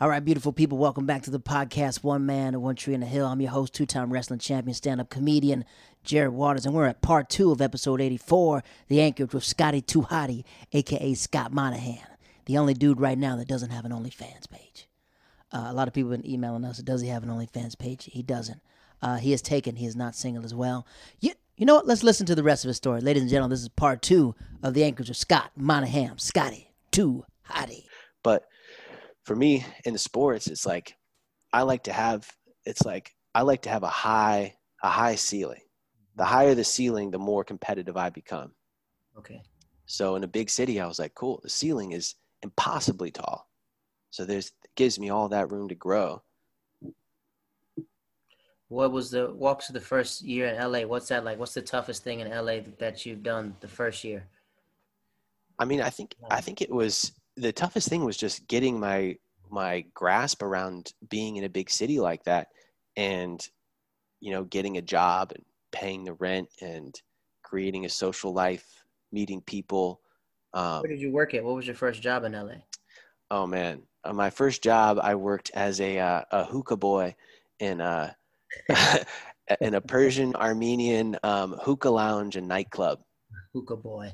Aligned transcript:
All 0.00 0.08
right, 0.08 0.24
beautiful 0.24 0.54
people, 0.54 0.78
welcome 0.78 1.04
back 1.04 1.24
to 1.24 1.30
the 1.30 1.38
podcast 1.38 2.02
One 2.02 2.24
Man 2.24 2.54
and 2.54 2.62
One 2.62 2.74
Tree 2.74 2.94
in 2.94 3.00
the 3.00 3.06
Hill. 3.06 3.26
I'm 3.26 3.42
your 3.42 3.50
host, 3.50 3.74
two 3.74 3.84
time 3.84 4.10
wrestling 4.10 4.38
champion, 4.38 4.72
stand 4.72 4.98
up 4.98 5.10
comedian 5.10 5.66
Jared 6.04 6.32
Waters, 6.32 6.64
and 6.64 6.74
we're 6.74 6.86
at 6.86 7.02
part 7.02 7.28
two 7.28 7.52
of 7.52 7.60
episode 7.60 8.00
84 8.00 8.62
The 8.88 9.02
Anchorage 9.02 9.34
with 9.34 9.44
Scotty 9.44 9.82
Hottie, 9.82 10.44
aka 10.72 11.12
Scott 11.12 11.52
Monahan, 11.52 11.98
the 12.46 12.56
only 12.56 12.72
dude 12.72 12.98
right 12.98 13.18
now 13.18 13.36
that 13.36 13.46
doesn't 13.46 13.68
have 13.68 13.84
an 13.84 13.92
OnlyFans 13.92 14.48
page. 14.48 14.88
Uh, 15.52 15.66
a 15.66 15.74
lot 15.74 15.86
of 15.86 15.92
people 15.92 16.12
have 16.12 16.22
been 16.22 16.30
emailing 16.30 16.64
us, 16.64 16.78
does 16.78 17.02
he 17.02 17.08
have 17.08 17.22
an 17.22 17.28
OnlyFans 17.28 17.76
page? 17.78 18.08
He 18.10 18.22
doesn't. 18.22 18.62
Uh, 19.02 19.18
he 19.18 19.34
is 19.34 19.42
taken, 19.42 19.76
he 19.76 19.84
is 19.84 19.96
not 19.96 20.14
single 20.14 20.46
as 20.46 20.54
well. 20.54 20.86
You, 21.20 21.32
you 21.58 21.66
know 21.66 21.74
what? 21.74 21.86
Let's 21.86 22.02
listen 22.02 22.24
to 22.24 22.34
the 22.34 22.42
rest 22.42 22.64
of 22.64 22.68
his 22.68 22.78
story. 22.78 23.02
Ladies 23.02 23.20
and 23.20 23.30
gentlemen, 23.30 23.50
this 23.50 23.60
is 23.60 23.68
part 23.68 24.00
two 24.00 24.34
of 24.62 24.72
The 24.72 24.82
Anchorage 24.82 25.08
with 25.08 25.18
Scott 25.18 25.50
Monahan, 25.56 26.16
Scotty 26.16 26.72
Hottie. 26.90 27.84
But 28.22 28.46
for 29.30 29.36
me 29.36 29.64
in 29.84 29.92
the 29.92 29.98
sports, 30.00 30.48
it's 30.48 30.66
like 30.66 30.96
I 31.52 31.62
like 31.62 31.84
to 31.84 31.92
have 31.92 32.28
it's 32.64 32.84
like 32.84 33.14
I 33.32 33.42
like 33.42 33.62
to 33.62 33.68
have 33.68 33.84
a 33.84 33.88
high 33.88 34.56
a 34.82 34.88
high 34.88 35.14
ceiling. 35.14 35.60
The 36.16 36.24
higher 36.24 36.56
the 36.56 36.64
ceiling, 36.64 37.12
the 37.12 37.18
more 37.20 37.44
competitive 37.44 37.96
I 37.96 38.10
become. 38.10 38.50
Okay. 39.16 39.40
So 39.86 40.16
in 40.16 40.24
a 40.24 40.26
big 40.26 40.50
city, 40.50 40.80
I 40.80 40.86
was 40.88 40.98
like, 40.98 41.14
cool, 41.14 41.38
the 41.44 41.48
ceiling 41.48 41.92
is 41.92 42.16
impossibly 42.42 43.12
tall. 43.12 43.48
So 44.10 44.24
there's 44.24 44.48
it 44.64 44.70
gives 44.74 44.98
me 44.98 45.10
all 45.10 45.28
that 45.28 45.52
room 45.52 45.68
to 45.68 45.76
grow. 45.76 46.22
What 48.66 48.90
was 48.90 49.12
the 49.12 49.30
walks 49.30 49.68
of 49.68 49.74
the 49.74 49.80
first 49.80 50.22
year 50.22 50.48
in 50.48 50.56
LA? 50.60 50.80
What's 50.80 51.06
that 51.06 51.24
like? 51.24 51.38
What's 51.38 51.54
the 51.54 51.62
toughest 51.62 52.02
thing 52.02 52.18
in 52.18 52.28
LA 52.28 52.62
that 52.80 53.06
you've 53.06 53.22
done 53.22 53.54
the 53.60 53.68
first 53.68 54.02
year? 54.02 54.26
I 55.56 55.66
mean, 55.66 55.80
I 55.80 55.90
think 55.90 56.16
I 56.32 56.40
think 56.40 56.62
it 56.62 56.70
was 56.72 57.12
the 57.40 57.52
toughest 57.52 57.88
thing 57.88 58.04
was 58.04 58.16
just 58.16 58.46
getting 58.46 58.78
my 58.78 59.16
my 59.50 59.84
grasp 59.94 60.42
around 60.42 60.92
being 61.08 61.36
in 61.36 61.44
a 61.44 61.48
big 61.48 61.70
city 61.70 61.98
like 61.98 62.22
that 62.24 62.48
and 62.96 63.48
you 64.20 64.30
know 64.30 64.44
getting 64.44 64.76
a 64.76 64.82
job 64.82 65.32
and 65.34 65.44
paying 65.72 66.04
the 66.04 66.12
rent 66.14 66.48
and 66.60 67.00
creating 67.42 67.84
a 67.84 67.88
social 67.88 68.32
life 68.32 68.84
meeting 69.12 69.40
people 69.40 70.00
um, 70.52 70.80
where 70.82 70.90
did 70.90 71.00
you 71.00 71.12
work 71.12 71.34
at? 71.34 71.44
What 71.44 71.54
was 71.54 71.66
your 71.66 71.76
first 71.76 72.02
job 72.02 72.24
in 72.24 72.32
la 72.32 72.48
oh 73.30 73.46
man. 73.46 73.82
Uh, 74.04 74.12
my 74.12 74.30
first 74.30 74.62
job 74.62 74.98
i 75.02 75.14
worked 75.14 75.50
as 75.54 75.80
a, 75.80 75.98
uh, 75.98 76.22
a 76.30 76.44
hookah 76.44 76.76
boy 76.76 77.14
in 77.58 77.80
a 77.80 78.16
in 79.60 79.74
a 79.74 79.80
persian 79.80 80.34
armenian 80.36 81.16
um, 81.22 81.52
hookah 81.62 81.90
lounge 81.90 82.36
and 82.36 82.48
nightclub. 82.48 83.00
Hookah 83.54 83.76
boy. 83.76 84.12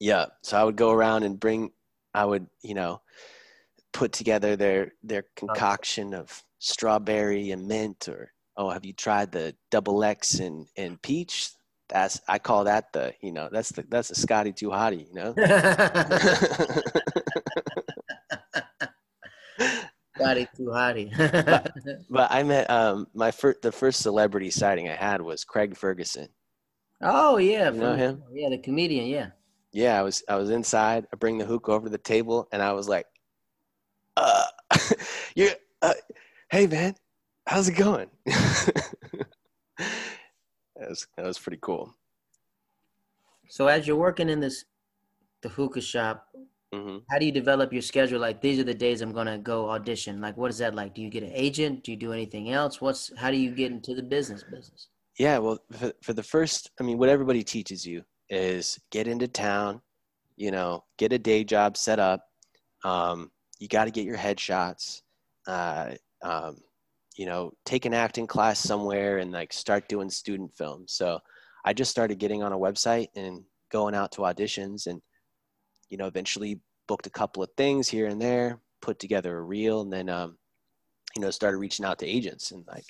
Yeah. 0.00 0.26
So 0.42 0.58
i 0.58 0.64
would 0.64 0.76
go 0.76 0.90
around 0.90 1.24
and 1.24 1.38
bring 1.38 1.70
I 2.18 2.24
would, 2.24 2.48
you 2.62 2.74
know, 2.74 3.00
put 3.92 4.12
together 4.12 4.56
their 4.56 4.94
their 5.04 5.22
concoction 5.36 6.14
of 6.14 6.42
strawberry 6.58 7.52
and 7.52 7.68
mint 7.68 8.08
or 8.08 8.32
oh 8.56 8.70
have 8.70 8.84
you 8.84 8.92
tried 8.92 9.30
the 9.30 9.54
double 9.70 10.02
X 10.02 10.40
and, 10.40 10.66
and 10.76 11.00
peach? 11.00 11.50
That's 11.88 12.20
I 12.26 12.40
call 12.40 12.64
that 12.64 12.92
the 12.92 13.14
you 13.20 13.30
know 13.30 13.48
that's 13.52 13.70
the 13.70 13.84
that's 13.88 14.10
a 14.10 14.16
Scotty 14.16 14.52
too 14.52 14.70
hottie, 14.70 15.06
you 15.06 15.14
know. 15.14 15.32
Scotty 20.16 20.48
too 20.56 20.72
hottie. 20.74 21.16
but, 21.16 21.72
but, 22.10 22.32
I 22.32 22.42
met 22.42 22.68
um 22.68 23.06
my 23.14 23.30
first 23.30 23.62
the 23.62 23.70
first 23.70 24.00
celebrity 24.00 24.50
sighting 24.50 24.88
I 24.88 24.96
had 24.96 25.22
was 25.22 25.44
Craig 25.44 25.76
Ferguson. 25.76 26.30
Oh 27.00 27.36
yeah, 27.36 27.70
you 27.70 27.78
know 27.78 27.94
him? 27.94 28.24
Yeah, 28.32 28.48
the 28.48 28.58
comedian. 28.58 29.06
Yeah 29.06 29.28
yeah, 29.72 29.98
I 29.98 30.02
was 30.02 30.22
I 30.28 30.36
was 30.36 30.50
inside. 30.50 31.06
I 31.12 31.16
bring 31.16 31.38
the 31.38 31.44
hook 31.44 31.68
over 31.68 31.86
to 31.86 31.90
the 31.90 31.98
table, 31.98 32.48
and 32.52 32.62
I 32.62 32.72
was 32.72 32.88
like, 32.88 33.06
"Uh, 34.16 34.44
you, 35.34 35.50
uh, 35.82 35.94
hey 36.50 36.66
man, 36.66 36.94
how's 37.46 37.68
it 37.68 37.74
going?" 37.76 38.08
that 38.26 38.88
was 40.76 41.06
that 41.16 41.26
was 41.26 41.38
pretty 41.38 41.58
cool. 41.60 41.92
So 43.48 43.66
as 43.66 43.86
you're 43.86 43.96
working 43.96 44.28
in 44.28 44.40
this, 44.40 44.64
the 45.42 45.48
hookah 45.48 45.80
shop, 45.80 46.28
mm-hmm. 46.74 46.98
how 47.10 47.18
do 47.18 47.26
you 47.26 47.32
develop 47.32 47.72
your 47.72 47.82
schedule? 47.82 48.20
Like 48.20 48.40
these 48.40 48.58
are 48.58 48.64
the 48.64 48.74
days 48.74 49.02
I'm 49.02 49.12
gonna 49.12 49.38
go 49.38 49.70
audition. 49.70 50.20
Like 50.20 50.36
what 50.36 50.50
is 50.50 50.58
that 50.58 50.74
like? 50.74 50.94
Do 50.94 51.02
you 51.02 51.10
get 51.10 51.22
an 51.22 51.32
agent? 51.34 51.84
Do 51.84 51.90
you 51.90 51.98
do 51.98 52.12
anything 52.12 52.52
else? 52.52 52.80
What's 52.80 53.10
how 53.18 53.30
do 53.30 53.36
you 53.36 53.54
get 53.54 53.70
into 53.70 53.94
the 53.94 54.02
business 54.02 54.42
business? 54.44 54.88
Yeah, 55.18 55.38
well, 55.38 55.58
for, 55.72 55.92
for 56.00 56.12
the 56.12 56.22
first, 56.22 56.70
I 56.78 56.84
mean, 56.84 56.96
what 56.96 57.08
everybody 57.08 57.42
teaches 57.42 57.84
you 57.84 58.04
is 58.30 58.78
get 58.90 59.08
into 59.08 59.28
town, 59.28 59.80
you 60.36 60.50
know, 60.50 60.84
get 60.98 61.12
a 61.12 61.18
day 61.18 61.44
job 61.44 61.76
set 61.76 61.98
up. 61.98 62.22
Um, 62.84 63.30
you 63.58 63.68
got 63.68 63.86
to 63.86 63.90
get 63.90 64.04
your 64.04 64.16
headshots. 64.16 65.02
Uh, 65.46 65.94
um, 66.22 66.56
you 67.16 67.26
know, 67.26 67.52
take 67.64 67.84
an 67.84 67.94
acting 67.94 68.26
class 68.26 68.60
somewhere 68.60 69.18
and 69.18 69.32
like 69.32 69.52
start 69.52 69.88
doing 69.88 70.08
student 70.08 70.54
films. 70.56 70.92
So 70.92 71.18
I 71.64 71.72
just 71.72 71.90
started 71.90 72.18
getting 72.18 72.44
on 72.44 72.52
a 72.52 72.58
website 72.58 73.08
and 73.16 73.42
going 73.72 73.94
out 73.94 74.12
to 74.12 74.20
auditions 74.20 74.86
and, 74.86 75.02
you 75.90 75.98
know, 75.98 76.06
eventually 76.06 76.60
booked 76.86 77.08
a 77.08 77.10
couple 77.10 77.42
of 77.42 77.50
things 77.56 77.88
here 77.88 78.06
and 78.06 78.20
there, 78.20 78.60
put 78.80 79.00
together 79.00 79.36
a 79.36 79.42
reel, 79.42 79.80
and 79.80 79.92
then, 79.92 80.08
um, 80.08 80.38
you 81.16 81.22
know, 81.22 81.30
started 81.30 81.58
reaching 81.58 81.84
out 81.84 81.98
to 81.98 82.06
agents. 82.06 82.52
And 82.52 82.64
like 82.68 82.86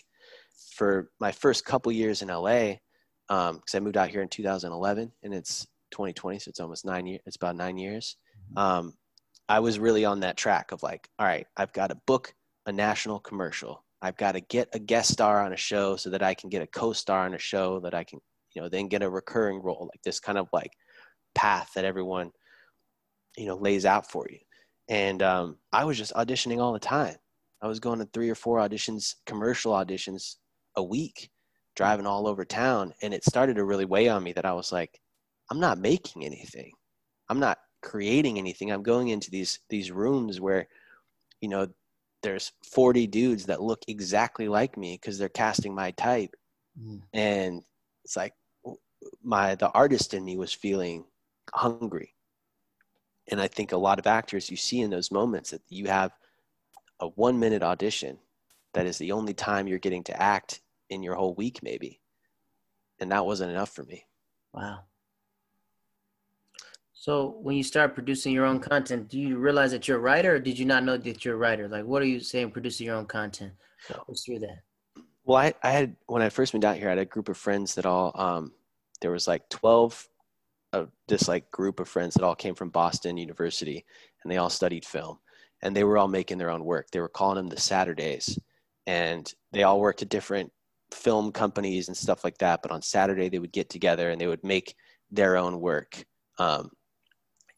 for 0.75 1.11
my 1.21 1.33
first 1.33 1.65
couple 1.65 1.91
years 1.91 2.21
in 2.21 2.29
LA, 2.29 2.75
because 3.29 3.75
um, 3.75 3.77
I 3.77 3.81
moved 3.81 3.97
out 3.97 4.09
here 4.09 4.23
in 4.23 4.29
2011 4.29 5.13
and 5.23 5.35
it's 5.35 5.67
2020, 5.91 6.39
so 6.39 6.49
it's 6.49 6.61
almost 6.61 6.87
nine 6.87 7.07
years. 7.07 7.21
It's 7.27 7.37
about 7.37 7.57
nine 7.57 7.77
years. 7.77 8.17
Mm-hmm. 8.53 8.59
Um, 8.59 8.95
I 9.49 9.61
was 9.61 9.79
really 9.79 10.05
on 10.05 10.21
that 10.21 10.37
track 10.37 10.73
of 10.73 10.83
like, 10.83 11.09
all 11.19 11.27
right, 11.27 11.47
I've 11.57 11.73
got 11.73 11.89
to 11.89 12.01
book 12.07 12.35
a 12.67 12.73
national 12.73 13.21
commercial. 13.21 13.85
I've 14.01 14.17
got 14.17 14.33
to 14.33 14.41
get 14.41 14.69
a 14.73 14.79
guest 14.79 15.13
star 15.13 15.45
on 15.45 15.53
a 15.53 15.57
show 15.57 15.97
so 15.97 16.11
that 16.11 16.23
I 16.23 16.35
can 16.35 16.49
get 16.49 16.63
a 16.63 16.67
co-star 16.67 17.25
on 17.25 17.35
a 17.35 17.39
show 17.39 17.81
that 17.81 17.95
I 17.95 18.05
can, 18.05 18.21
you 18.55 18.63
know, 18.63 18.69
then 18.69 18.89
get 18.89 19.03
a 19.03 19.11
recurring 19.11 19.61
role, 19.63 19.89
like 19.93 20.03
this 20.03 20.21
kind 20.21 20.39
of 20.39 20.49
like 20.53 20.73
path 21.35 21.71
that 21.75 21.85
everyone, 21.85 22.31
you 23.37 23.47
know, 23.47 23.57
lays 23.57 23.85
out 23.85 24.11
for 24.11 24.27
you. 24.31 24.39
And 24.89 25.23
um, 25.23 25.57
I 25.73 25.85
was 25.85 25.99
just 25.99 26.15
auditioning 26.15 26.61
all 26.61 26.73
the 26.73 26.79
time. 26.79 27.17
I 27.61 27.67
was 27.67 27.81
going 27.81 27.99
to 27.99 28.09
three 28.13 28.31
or 28.31 28.35
four 28.35 28.59
auditions, 28.59 29.17
commercial 29.27 29.73
auditions 29.73 30.37
a 30.77 30.83
week 30.83 31.31
driving 31.79 32.07
all 32.07 32.27
over 32.27 32.45
town 32.45 32.93
and 33.03 33.15
it 33.15 33.25
started 33.25 33.55
to 33.55 33.65
really 33.65 33.85
weigh 33.87 34.09
on 34.09 34.23
me 34.23 34.33
that 34.33 34.45
i 34.45 34.53
was 34.53 34.73
like 34.73 35.01
i'm 35.51 35.61
not 35.61 35.79
making 35.79 36.25
anything. 36.25 36.73
I'm 37.29 37.41
not 37.41 37.59
creating 37.83 38.39
anything. 38.39 38.71
I'm 38.71 38.83
going 38.83 39.09
into 39.09 39.31
these 39.31 39.61
these 39.69 39.91
rooms 39.91 40.41
where 40.41 40.69
you 41.41 41.49
know 41.49 41.69
there's 42.23 42.53
40 42.65 43.07
dudes 43.07 43.47
that 43.47 43.63
look 43.63 43.83
exactly 43.87 44.49
like 44.49 44.77
me 44.77 44.99
because 45.01 45.19
they're 45.19 45.29
casting 45.29 45.75
my 45.75 45.91
type. 45.93 46.35
Mm. 46.81 47.03
and 47.13 47.63
it's 48.05 48.17
like 48.17 48.35
my 49.23 49.57
the 49.57 49.69
artist 49.71 50.15
in 50.15 50.25
me 50.25 50.37
was 50.37 50.53
feeling 50.53 51.05
hungry. 51.53 52.15
And 53.31 53.41
i 53.41 53.49
think 53.49 53.73
a 53.73 53.77
lot 53.77 53.99
of 53.99 54.07
actors 54.07 54.51
you 54.51 54.57
see 54.57 54.81
in 54.81 54.91
those 54.91 55.11
moments 55.11 55.51
that 55.51 55.63
you 55.69 55.87
have 55.87 56.13
a 57.01 57.09
one 57.09 57.39
minute 57.39 57.63
audition 57.63 58.19
that 58.75 58.87
is 58.87 58.99
the 58.99 59.13
only 59.13 59.35
time 59.35 59.67
you're 59.67 59.79
getting 59.79 60.05
to 60.05 60.23
act 60.23 60.61
in 60.91 61.03
your 61.03 61.15
whole 61.15 61.35
week 61.35 61.61
maybe. 61.63 62.01
And 63.01 63.13
that 63.13 63.25
wasn't 63.25 63.51
enough 63.51 63.71
for 63.71 63.85
me. 63.85 64.05
Wow. 64.53 64.81
So 66.93 67.37
when 67.41 67.57
you 67.57 67.63
start 67.63 67.95
producing 67.95 68.33
your 68.33 68.45
own 68.45 68.61
content 68.61 69.09
do 69.09 69.19
you 69.19 69.39
realize 69.39 69.71
that 69.71 69.87
you're 69.87 69.99
a 69.99 70.01
writer 70.01 70.35
or 70.35 70.39
did 70.39 70.59
you 70.59 70.65
not 70.65 70.85
know 70.85 70.97
that 70.97 71.25
you're 71.25 71.35
a 71.35 71.39
writer? 71.39 71.69
Like 71.69 71.85
what 71.85 72.03
are 72.03 72.07
you 72.07 72.21
saying 72.21 72.51
producing 72.51 72.87
your 72.87 72.97
own 72.97 73.07
content? 73.07 73.53
Walk 73.91 74.07
us 74.11 74.25
through 74.25 74.41
that. 74.41 74.61
Well 75.25 75.39
I, 75.39 75.55
I 75.63 75.71
had 75.71 75.97
when 76.07 76.23
i 76.23 76.29
first 76.29 76.55
moved 76.55 76.65
out 76.65 76.77
here 76.77 76.89
i 76.89 76.91
had 76.91 76.99
a 76.99 77.05
group 77.05 77.29
of 77.29 77.37
friends 77.37 77.75
that 77.75 77.87
all 77.87 78.13
um, 78.15 78.53
there 79.01 79.11
was 79.11 79.29
like 79.29 79.49
12 79.51 80.09
of 80.73 80.91
this 81.07 81.29
like 81.29 81.51
group 81.51 81.81
of 81.81 81.89
friends 81.89 82.15
that 82.15 82.25
all 82.25 82.35
came 82.35 82.55
from 82.55 82.71
boston 82.71 83.17
university 83.17 83.85
and 84.23 84.33
they 84.33 84.37
all 84.37 84.51
studied 84.51 84.85
film. 84.85 85.19
And 85.63 85.75
they 85.75 85.85
were 85.85 85.99
all 85.99 86.09
making 86.09 86.39
their 86.39 86.51
own 86.51 86.65
work. 86.65 86.91
They 86.91 87.01
were 87.01 87.09
calling 87.09 87.37
them 87.37 87.49
the 87.49 87.61
saturdays. 87.61 88.39
And 88.87 89.33
they 89.53 89.65
all 89.65 89.81
worked 89.81 90.03
at 90.03 90.09
different 90.09 90.53
film 90.93 91.33
companies 91.33 91.89
and 91.89 91.97
stuff 91.97 92.25
like 92.25 92.39
that. 92.39 92.61
But 92.63 92.73
on 92.73 92.83
Saturday, 92.83 93.29
they 93.29 93.39
would 93.39 93.53
get 93.53 93.71
together 93.71 94.11
and 94.11 94.21
they 94.21 94.27
would 94.27 94.45
make 94.45 94.75
their 95.11 95.37
own 95.37 95.61
work. 95.61 96.05
Um, 96.39 96.71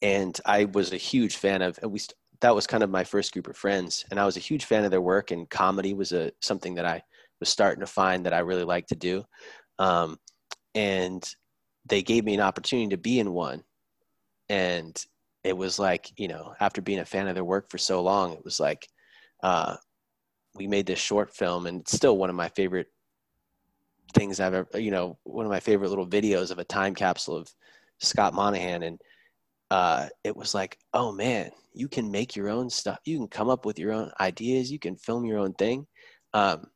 and 0.02 0.38
I 0.46 0.64
was 0.64 0.92
a 0.92 0.96
huge 0.96 1.36
fan 1.36 1.62
of, 1.62 1.78
and 1.82 1.92
we, 1.92 2.00
that 2.40 2.54
was 2.54 2.66
kind 2.66 2.82
of 2.82 2.90
my 2.90 3.04
first 3.04 3.32
group 3.32 3.48
of 3.48 3.56
friends. 3.56 4.04
And 4.10 4.18
I 4.18 4.24
was 4.24 4.36
a 4.36 4.40
huge 4.40 4.64
fan 4.64 4.84
of 4.84 4.90
their 4.90 5.00
work 5.00 5.30
and 5.30 5.48
comedy 5.50 5.94
was 5.94 6.12
a, 6.12 6.32
something 6.40 6.74
that 6.76 6.86
I 6.86 7.02
was 7.38 7.48
starting 7.48 7.80
to 7.80 7.86
find 7.86 8.24
that 8.26 8.34
I 8.34 8.40
really 8.40 8.64
liked 8.64 8.88
to 8.90 8.96
do. 8.96 9.24
Um, 9.78 10.18
and 10.74 11.22
they 11.88 12.02
gave 12.02 12.24
me 12.24 12.34
an 12.34 12.40
opportunity 12.40 12.88
to 12.88 12.96
be 12.96 13.18
in 13.18 13.32
one. 13.32 13.62
And 14.48 15.02
it 15.44 15.56
was 15.56 15.78
like, 15.78 16.10
you 16.16 16.28
know, 16.28 16.54
after 16.60 16.82
being 16.82 16.98
a 16.98 17.04
fan 17.04 17.28
of 17.28 17.34
their 17.34 17.44
work 17.44 17.70
for 17.70 17.78
so 17.78 18.02
long, 18.02 18.32
it 18.32 18.44
was 18.44 18.60
like, 18.60 18.86
uh, 19.42 19.76
we 20.54 20.66
made 20.66 20.86
this 20.86 20.98
short 20.98 21.34
film 21.34 21.66
and 21.66 21.80
it's 21.80 21.92
still 21.92 22.16
one 22.16 22.30
of 22.30 22.36
my 22.36 22.48
favorite 22.50 22.88
things 24.10 24.40
I've 24.40 24.54
ever, 24.54 24.80
you 24.80 24.90
know, 24.90 25.18
one 25.24 25.44
of 25.44 25.50
my 25.50 25.60
favorite 25.60 25.88
little 25.88 26.06
videos 26.06 26.50
of 26.50 26.58
a 26.58 26.64
time 26.64 26.94
capsule 26.94 27.36
of 27.36 27.52
Scott 27.98 28.34
Monahan. 28.34 28.82
And 28.82 29.00
uh, 29.70 30.08
it 30.24 30.36
was 30.36 30.54
like, 30.54 30.78
oh 30.92 31.12
man, 31.12 31.50
you 31.72 31.88
can 31.88 32.10
make 32.10 32.34
your 32.36 32.48
own 32.48 32.68
stuff. 32.70 32.98
You 33.04 33.18
can 33.18 33.28
come 33.28 33.48
up 33.48 33.64
with 33.64 33.78
your 33.78 33.92
own 33.92 34.10
ideas. 34.20 34.70
You 34.70 34.78
can 34.78 34.96
film 34.96 35.24
your 35.24 35.38
own 35.38 35.54
thing. 35.54 35.86
Um, 36.34 36.66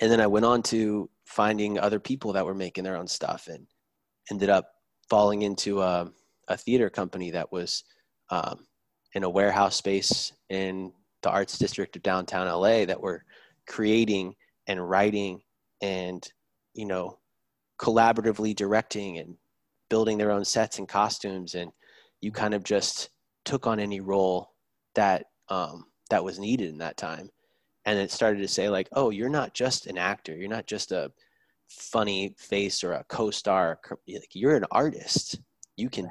and 0.00 0.10
then 0.10 0.20
I 0.20 0.26
went 0.26 0.46
on 0.46 0.62
to 0.64 1.08
finding 1.26 1.78
other 1.78 2.00
people 2.00 2.32
that 2.32 2.44
were 2.44 2.54
making 2.54 2.84
their 2.84 2.96
own 2.96 3.06
stuff 3.06 3.48
and 3.48 3.66
ended 4.30 4.50
up 4.50 4.68
falling 5.08 5.42
into 5.42 5.80
a, 5.80 6.10
a 6.48 6.56
theater 6.56 6.90
company 6.90 7.30
that 7.30 7.50
was 7.52 7.84
um, 8.30 8.66
in 9.14 9.24
a 9.24 9.30
warehouse 9.30 9.76
space 9.76 10.32
in 10.48 10.92
the 11.22 11.30
arts 11.30 11.58
district 11.58 11.96
of 11.96 12.02
downtown 12.02 12.46
LA 12.46 12.84
that 12.84 13.00
were 13.00 13.24
creating 13.66 14.34
and 14.66 14.88
writing 14.88 15.40
and, 15.80 16.30
you 16.74 16.86
know, 16.86 17.18
collaboratively 17.78 18.54
directing 18.54 19.18
and 19.18 19.36
building 19.88 20.18
their 20.18 20.30
own 20.30 20.44
sets 20.44 20.78
and 20.78 20.88
costumes. 20.88 21.54
And 21.54 21.70
you 22.20 22.32
kind 22.32 22.54
of 22.54 22.64
just 22.64 23.10
took 23.44 23.66
on 23.66 23.80
any 23.80 24.00
role 24.00 24.52
that, 24.94 25.26
um, 25.48 25.86
that 26.10 26.24
was 26.24 26.38
needed 26.38 26.68
in 26.68 26.78
that 26.78 26.96
time. 26.96 27.30
And 27.84 27.98
it 27.98 28.10
started 28.10 28.40
to 28.40 28.48
say 28.48 28.68
like, 28.68 28.88
oh, 28.92 29.10
you're 29.10 29.28
not 29.28 29.54
just 29.54 29.86
an 29.86 29.98
actor. 29.98 30.34
You're 30.34 30.48
not 30.48 30.66
just 30.66 30.92
a 30.92 31.12
funny 31.68 32.34
face 32.38 32.82
or 32.82 32.92
a 32.92 33.04
co-star. 33.08 33.78
You're 34.32 34.56
an 34.56 34.66
artist. 34.70 35.40
You 35.76 35.90
can 35.90 36.10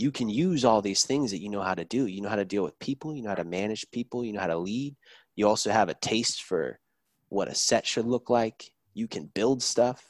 you 0.00 0.10
can 0.10 0.30
use 0.30 0.64
all 0.64 0.80
these 0.80 1.04
things 1.04 1.30
that 1.30 1.42
you 1.42 1.50
know 1.50 1.60
how 1.60 1.74
to 1.74 1.84
do. 1.84 2.06
You 2.06 2.22
know 2.22 2.30
how 2.30 2.36
to 2.36 2.44
deal 2.44 2.64
with 2.64 2.78
people, 2.78 3.14
you 3.14 3.22
know 3.22 3.28
how 3.28 3.34
to 3.34 3.44
manage 3.44 3.90
people, 3.90 4.24
you 4.24 4.32
know 4.32 4.40
how 4.40 4.46
to 4.46 4.56
lead. 4.56 4.96
You 5.36 5.46
also 5.46 5.70
have 5.70 5.90
a 5.90 5.94
taste 5.94 6.42
for 6.42 6.80
what 7.28 7.48
a 7.48 7.54
set 7.54 7.86
should 7.86 8.06
look 8.06 8.30
like. 8.30 8.72
You 8.94 9.08
can 9.08 9.26
build 9.26 9.62
stuff. 9.62 10.04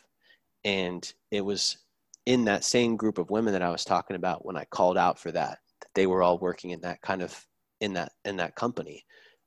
And 0.64 1.10
it 1.30 1.42
was 1.42 1.78
in 2.26 2.44
that 2.44 2.64
same 2.64 2.96
group 2.96 3.18
of 3.18 3.30
women 3.30 3.52
that 3.52 3.62
I 3.62 3.70
was 3.70 3.84
talking 3.84 4.16
about 4.16 4.44
when 4.44 4.56
I 4.56 4.64
called 4.64 4.98
out 4.98 5.18
for 5.18 5.32
that, 5.32 5.58
that 5.80 5.88
they 5.94 6.06
were 6.06 6.22
all 6.22 6.38
working 6.38 6.70
in 6.70 6.80
that 6.82 7.00
kind 7.02 7.22
of 7.22 7.46
in 7.80 7.94
that 7.94 8.12
in 8.24 8.36
that 8.36 8.56
company. 8.56 9.04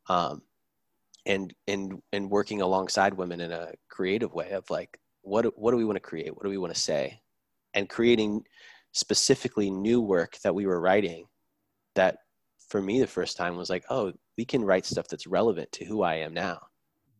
Um, 0.09 0.41
and 1.25 1.53
and 1.67 2.01
and 2.11 2.29
working 2.29 2.61
alongside 2.61 3.13
women 3.13 3.39
in 3.41 3.51
a 3.51 3.73
creative 3.89 4.33
way 4.33 4.51
of 4.51 4.69
like 4.69 4.99
what 5.21 5.57
what 5.57 5.71
do 5.71 5.77
we 5.77 5.85
want 5.85 5.95
to 5.95 6.01
create? 6.01 6.35
What 6.35 6.43
do 6.43 6.49
we 6.49 6.57
want 6.57 6.73
to 6.73 6.79
say? 6.79 7.21
And 7.73 7.89
creating 7.89 8.43
specifically 8.93 9.71
new 9.71 10.01
work 10.01 10.37
that 10.43 10.53
we 10.53 10.65
were 10.65 10.79
writing 10.79 11.25
that 11.95 12.17
for 12.69 12.81
me 12.81 12.99
the 12.99 13.07
first 13.07 13.37
time 13.37 13.55
was 13.55 13.69
like 13.69 13.83
oh 13.89 14.13
we 14.37 14.45
can 14.45 14.63
write 14.63 14.85
stuff 14.85 15.07
that's 15.07 15.27
relevant 15.27 15.71
to 15.71 15.85
who 15.85 16.01
i 16.01 16.15
am 16.15 16.33
now 16.33 16.59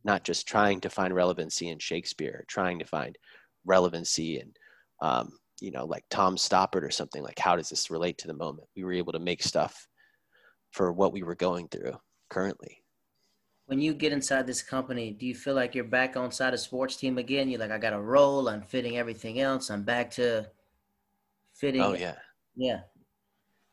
not 0.03 0.23
just 0.23 0.47
trying 0.47 0.79
to 0.81 0.89
find 0.89 1.13
relevancy 1.13 1.69
in 1.69 1.79
shakespeare 1.79 2.43
trying 2.47 2.79
to 2.79 2.85
find 2.85 3.17
relevancy 3.65 4.39
in 4.39 4.51
um, 5.01 5.31
you 5.61 5.71
know 5.71 5.85
like 5.85 6.03
tom 6.09 6.35
stoppard 6.35 6.83
or 6.83 6.91
something 6.91 7.23
like 7.23 7.39
how 7.39 7.55
does 7.55 7.69
this 7.69 7.89
relate 7.89 8.17
to 8.17 8.27
the 8.27 8.33
moment 8.33 8.67
we 8.75 8.83
were 8.83 8.93
able 8.93 9.13
to 9.13 9.19
make 9.19 9.43
stuff 9.43 9.87
for 10.71 10.91
what 10.91 11.13
we 11.13 11.23
were 11.23 11.35
going 11.35 11.67
through 11.67 11.93
currently 12.29 12.81
when 13.67 13.79
you 13.79 13.93
get 13.93 14.11
inside 14.11 14.45
this 14.45 14.61
company 14.61 15.11
do 15.11 15.25
you 15.25 15.35
feel 15.35 15.55
like 15.55 15.75
you're 15.75 15.83
back 15.83 16.17
on 16.17 16.31
side 16.31 16.53
of 16.53 16.59
sports 16.59 16.95
team 16.95 17.17
again 17.17 17.49
you're 17.49 17.59
like 17.59 17.71
i 17.71 17.77
got 17.77 17.93
a 17.93 18.01
role 18.01 18.49
i'm 18.49 18.61
fitting 18.61 18.97
everything 18.97 19.39
else 19.39 19.69
i'm 19.69 19.83
back 19.83 20.09
to 20.09 20.45
fitting. 21.53 21.81
Oh 21.81 21.93
yeah. 21.93 22.15
Yeah. 22.55 22.81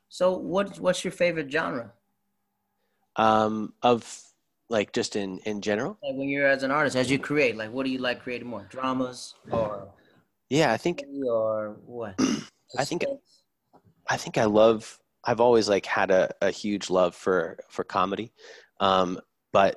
So 0.09 0.37
what 0.37 0.79
what's 0.79 1.05
your 1.05 1.13
favorite 1.13 1.51
genre? 1.51 1.93
Um, 3.17 3.75
of 3.83 4.23
like 4.71 4.93
just 4.93 5.17
in 5.17 5.39
in 5.41 5.61
general. 5.61 5.99
Like 6.03 6.17
when 6.17 6.29
you're 6.29 6.47
as 6.47 6.63
an 6.63 6.71
artist, 6.71 6.97
as 6.97 7.11
you 7.11 7.19
create, 7.19 7.57
like 7.57 7.73
what 7.73 7.85
do 7.85 7.91
you 7.91 7.99
like 7.99 8.23
creating 8.23 8.49
more? 8.49 8.67
Dramas 8.71 9.35
or? 9.51 9.89
Yeah, 10.49 10.73
I 10.73 10.77
think. 10.77 11.05
Or 11.29 11.77
what? 11.85 12.15
I 12.79 12.85
think. 12.85 13.05
I 14.09 14.17
think 14.17 14.39
I 14.39 14.45
love. 14.45 14.99
I've 15.25 15.41
always 15.41 15.69
like 15.69 15.85
had 15.85 16.11
a, 16.11 16.31
a 16.41 16.51
huge 16.51 16.89
love 16.89 17.15
for 17.15 17.59
for 17.69 17.85
comedy, 17.85 18.33
um, 18.81 19.21
but 19.53 19.77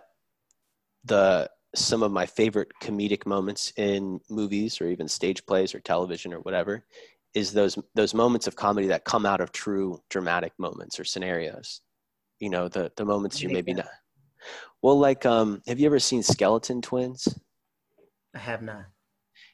the 1.04 1.50
some 1.75 2.04
of 2.04 2.12
my 2.12 2.25
favorite 2.25 2.69
comedic 2.81 3.25
moments 3.25 3.74
in 3.78 4.19
movies 4.30 4.80
or 4.80 4.88
even 4.88 5.07
stage 5.07 5.46
plays 5.46 5.74
or 5.74 5.80
television 5.80 6.34
or 6.34 6.39
whatever 6.42 6.86
is 7.34 7.51
those 7.51 7.78
those 7.96 8.13
moments 8.13 8.46
of 8.46 8.56
comedy 8.56 8.88
that 8.88 9.06
come 9.06 9.25
out 9.25 9.42
of 9.42 9.51
true 9.51 10.00
dramatic 10.10 10.54
moments 10.60 11.00
or 11.00 11.04
scenarios 11.04 11.81
you 12.39 12.48
know 12.48 12.68
the 12.68 12.92
the 12.96 13.04
moments 13.04 13.42
you 13.42 13.50
maybe 13.50 13.74
not 13.74 13.88
well 14.81 14.98
like 14.98 15.25
um 15.25 15.62
have 15.68 15.80
you 15.80 15.86
ever 15.86 16.00
seen 16.00 16.24
skeleton 16.24 16.81
twins 16.81 17.28
i 18.36 18.40
have 18.40 18.62
not 18.62 18.86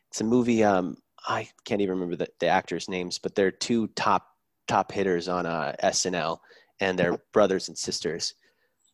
it's 0.09 0.21
a 0.21 0.24
movie 0.24 0.63
um 0.63 0.97
i 1.27 1.47
can't 1.65 1.81
even 1.81 1.95
remember 1.95 2.15
the, 2.15 2.27
the 2.39 2.47
actors 2.47 2.89
names 2.89 3.18
but 3.18 3.36
they're 3.36 3.51
two 3.51 3.88
top 3.95 4.27
top 4.68 4.91
hitters 4.91 5.27
on 5.27 5.45
uh 5.45 5.75
snl 5.86 6.38
and 6.80 6.97
they're 6.97 7.18
brothers 7.33 7.68
and 7.68 7.77
sisters 7.77 8.33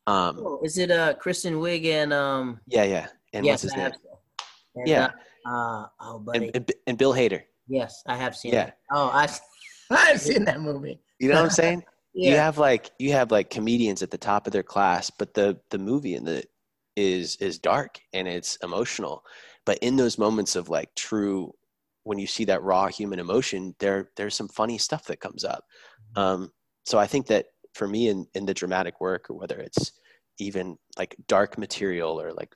um 0.07 0.37
oh, 0.39 0.59
is 0.63 0.77
it 0.77 0.91
uh 0.91 1.13
kristen 1.15 1.55
wiig 1.55 1.85
and 1.85 2.13
um 2.13 2.59
yeah 2.67 2.83
yeah 2.83 3.07
and 3.33 3.45
yes, 3.45 3.63
what's 3.63 3.73
his 3.73 3.75
name 3.75 3.91
and, 4.75 4.87
yeah 4.87 5.09
uh, 5.45 5.49
uh, 5.49 5.87
oh 6.01 6.19
buddy. 6.19 6.47
And, 6.47 6.55
and, 6.55 6.71
and 6.87 6.97
bill 6.97 7.13
hader 7.13 7.41
Yes, 7.67 8.03
I 8.05 8.15
have 8.15 8.35
seen. 8.35 8.53
Yeah. 8.53 8.67
It. 8.67 8.73
Oh, 8.91 9.09
I 9.13 9.27
I've 9.89 10.21
seen 10.21 10.45
that 10.45 10.61
movie. 10.61 10.99
You 11.19 11.29
know 11.29 11.35
what 11.35 11.45
I'm 11.45 11.49
saying? 11.49 11.83
yeah. 12.15 12.31
You 12.31 12.37
have 12.37 12.57
like 12.57 12.91
you 12.97 13.11
have 13.11 13.29
like 13.29 13.49
comedians 13.49 14.01
at 14.01 14.09
the 14.09 14.17
top 14.17 14.47
of 14.47 14.53
their 14.53 14.63
class, 14.63 15.09
but 15.09 15.33
the 15.33 15.59
the 15.69 15.77
movie 15.77 16.15
and 16.15 16.25
the 16.25 16.43
is 16.95 17.35
is 17.37 17.59
dark 17.59 17.99
and 18.13 18.27
it's 18.27 18.55
emotional. 18.57 19.23
But 19.65 19.79
in 19.79 19.97
those 19.97 20.17
moments 20.17 20.55
of 20.55 20.69
like 20.69 20.95
true 20.95 21.53
when 22.03 22.17
you 22.17 22.27
see 22.27 22.45
that 22.45 22.63
raw 22.63 22.87
human 22.87 23.19
emotion, 23.19 23.75
there 23.79 24.09
there's 24.15 24.35
some 24.35 24.47
funny 24.47 24.77
stuff 24.77 25.05
that 25.05 25.19
comes 25.19 25.43
up. 25.43 25.65
Mm-hmm. 26.15 26.21
Um, 26.21 26.51
so 26.85 26.97
I 26.97 27.07
think 27.07 27.27
that 27.27 27.47
for 27.73 27.87
me 27.87 28.07
in 28.07 28.27
in 28.33 28.45
the 28.45 28.53
dramatic 28.53 29.01
work, 29.01 29.29
or 29.29 29.37
whether 29.37 29.57
it's 29.59 29.91
even 30.39 30.77
like 30.97 31.15
dark 31.27 31.57
material 31.57 32.21
or 32.21 32.31
like 32.31 32.55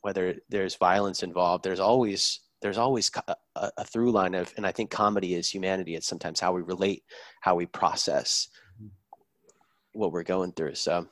whether 0.00 0.34
there's 0.48 0.76
violence 0.76 1.22
involved, 1.22 1.62
there's 1.62 1.80
always 1.80 2.40
there's 2.62 2.78
always 2.78 3.10
a, 3.28 3.36
a, 3.76 3.84
through 3.84 4.12
line 4.12 4.34
of, 4.34 4.52
and 4.56 4.64
I 4.64 4.70
think 4.70 4.90
comedy 4.90 5.34
is 5.34 5.50
humanity. 5.50 5.96
It's 5.96 6.06
sometimes 6.06 6.38
how 6.38 6.52
we 6.52 6.62
relate, 6.62 7.02
how 7.40 7.56
we 7.56 7.66
process. 7.66 8.48
What 9.92 10.12
we're 10.12 10.22
going 10.22 10.52
through. 10.52 10.74
So, 10.74 11.06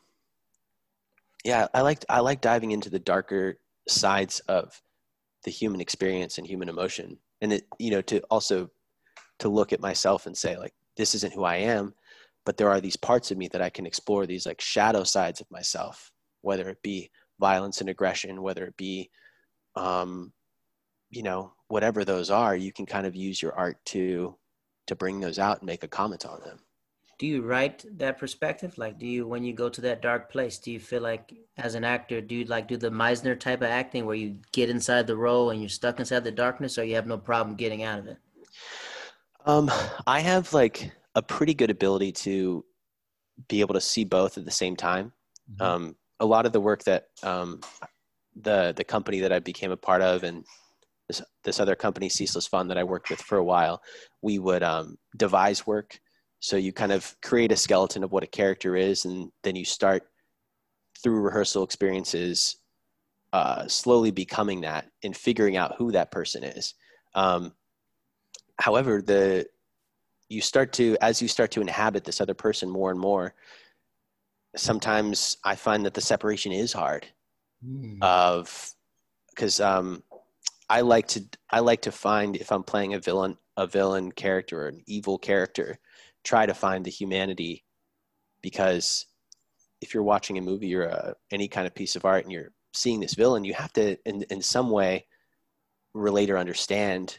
yeah, 1.44 1.68
I 1.74 1.80
like 1.82 2.04
I 2.08 2.20
like 2.20 2.40
diving 2.40 2.72
into 2.72 2.90
the 2.90 2.98
darker 2.98 3.58
sides 3.88 4.40
of 4.40 4.80
the 5.44 5.50
human 5.50 5.80
experience 5.80 6.38
and 6.38 6.46
human 6.46 6.68
emotion, 6.68 7.18
and 7.40 7.52
it 7.52 7.66
you 7.78 7.90
know 7.90 8.02
to 8.02 8.20
also 8.30 8.70
to 9.38 9.48
look 9.48 9.72
at 9.72 9.80
myself 9.80 10.26
and 10.26 10.36
say 10.36 10.56
like 10.56 10.74
this 10.96 11.14
isn't 11.14 11.32
who 11.32 11.44
I 11.44 11.56
am, 11.56 11.94
but 12.44 12.56
there 12.56 12.68
are 12.68 12.80
these 12.80 12.96
parts 12.96 13.30
of 13.30 13.38
me 13.38 13.48
that 13.48 13.62
I 13.62 13.70
can 13.70 13.86
explore 13.86 14.26
these 14.26 14.46
like 14.46 14.60
shadow 14.60 15.04
sides 15.04 15.40
of 15.40 15.50
myself, 15.50 16.12
whether 16.42 16.68
it 16.68 16.82
be 16.82 17.10
violence 17.38 17.80
and 17.80 17.88
aggression, 17.88 18.42
whether 18.42 18.66
it 18.66 18.76
be 18.76 19.10
um, 19.76 20.32
you 21.10 21.22
know 21.22 21.52
whatever 21.68 22.04
those 22.04 22.30
are 22.30 22.56
you 22.56 22.72
can 22.72 22.86
kind 22.86 23.06
of 23.06 23.14
use 23.14 23.42
your 23.42 23.52
art 23.54 23.76
to 23.84 24.36
to 24.86 24.96
bring 24.96 25.20
those 25.20 25.38
out 25.38 25.58
and 25.58 25.66
make 25.66 25.84
a 25.84 25.88
comment 25.88 26.24
on 26.24 26.40
them 26.40 26.58
do 27.20 27.26
you 27.26 27.42
write 27.42 27.84
that 27.98 28.18
perspective 28.18 28.76
like 28.78 28.98
do 28.98 29.06
you 29.06 29.26
when 29.26 29.44
you 29.44 29.52
go 29.52 29.68
to 29.68 29.82
that 29.82 30.00
dark 30.00 30.32
place 30.32 30.58
do 30.58 30.72
you 30.72 30.80
feel 30.80 31.02
like 31.02 31.34
as 31.58 31.74
an 31.74 31.84
actor 31.84 32.18
do 32.22 32.34
you 32.34 32.44
like 32.46 32.66
do 32.66 32.78
the 32.78 32.90
meisner 32.90 33.38
type 33.38 33.60
of 33.60 33.68
acting 33.68 34.06
where 34.06 34.16
you 34.16 34.38
get 34.52 34.70
inside 34.70 35.06
the 35.06 35.16
role 35.16 35.50
and 35.50 35.60
you're 35.60 35.68
stuck 35.68 36.00
inside 36.00 36.24
the 36.24 36.32
darkness 36.32 36.78
or 36.78 36.84
you 36.84 36.94
have 36.94 37.06
no 37.06 37.18
problem 37.18 37.54
getting 37.54 37.82
out 37.82 37.98
of 37.98 38.06
it 38.06 38.16
um 39.44 39.70
i 40.06 40.18
have 40.18 40.52
like 40.54 40.90
a 41.14 41.22
pretty 41.22 41.52
good 41.52 41.70
ability 41.70 42.10
to 42.10 42.64
be 43.48 43.60
able 43.60 43.74
to 43.74 43.80
see 43.82 44.04
both 44.04 44.38
at 44.38 44.46
the 44.46 44.50
same 44.50 44.74
time 44.74 45.12
mm-hmm. 45.52 45.62
um 45.62 45.96
a 46.20 46.26
lot 46.26 46.46
of 46.46 46.52
the 46.52 46.60
work 46.60 46.82
that 46.84 47.08
um 47.22 47.60
the 48.34 48.72
the 48.76 48.84
company 48.84 49.20
that 49.20 49.32
i 49.32 49.38
became 49.38 49.70
a 49.70 49.76
part 49.76 50.00
of 50.00 50.24
and 50.24 50.46
this, 51.10 51.22
this 51.42 51.58
other 51.58 51.74
company, 51.74 52.08
Ceaseless 52.08 52.46
fund 52.46 52.70
that 52.70 52.78
I 52.78 52.84
worked 52.84 53.10
with 53.10 53.20
for 53.20 53.36
a 53.36 53.42
while, 53.42 53.82
we 54.22 54.38
would 54.38 54.62
um, 54.62 54.96
devise 55.16 55.66
work. 55.66 55.98
So 56.40 56.56
you 56.56 56.72
kind 56.72 56.90
of 56.90 57.14
create 57.22 57.52
a 57.52 57.56
skeleton 57.56 58.02
of 58.02 58.12
what 58.12 58.24
a 58.24 58.26
character 58.26 58.74
is, 58.76 59.04
and 59.04 59.30
then 59.42 59.56
you 59.56 59.64
start 59.64 60.04
through 61.02 61.20
rehearsal 61.20 61.62
experiences, 61.62 62.56
uh, 63.32 63.68
slowly 63.68 64.10
becoming 64.10 64.62
that 64.62 64.90
and 65.04 65.16
figuring 65.16 65.56
out 65.56 65.76
who 65.76 65.92
that 65.92 66.10
person 66.10 66.42
is. 66.42 66.74
Um, 67.14 67.52
however, 68.58 69.02
the 69.02 69.46
you 70.28 70.40
start 70.40 70.72
to 70.74 70.96
as 71.00 71.20
you 71.20 71.28
start 71.28 71.50
to 71.52 71.60
inhabit 71.60 72.04
this 72.04 72.20
other 72.20 72.34
person 72.34 72.70
more 72.70 72.90
and 72.90 73.00
more. 73.00 73.34
Sometimes 74.56 75.36
I 75.44 75.54
find 75.56 75.84
that 75.84 75.94
the 75.94 76.00
separation 76.00 76.52
is 76.52 76.72
hard. 76.72 77.06
Mm. 77.64 78.02
Of 78.02 78.74
because 79.30 79.60
um, 79.60 80.02
I 80.68 80.80
like 80.80 81.08
to 81.08 81.24
I 81.50 81.60
like 81.60 81.82
to 81.82 81.92
find 81.92 82.36
if 82.36 82.50
I'm 82.50 82.62
playing 82.62 82.94
a 82.94 82.98
villain 82.98 83.36
a 83.56 83.66
villain 83.66 84.12
character 84.12 84.62
or 84.62 84.68
an 84.68 84.80
evil 84.86 85.18
character, 85.18 85.78
try 86.24 86.46
to 86.46 86.54
find 86.54 86.84
the 86.84 86.90
humanity 86.90 87.64
because 88.42 89.06
if 89.80 89.94
you're 89.94 90.02
watching 90.02 90.38
a 90.38 90.42
movie 90.42 90.74
or 90.74 90.84
a, 90.84 91.14
any 91.30 91.48
kind 91.48 91.66
of 91.66 91.74
piece 91.74 91.96
of 91.96 92.04
art 92.04 92.24
and 92.24 92.32
you're 92.32 92.52
seeing 92.72 93.00
this 93.00 93.14
villain, 93.14 93.44
you 93.44 93.54
have 93.54 93.72
to 93.74 93.96
in 94.04 94.22
in 94.24 94.42
some 94.42 94.70
way 94.70 95.06
relate 95.94 96.30
or 96.30 96.38
understand 96.38 97.18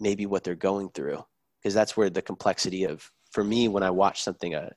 maybe 0.00 0.26
what 0.26 0.44
they're 0.44 0.54
going 0.54 0.88
through 0.90 1.24
because 1.60 1.74
that's 1.74 1.96
where 1.96 2.10
the 2.10 2.22
complexity 2.22 2.84
of 2.84 3.10
for 3.32 3.42
me, 3.42 3.68
when 3.68 3.82
I 3.82 3.90
watch 3.90 4.22
something 4.22 4.54
a 4.54 4.70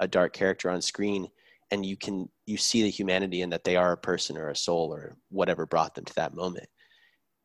a 0.00 0.08
dark 0.08 0.32
character 0.32 0.68
on 0.68 0.82
screen, 0.82 1.28
and 1.70 1.86
you 1.86 1.96
can 1.96 2.28
you 2.46 2.56
see 2.56 2.82
the 2.82 2.90
humanity 2.90 3.42
in 3.42 3.50
that 3.50 3.64
they 3.64 3.76
are 3.76 3.92
a 3.92 3.96
person 3.96 4.36
or 4.36 4.48
a 4.48 4.56
soul 4.56 4.92
or 4.92 5.16
whatever 5.28 5.66
brought 5.66 5.94
them 5.94 6.04
to 6.06 6.14
that 6.14 6.34
moment, 6.34 6.68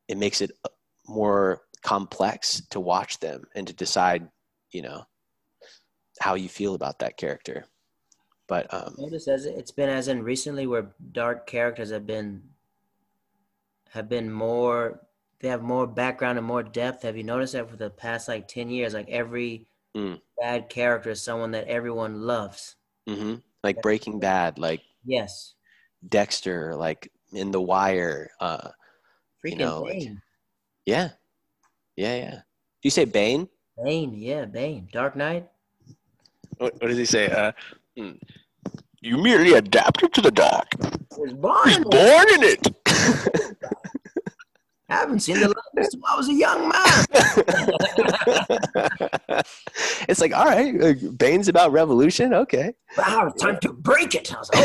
it 0.08 0.18
makes 0.18 0.42
it 0.42 0.52
uh, 0.66 0.70
more 1.08 1.62
complex 1.84 2.62
to 2.72 2.80
watch 2.80 3.20
them 3.20 3.44
and 3.56 3.68
to 3.68 3.74
decide, 3.74 4.28
you 4.72 4.82
know, 4.82 5.04
how 6.20 6.36
you 6.36 6.50
feel 6.50 6.76
about 6.76 7.00
that 7.00 7.18
character. 7.18 7.66
But 8.48 8.74
um, 8.74 8.96
notice 8.98 9.28
as 9.28 9.46
it's 9.46 9.72
been 9.72 9.90
as 9.90 10.08
in 10.08 10.24
recently 10.24 10.68
where 10.68 10.88
dark 11.12 11.48
characters 11.48 11.92
have 11.92 12.08
been 12.08 12.42
have 13.92 14.08
been 14.08 14.32
more 14.32 15.02
they 15.40 15.50
have 15.50 15.62
more 15.62 15.86
background 15.86 16.38
and 16.38 16.48
more 16.48 16.64
depth. 16.64 17.04
Have 17.04 17.18
you 17.18 17.24
noticed 17.24 17.54
that 17.54 17.70
for 17.70 17.76
the 17.76 17.90
past 17.90 18.28
like 18.28 18.48
ten 18.48 18.70
years? 18.70 18.94
Like 18.94 19.10
every 19.10 19.68
mm. 19.96 20.20
bad 20.40 20.70
character 20.70 21.12
is 21.12 21.22
someone 21.22 21.52
that 21.52 21.68
everyone 21.68 22.22
loves. 22.22 22.76
Mm-hmm. 23.08 23.36
Like 23.64 23.82
Breaking 23.82 24.20
Bad, 24.20 24.58
like 24.58 24.82
yes, 25.06 25.54
Dexter, 26.08 26.76
like 26.76 27.12
in 27.34 27.52
The 27.52 27.62
Wire. 27.62 28.32
Uh, 28.40 28.70
Freaking 29.44 29.52
you 29.52 29.58
know, 29.58 29.86
Bane. 29.86 30.10
Like, 30.10 30.18
yeah, 30.86 31.10
yeah, 31.96 32.16
yeah. 32.16 32.32
Do 32.32 32.84
you 32.84 32.92
say 32.92 33.06
Bane? 33.06 33.48
Bane, 33.84 34.14
yeah, 34.14 34.46
Bane. 34.46 34.88
Dark 34.92 35.16
Knight. 35.16 35.50
What, 36.58 36.74
what 36.82 36.88
does 36.88 36.98
he 36.98 37.06
say? 37.06 37.30
Uh, 37.30 37.52
hmm. 37.96 38.12
You 39.02 39.18
merely 39.18 39.54
adapted 39.54 40.14
to 40.14 40.22
the 40.22 40.32
dark. 40.32 40.68
Was 41.18 41.34
born, 41.34 41.64
was 41.66 41.78
born 41.78 42.30
in 42.34 42.44
it. 42.44 42.68
I 44.90 44.96
haven't 44.96 45.20
seen 45.20 45.40
the 45.40 45.50
last 45.50 45.92
since 45.92 46.04
I 46.08 46.16
was 46.16 46.30
a 46.30 46.34
young 46.34 46.70
man. 46.70 47.06
it's 50.08 50.22
like, 50.22 50.34
all 50.34 50.46
right, 50.46 51.18
Bane's 51.18 51.50
about 51.50 51.74
revolution. 51.74 52.34
Okay. 52.34 52.74
Wow, 52.98 53.34
time 53.38 53.60
to 53.64 53.74
break 53.74 54.16
it. 54.16 54.34
I 54.34 54.40
was 54.40 54.50
like, 54.54 54.64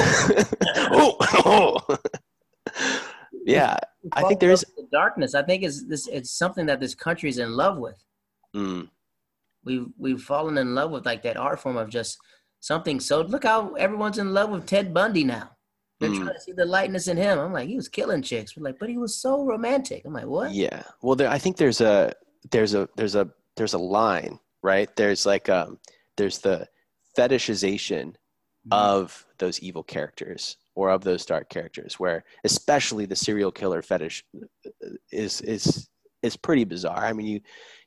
oh. 0.92 1.16
oh, 1.44 1.80
oh. 1.88 1.98
yeah, 3.44 3.76
I 4.12 4.22
think 4.22 4.38
there's 4.38 4.60
the 4.76 4.86
darkness. 4.92 5.34
I 5.34 5.42
think 5.42 5.64
it's 5.64 5.84
this. 5.86 6.06
It's 6.06 6.30
something 6.30 6.66
that 6.66 6.78
this 6.78 6.94
country 6.94 7.28
is 7.28 7.38
in 7.38 7.56
love 7.56 7.78
with. 7.78 8.00
Mm. 8.54 8.90
We've 9.64 9.86
we've 9.98 10.20
fallen 10.20 10.58
in 10.58 10.74
love 10.74 10.90
with 10.90 11.06
like 11.06 11.22
that 11.22 11.36
art 11.36 11.60
form 11.60 11.76
of 11.76 11.88
just 11.88 12.18
something. 12.60 13.00
So 13.00 13.22
look 13.22 13.44
how 13.44 13.74
everyone's 13.74 14.18
in 14.18 14.32
love 14.32 14.50
with 14.50 14.66
Ted 14.66 14.92
Bundy 14.92 15.24
now. 15.24 15.50
They're 16.00 16.10
mm. 16.10 16.16
trying 16.16 16.34
to 16.34 16.40
see 16.40 16.52
the 16.52 16.64
lightness 16.64 17.06
in 17.06 17.16
him. 17.16 17.38
I'm 17.38 17.52
like, 17.52 17.68
he 17.68 17.76
was 17.76 17.88
killing 17.88 18.22
chicks. 18.22 18.56
We're 18.56 18.64
like, 18.64 18.78
but 18.80 18.88
he 18.88 18.98
was 18.98 19.20
so 19.20 19.44
romantic. 19.44 20.02
I'm 20.04 20.12
like, 20.12 20.26
what? 20.26 20.52
Yeah. 20.52 20.82
Well, 21.00 21.14
there, 21.14 21.28
I 21.28 21.38
think 21.38 21.56
there's 21.56 21.80
a 21.80 22.12
there's 22.50 22.74
a 22.74 22.88
there's 22.96 23.14
a 23.14 23.28
there's 23.56 23.74
a 23.74 23.78
line, 23.78 24.38
right? 24.62 24.94
There's 24.96 25.24
like 25.26 25.48
um 25.48 25.78
there's 26.16 26.38
the 26.38 26.66
fetishization 27.16 28.14
mm. 28.14 28.72
of 28.72 29.24
those 29.38 29.60
evil 29.60 29.84
characters 29.84 30.56
or 30.74 30.90
of 30.90 31.04
those 31.04 31.24
dark 31.24 31.48
characters, 31.48 32.00
where 32.00 32.24
especially 32.44 33.06
the 33.06 33.16
serial 33.16 33.52
killer 33.52 33.82
fetish 33.82 34.24
is 35.12 35.40
is 35.42 35.88
is 36.22 36.36
pretty 36.36 36.64
bizarre. 36.64 37.04
I 37.04 37.12
mean, 37.12 37.26
you 37.26 37.40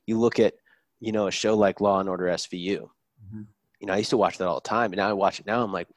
you 0.05 0.17
look 0.19 0.39
at 0.39 0.53
you 0.99 1.11
know 1.11 1.27
a 1.27 1.31
show 1.31 1.55
like 1.55 1.81
Law 1.81 1.99
and 1.99 2.09
Order 2.09 2.25
SVU. 2.25 2.81
Mm-hmm. 2.81 3.41
You 3.79 3.87
know, 3.87 3.93
I 3.93 3.97
used 3.97 4.09
to 4.11 4.17
watch 4.17 4.37
that 4.37 4.47
all 4.47 4.55
the 4.55 4.69
time, 4.69 4.91
and 4.91 4.97
now 4.97 5.09
I 5.09 5.13
watch 5.13 5.39
it 5.39 5.45
now. 5.45 5.63
I'm 5.63 5.73
like, 5.73 5.87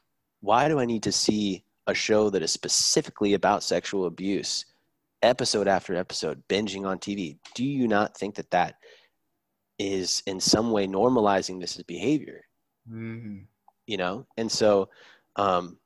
why 0.41 0.69
do 0.69 0.79
I 0.79 0.85
need 0.85 1.03
to 1.05 1.13
see 1.13 1.65
a 1.87 1.95
show 1.95 2.31
that 2.31 2.43
is 2.43 2.53
specifically 2.53 3.35
about 3.35 3.63
sexual 3.63 4.07
abuse 4.07 4.67
episode 5.23 5.67
after 5.67 5.97
episode 5.97 6.41
binging 6.49 6.87
on 6.87 6.97
tv 6.99 7.37
do 7.55 7.65
you 7.65 7.89
not 7.89 8.17
think 8.17 8.37
that 8.37 8.51
that 8.53 8.77
is 9.79 10.23
in 10.27 10.39
some 10.39 10.71
way 10.71 10.87
normalizing 10.87 11.61
this 11.61 11.77
as 11.77 11.83
behavior 11.85 12.45
mm-hmm. 12.89 13.39
you 13.87 13.97
know 13.97 14.25
and 14.37 14.51
so 14.51 14.89
um, 15.37 15.77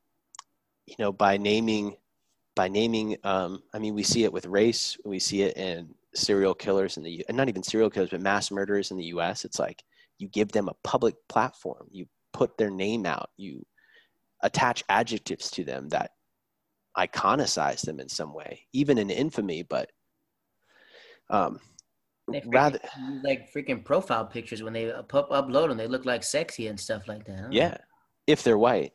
you 0.86 0.96
know 0.98 1.12
by 1.12 1.38
naming 1.38 1.96
by 2.54 2.68
naming 2.68 3.16
um, 3.24 3.62
i 3.72 3.78
mean 3.78 3.94
we 3.94 4.02
see 4.02 4.24
it 4.24 4.32
with 4.32 4.44
race 4.46 4.98
we 5.04 5.18
see 5.18 5.42
it 5.42 5.56
in 5.56 5.94
serial 6.14 6.54
killers 6.54 6.96
in 6.96 7.02
the 7.02 7.24
not 7.30 7.48
even 7.48 7.62
serial 7.62 7.90
killers 7.90 8.10
but 8.10 8.20
mass 8.20 8.50
murderers 8.50 8.90
in 8.90 8.96
the 8.96 9.04
us 9.04 9.44
it's 9.44 9.58
like 9.58 9.82
you 10.18 10.28
give 10.28 10.52
them 10.52 10.68
a 10.68 10.76
public 10.84 11.14
platform 11.28 11.86
you 11.90 12.06
put 12.32 12.56
their 12.58 12.70
name 12.70 13.06
out 13.06 13.30
you 13.36 13.64
attach 14.42 14.84
adjectives 14.88 15.50
to 15.50 15.64
them 15.64 15.88
that 15.88 16.10
iconicize 16.96 17.82
them 17.82 18.00
in 18.00 18.08
some 18.08 18.34
way, 18.34 18.66
even 18.72 18.98
in 18.98 19.10
infamy, 19.10 19.62
but 19.62 19.90
um, 21.30 21.60
rather 22.46 22.78
like 23.24 23.52
freaking 23.52 23.84
profile 23.84 24.24
pictures 24.26 24.62
when 24.62 24.72
they 24.72 24.92
up, 24.92 25.10
upload 25.10 25.68
them, 25.68 25.78
they 25.78 25.86
look 25.86 26.04
like 26.04 26.22
sexy 26.22 26.66
and 26.66 26.78
stuff 26.78 27.08
like 27.08 27.24
that. 27.24 27.52
Yeah, 27.52 27.76
if 28.26 28.42
they're 28.42 28.58
white. 28.58 28.92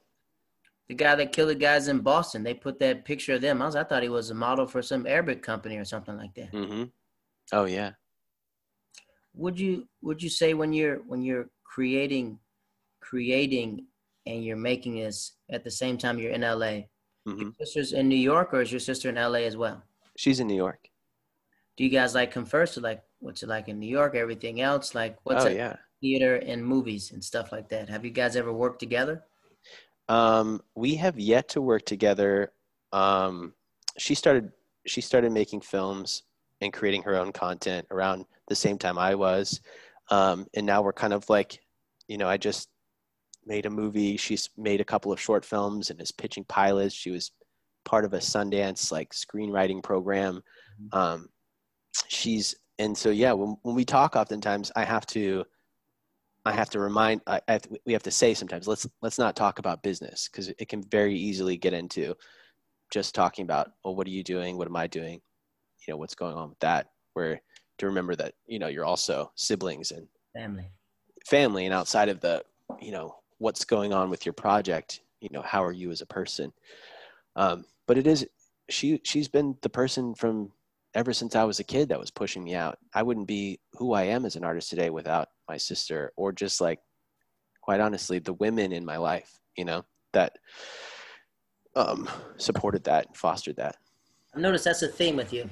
The 0.90 0.96
guy 0.96 1.16
that 1.16 1.34
killed 1.34 1.50
the 1.50 1.56
guys 1.56 1.90
in 1.90 2.00
Boston, 2.00 2.44
they 2.44 2.54
put 2.54 2.80
that 2.80 3.04
picture 3.04 3.34
of 3.34 3.42
them. 3.42 3.62
I 3.62 3.66
was, 3.66 3.76
I 3.76 3.84
thought 3.84 4.04
he 4.04 4.10
was 4.10 4.30
a 4.30 4.36
model 4.36 4.66
for 4.66 4.82
some 4.82 5.06
Arabic 5.06 5.44
company 5.44 5.78
or 5.78 5.84
something 5.84 6.16
like 6.16 6.34
that. 6.36 6.54
Mm-hmm. 6.54 6.84
Oh 7.52 7.66
yeah. 7.66 7.92
Would 9.34 9.60
you 9.60 9.88
would 10.02 10.22
you 10.22 10.30
say 10.30 10.54
when 10.54 10.74
you're 10.74 10.98
when 11.08 11.22
you're 11.22 11.50
creating 11.64 12.40
creating 13.02 13.86
and 14.26 14.44
you're 14.44 14.58
making 14.58 14.96
this 14.96 15.34
at 15.50 15.64
the 15.64 15.72
same 15.72 15.98
time 15.98 16.20
you're 16.20 16.32
in 16.32 16.42
LA. 16.42 16.84
Mm-hmm. 17.28 17.42
Your 17.42 17.54
sister's 17.60 17.94
in 17.94 18.10
New 18.10 18.18
York, 18.18 18.54
or 18.54 18.62
is 18.62 18.72
your 18.72 18.80
sister 18.80 19.10
in 19.10 19.16
LA 19.16 19.40
as 19.40 19.58
well? 19.58 19.82
She's 20.18 20.40
in 20.40 20.48
New 20.48 20.56
York. 20.56 20.90
Do 21.78 21.84
you 21.84 21.90
guys 21.90 22.16
like 22.16 22.32
converse? 22.32 22.78
Or 22.78 22.82
like, 22.82 23.02
what's 23.20 23.44
it 23.44 23.50
like 23.50 23.68
in 23.68 23.80
New 23.80 23.88
York? 23.88 24.16
Everything 24.16 24.62
else, 24.62 24.96
like, 24.96 25.18
what's 25.24 25.46
oh, 25.46 25.48
it? 25.48 25.58
Yeah. 25.58 25.76
Theater 26.02 26.36
and 26.38 26.66
movies 26.66 27.12
and 27.12 27.24
stuff 27.24 27.52
like 27.52 27.70
that. 27.70 27.90
Have 27.90 28.06
you 28.06 28.12
guys 28.12 28.36
ever 28.36 28.54
worked 28.54 28.80
together? 28.80 29.24
Um, 30.10 30.62
we 30.76 30.96
have 30.96 31.20
yet 31.20 31.50
to 31.50 31.62
work 31.62 31.86
together. 31.86 32.54
Um, 32.92 33.54
she 33.98 34.16
started. 34.16 34.52
She 34.86 35.02
started 35.02 35.34
making 35.34 35.62
films 35.62 36.24
and 36.62 36.74
creating 36.74 37.04
her 37.04 37.16
own 37.16 37.32
content 37.32 37.88
around 37.92 38.26
the 38.48 38.56
same 38.56 38.78
time 38.78 38.98
I 38.98 39.16
was, 39.16 39.62
um, 40.10 40.46
and 40.56 40.66
now 40.66 40.82
we're 40.82 40.94
kind 40.94 41.14
of 41.14 41.30
like, 41.30 41.60
you 42.08 42.18
know, 42.18 42.28
I 42.28 42.38
just 42.38 42.70
made 43.46 43.66
a 43.66 43.70
movie. 43.70 44.18
She's 44.18 44.50
made 44.58 44.82
a 44.82 44.86
couple 44.86 45.12
of 45.12 45.20
short 45.20 45.46
films 45.46 45.90
and 45.90 46.02
is 46.02 46.12
pitching 46.12 46.46
pilots. 46.46 46.94
She 46.94 47.12
was 47.12 47.32
part 47.86 48.06
of 48.06 48.14
a 48.14 48.18
Sundance 48.18 48.92
like 48.92 49.14
screenwriting 49.14 49.82
program. 49.84 50.42
Mm-hmm. 50.82 50.98
Um, 50.98 51.30
she's 52.08 52.56
and 52.80 52.98
so 52.98 53.10
yeah, 53.10 53.32
when 53.34 53.58
when 53.64 53.76
we 53.76 53.86
talk, 53.86 54.16
oftentimes 54.16 54.72
I 54.76 54.84
have 54.84 55.06
to 55.08 55.46
I 56.46 56.54
have 56.54 56.70
to 56.72 56.80
remind 56.80 57.22
I, 57.28 57.42
I 57.48 57.60
we 57.86 57.94
have 57.94 58.04
to 58.04 58.12
say 58.12 58.34
sometimes 58.34 58.68
let's 58.68 58.88
let's 59.02 59.18
not 59.18 59.36
talk 59.36 59.60
about 59.60 59.84
business 59.84 60.30
because 60.32 60.48
it 60.48 60.70
can 60.70 60.84
very 60.84 61.16
easily 61.16 61.58
get 61.58 61.74
into 61.74 62.16
just 62.92 63.14
talking 63.14 63.44
about 63.44 63.72
well 63.84 63.96
what 63.96 64.08
are 64.08 64.12
you 64.12 64.24
doing 64.24 64.58
what 64.58 64.68
am 64.68 64.76
I 64.76 64.88
doing 64.88 65.20
you 65.88 65.94
know 65.94 65.98
what's 65.98 66.16
going 66.16 66.36
on 66.36 66.50
with 66.50 66.60
that 66.60 66.90
where 67.14 67.42
to 67.78 67.86
remember 67.86 68.16
that 68.16 68.34
you 68.46 68.60
know 68.60 68.68
you're 68.68 68.86
also 68.86 69.32
siblings 69.36 69.92
and 69.92 70.08
family. 70.36 70.70
family 71.26 71.66
and 71.66 71.74
outside 71.74 72.10
of 72.10 72.20
the 72.20 72.44
you 72.80 72.92
know 72.92 73.16
what's 73.40 73.66
going 73.66 73.94
on 73.94 74.10
with 74.10 74.26
your 74.26 74.34
project 74.34 75.02
you 75.22 75.30
know 75.32 75.42
how 75.42 75.64
are 75.64 75.72
you 75.72 75.92
as 75.92 76.02
a 76.02 76.06
person? 76.06 76.54
Um, 77.36 77.66
but 77.88 77.98
it 77.98 78.08
is 78.08 78.28
she 78.70 79.00
she's 79.04 79.28
been 79.28 79.58
the 79.62 79.70
person 79.70 80.14
from 80.16 80.52
ever 80.94 81.14
since 81.14 81.36
i 81.36 81.44
was 81.44 81.60
a 81.60 81.64
kid 81.64 81.90
that 81.90 82.00
was 82.00 82.12
pushing 82.12 82.44
me 82.44 82.56
out. 82.56 82.78
I 82.94 83.04
wouldn't 83.04 83.28
be 83.28 83.60
who 83.74 83.94
i 83.94 84.04
am 84.04 84.26
as 84.26 84.36
an 84.36 84.44
artist 84.44 84.70
today 84.70 84.90
without 84.90 85.30
my 85.48 85.58
sister 85.58 86.12
or 86.16 86.32
just 86.32 86.60
like 86.60 86.80
quite 87.62 87.80
honestly 87.80 88.20
the 88.20 88.34
women 88.34 88.72
in 88.72 88.86
my 88.86 88.98
life 88.98 89.40
you 89.56 89.66
know 89.66 89.86
that 90.14 90.38
um, 91.76 92.10
supported 92.38 92.84
that 92.86 93.06
and 93.06 93.16
fostered 93.16 93.58
that. 93.58 93.76
I've 94.34 94.42
noticed 94.42 94.66
that's 94.66 94.82
a 94.82 94.88
theme 94.88 95.16
with 95.16 95.32
you 95.32 95.48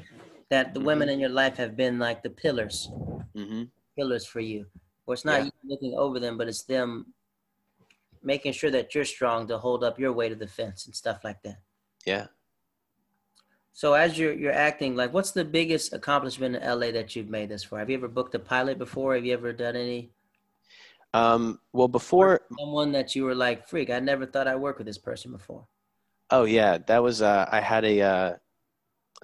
that 0.49 0.73
the 0.73 0.79
mm-hmm. 0.79 0.87
women 0.87 1.09
in 1.09 1.19
your 1.19 1.29
life 1.29 1.57
have 1.57 1.75
been 1.75 1.99
like 1.99 2.23
the 2.23 2.29
pillars 2.29 2.89
mm-hmm. 3.35 3.63
pillars 3.97 4.25
for 4.25 4.39
you 4.39 4.65
or 5.05 5.13
it's 5.13 5.25
not 5.25 5.39
yeah. 5.39 5.45
you 5.45 5.51
looking 5.63 5.93
over 5.97 6.19
them 6.19 6.37
but 6.37 6.47
it's 6.47 6.63
them 6.63 7.05
making 8.25 8.51
sure 8.51 8.71
that 8.71 8.93
you're 8.93 9.05
strong 9.05 9.47
to 9.47 9.57
hold 9.57 9.83
up 9.83 9.99
your 9.99 10.11
weight 10.11 10.31
of 10.31 10.39
the 10.39 10.47
fence 10.47 10.87
and 10.87 10.95
stuff 10.95 11.23
like 11.23 11.41
that. 11.43 11.59
Yeah. 12.05 12.27
So 13.71 13.93
as 13.93 14.17
you're 14.17 14.33
you're 14.33 14.53
acting, 14.53 14.95
like 14.95 15.13
what's 15.13 15.31
the 15.31 15.45
biggest 15.45 15.93
accomplishment 15.93 16.55
in 16.55 16.63
LA 16.63 16.91
that 16.91 17.15
you've 17.15 17.29
made 17.29 17.49
this 17.49 17.63
for? 17.63 17.77
Have 17.77 17.89
you 17.89 17.97
ever 17.97 18.07
booked 18.07 18.33
a 18.35 18.39
pilot 18.39 18.77
before? 18.77 19.15
Have 19.15 19.25
you 19.25 19.33
ever 19.33 19.53
done 19.53 19.75
any? 19.75 20.11
Um, 21.13 21.59
well, 21.71 21.87
before 21.87 22.41
someone 22.59 22.91
that 22.91 23.15
you 23.15 23.23
were 23.23 23.35
like, 23.35 23.67
freak, 23.69 23.89
I 23.89 23.99
never 23.99 24.25
thought 24.25 24.47
I'd 24.47 24.55
work 24.55 24.77
with 24.77 24.87
this 24.87 24.97
person 24.97 25.31
before. 25.31 25.65
Oh 26.29 26.43
yeah, 26.43 26.77
that 26.87 27.03
was 27.03 27.21
uh, 27.21 27.47
I 27.51 27.59
had 27.59 27.85
a 27.85 28.01
uh, 28.01 28.33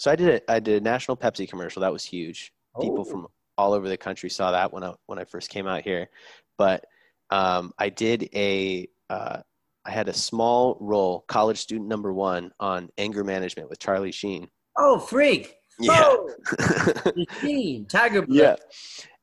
so 0.02 0.10
I 0.10 0.16
did 0.16 0.30
a, 0.30 0.52
I 0.52 0.60
did 0.60 0.82
a 0.82 0.84
national 0.84 1.16
Pepsi 1.16 1.48
commercial 1.48 1.82
that 1.82 1.94
was 1.94 2.04
huge. 2.04 2.52
Oh. 2.74 2.82
People 2.82 3.06
from 3.06 3.28
all 3.56 3.74
over 3.74 3.88
the 3.88 3.98
country 3.98 4.32
saw 4.32 4.50
that 4.50 4.74
when 4.74 4.84
I 4.84 4.96
when 5.06 5.20
I 5.20 5.26
first 5.26 5.52
came 5.52 5.68
out 5.68 5.84
here, 5.84 6.10
but 6.58 6.84
um, 7.30 7.72
I 7.78 7.90
did 7.90 8.28
a 8.34 8.88
uh, 9.12 9.42
I 9.86 9.92
had 9.92 10.10
a 10.10 10.14
small 10.14 10.76
role, 10.82 11.24
college 11.28 11.60
student 11.60 11.88
number 11.88 12.12
one, 12.12 12.52
on 12.60 12.90
anger 12.98 13.24
management 13.24 13.70
with 13.70 13.78
Charlie 13.78 14.12
Sheen. 14.12 14.48
Oh, 14.76 14.98
freak! 14.98 15.54
Yeah. 15.80 16.02
Oh, 16.04 16.34
machine, 17.16 17.86
Tiger 17.86 18.24
Blood. 18.24 18.36
yeah. 18.36 18.56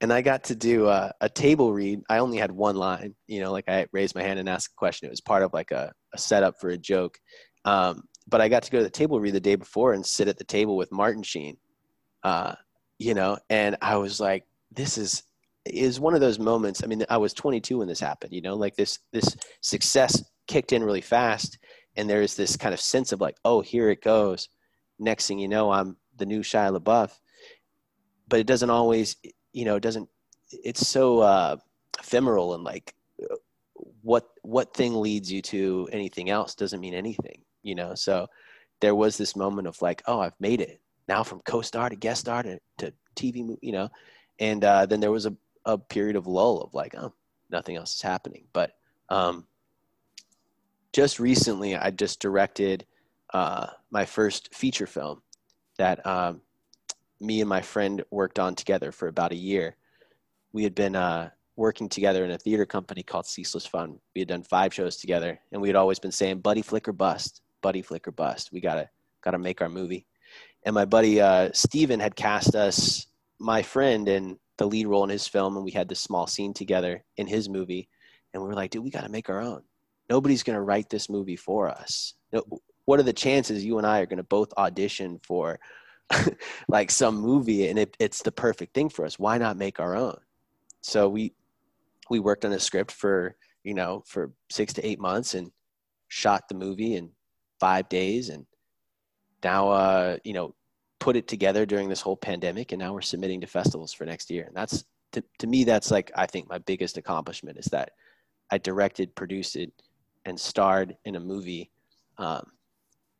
And 0.00 0.12
I 0.12 0.22
got 0.22 0.44
to 0.44 0.54
do 0.54 0.86
uh, 0.86 1.10
a 1.20 1.28
table 1.28 1.72
read. 1.72 2.02
I 2.08 2.18
only 2.18 2.38
had 2.38 2.52
one 2.52 2.76
line, 2.76 3.16
you 3.26 3.40
know, 3.40 3.50
like 3.50 3.68
I 3.68 3.86
raised 3.92 4.14
my 4.14 4.22
hand 4.22 4.38
and 4.38 4.48
asked 4.48 4.68
a 4.68 4.78
question. 4.78 5.06
It 5.06 5.10
was 5.10 5.20
part 5.20 5.42
of 5.42 5.52
like 5.52 5.72
a, 5.72 5.92
a 6.14 6.18
setup 6.18 6.54
for 6.60 6.70
a 6.70 6.78
joke. 6.78 7.18
Um, 7.64 8.04
but 8.28 8.40
I 8.40 8.48
got 8.48 8.62
to 8.64 8.70
go 8.70 8.78
to 8.78 8.84
the 8.84 8.90
table 8.90 9.20
read 9.20 9.34
the 9.34 9.40
day 9.40 9.54
before 9.54 9.94
and 9.94 10.04
sit 10.04 10.28
at 10.28 10.38
the 10.38 10.44
table 10.44 10.76
with 10.76 10.92
Martin 10.92 11.22
Sheen, 11.22 11.56
uh, 12.22 12.54
you 12.98 13.14
know, 13.14 13.38
and 13.48 13.76
I 13.80 13.96
was 13.96 14.20
like, 14.20 14.44
this 14.70 14.98
is 14.98 15.22
is 15.64 16.00
one 16.00 16.14
of 16.14 16.20
those 16.20 16.38
moments. 16.38 16.82
I 16.82 16.86
mean, 16.86 17.04
I 17.10 17.18
was 17.18 17.34
22 17.34 17.78
when 17.78 17.88
this 17.88 18.00
happened, 18.00 18.32
you 18.32 18.40
know, 18.40 18.54
like 18.54 18.76
this 18.76 18.98
this 19.12 19.36
success 19.60 20.22
kicked 20.46 20.72
in 20.72 20.84
really 20.84 21.00
fast, 21.00 21.58
and 21.96 22.08
there's 22.08 22.34
this 22.34 22.56
kind 22.56 22.74
of 22.74 22.80
sense 22.80 23.12
of 23.12 23.20
like, 23.20 23.36
oh, 23.44 23.60
here 23.60 23.90
it 23.90 24.02
goes. 24.02 24.48
Next 24.98 25.26
thing 25.26 25.38
you 25.38 25.48
know, 25.48 25.70
I'm 25.70 25.96
the 26.16 26.26
new 26.26 26.40
Shia 26.40 26.76
LaBeouf, 26.76 27.12
but 28.28 28.40
it 28.40 28.46
doesn't 28.46 28.70
always, 28.70 29.16
you 29.52 29.64
know, 29.64 29.76
it 29.76 29.82
doesn't. 29.82 30.08
It's 30.50 30.86
so 30.86 31.20
uh, 31.20 31.56
ephemeral 31.98 32.54
and 32.54 32.64
like 32.64 32.94
what 34.02 34.28
what 34.42 34.74
thing 34.74 34.94
leads 34.94 35.30
you 35.30 35.42
to 35.42 35.88
anything 35.92 36.30
else 36.30 36.54
doesn't 36.54 36.80
mean 36.80 36.94
anything, 36.94 37.42
you 37.68 37.74
know. 37.74 37.94
So 37.94 38.26
there 38.80 38.94
was 38.94 39.16
this 39.16 39.36
moment 39.36 39.68
of 39.68 39.80
like, 39.82 40.02
oh, 40.06 40.20
I've 40.20 40.40
made 40.40 40.60
it 40.60 40.80
now 41.06 41.22
from 41.22 41.40
co-star 41.40 41.88
to 41.88 41.96
guest 41.96 42.22
star 42.22 42.42
to, 42.42 42.58
to 42.78 42.92
TV, 43.14 43.56
you 43.60 43.72
know, 43.72 43.88
and 44.38 44.64
uh, 44.64 44.86
then 44.86 45.00
there 45.00 45.12
was 45.12 45.26
a, 45.26 45.34
a 45.64 45.78
period 45.78 46.16
of 46.16 46.26
lull 46.26 46.60
of 46.60 46.74
like, 46.74 46.94
oh, 46.96 47.12
nothing 47.50 47.76
else 47.76 47.94
is 47.94 48.02
happening. 48.02 48.44
But 48.52 48.72
um, 49.08 49.46
just 50.92 51.18
recently, 51.18 51.76
I 51.76 51.90
just 51.90 52.20
directed 52.20 52.86
uh, 53.32 53.68
my 53.90 54.04
first 54.04 54.54
feature 54.54 54.86
film 54.86 55.22
that 55.78 56.04
um, 56.06 56.40
me 57.20 57.40
and 57.40 57.48
my 57.48 57.62
friend 57.62 58.02
worked 58.10 58.38
on 58.38 58.54
together 58.54 58.92
for 58.92 59.08
about 59.08 59.32
a 59.32 59.36
year. 59.36 59.76
We 60.52 60.62
had 60.62 60.74
been 60.74 60.96
uh, 60.96 61.30
working 61.56 61.88
together 61.88 62.24
in 62.24 62.30
a 62.30 62.38
theater 62.38 62.64
company 62.64 63.02
called 63.02 63.26
Ceaseless 63.26 63.66
Fun. 63.66 63.98
We 64.14 64.20
had 64.20 64.28
done 64.28 64.42
five 64.42 64.72
shows 64.72 64.96
together, 64.96 65.38
and 65.52 65.60
we 65.60 65.68
had 65.68 65.76
always 65.76 65.98
been 65.98 66.12
saying, 66.12 66.40
"Buddy 66.40 66.62
Flicker 66.62 66.92
Bust, 66.92 67.42
Buddy 67.62 67.82
Flicker 67.82 68.10
Bust." 68.10 68.50
We 68.52 68.60
gotta 68.60 68.88
gotta 69.22 69.38
make 69.38 69.60
our 69.60 69.68
movie. 69.68 70.06
And 70.64 70.74
my 70.74 70.84
buddy 70.84 71.20
uh, 71.20 71.50
Steven 71.52 72.00
had 72.00 72.16
cast 72.16 72.54
us, 72.54 73.06
my 73.38 73.62
friend, 73.62 74.08
in 74.08 74.38
the 74.58 74.66
lead 74.66 74.86
role 74.86 75.04
in 75.04 75.10
his 75.10 75.28
film, 75.28 75.56
and 75.56 75.64
we 75.64 75.70
had 75.70 75.88
this 75.88 76.00
small 76.00 76.26
scene 76.26 76.52
together 76.52 77.04
in 77.16 77.26
his 77.26 77.48
movie. 77.48 77.88
And 78.32 78.42
we 78.42 78.48
were 78.48 78.54
like, 78.54 78.70
"Dude, 78.70 78.84
we 78.84 78.90
gotta 78.90 79.08
make 79.08 79.28
our 79.28 79.40
own. 79.40 79.62
Nobody's 80.10 80.42
gonna 80.42 80.62
write 80.62 80.90
this 80.90 81.08
movie 81.08 81.36
for 81.36 81.68
us. 81.68 82.14
What 82.84 83.00
are 83.00 83.04
the 83.04 83.12
chances 83.12 83.64
you 83.64 83.78
and 83.78 83.86
I 83.86 84.00
are 84.00 84.06
gonna 84.06 84.22
both 84.22 84.52
audition 84.56 85.20
for?" 85.22 85.58
like 86.68 86.90
some 86.90 87.16
movie 87.16 87.68
and 87.68 87.78
it, 87.78 87.96
it's 87.98 88.22
the 88.22 88.32
perfect 88.32 88.74
thing 88.74 88.88
for 88.88 89.04
us 89.04 89.18
why 89.18 89.36
not 89.36 89.56
make 89.56 89.78
our 89.78 89.94
own 89.94 90.16
so 90.80 91.08
we 91.08 91.34
we 92.10 92.18
worked 92.18 92.44
on 92.44 92.52
a 92.52 92.58
script 92.58 92.90
for 92.90 93.36
you 93.64 93.74
know 93.74 94.02
for 94.06 94.32
six 94.50 94.72
to 94.72 94.86
eight 94.86 94.98
months 94.98 95.34
and 95.34 95.50
shot 96.08 96.48
the 96.48 96.54
movie 96.54 96.94
in 96.94 97.10
five 97.60 97.88
days 97.88 98.28
and 98.28 98.46
now 99.44 99.68
uh 99.68 100.16
you 100.24 100.32
know 100.32 100.54
put 101.00 101.16
it 101.16 101.28
together 101.28 101.64
during 101.64 101.88
this 101.88 102.00
whole 102.00 102.16
pandemic 102.16 102.72
and 102.72 102.80
now 102.80 102.92
we're 102.92 103.00
submitting 103.00 103.40
to 103.40 103.46
festivals 103.46 103.92
for 103.92 104.04
next 104.04 104.30
year 104.30 104.44
and 104.44 104.56
that's 104.56 104.84
to, 105.12 105.22
to 105.38 105.46
me 105.46 105.64
that's 105.64 105.90
like 105.90 106.10
i 106.16 106.26
think 106.26 106.48
my 106.48 106.58
biggest 106.58 106.96
accomplishment 106.96 107.58
is 107.58 107.66
that 107.66 107.92
i 108.50 108.58
directed 108.58 109.14
produced 109.14 109.56
it 109.56 109.72
and 110.24 110.38
starred 110.38 110.96
in 111.04 111.16
a 111.16 111.20
movie 111.20 111.70
um, 112.18 112.44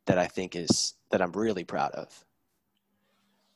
that 0.05 0.17
i 0.17 0.27
think 0.27 0.55
is 0.55 0.95
that 1.11 1.21
i'm 1.21 1.31
really 1.31 1.63
proud 1.63 1.91
of 1.91 2.25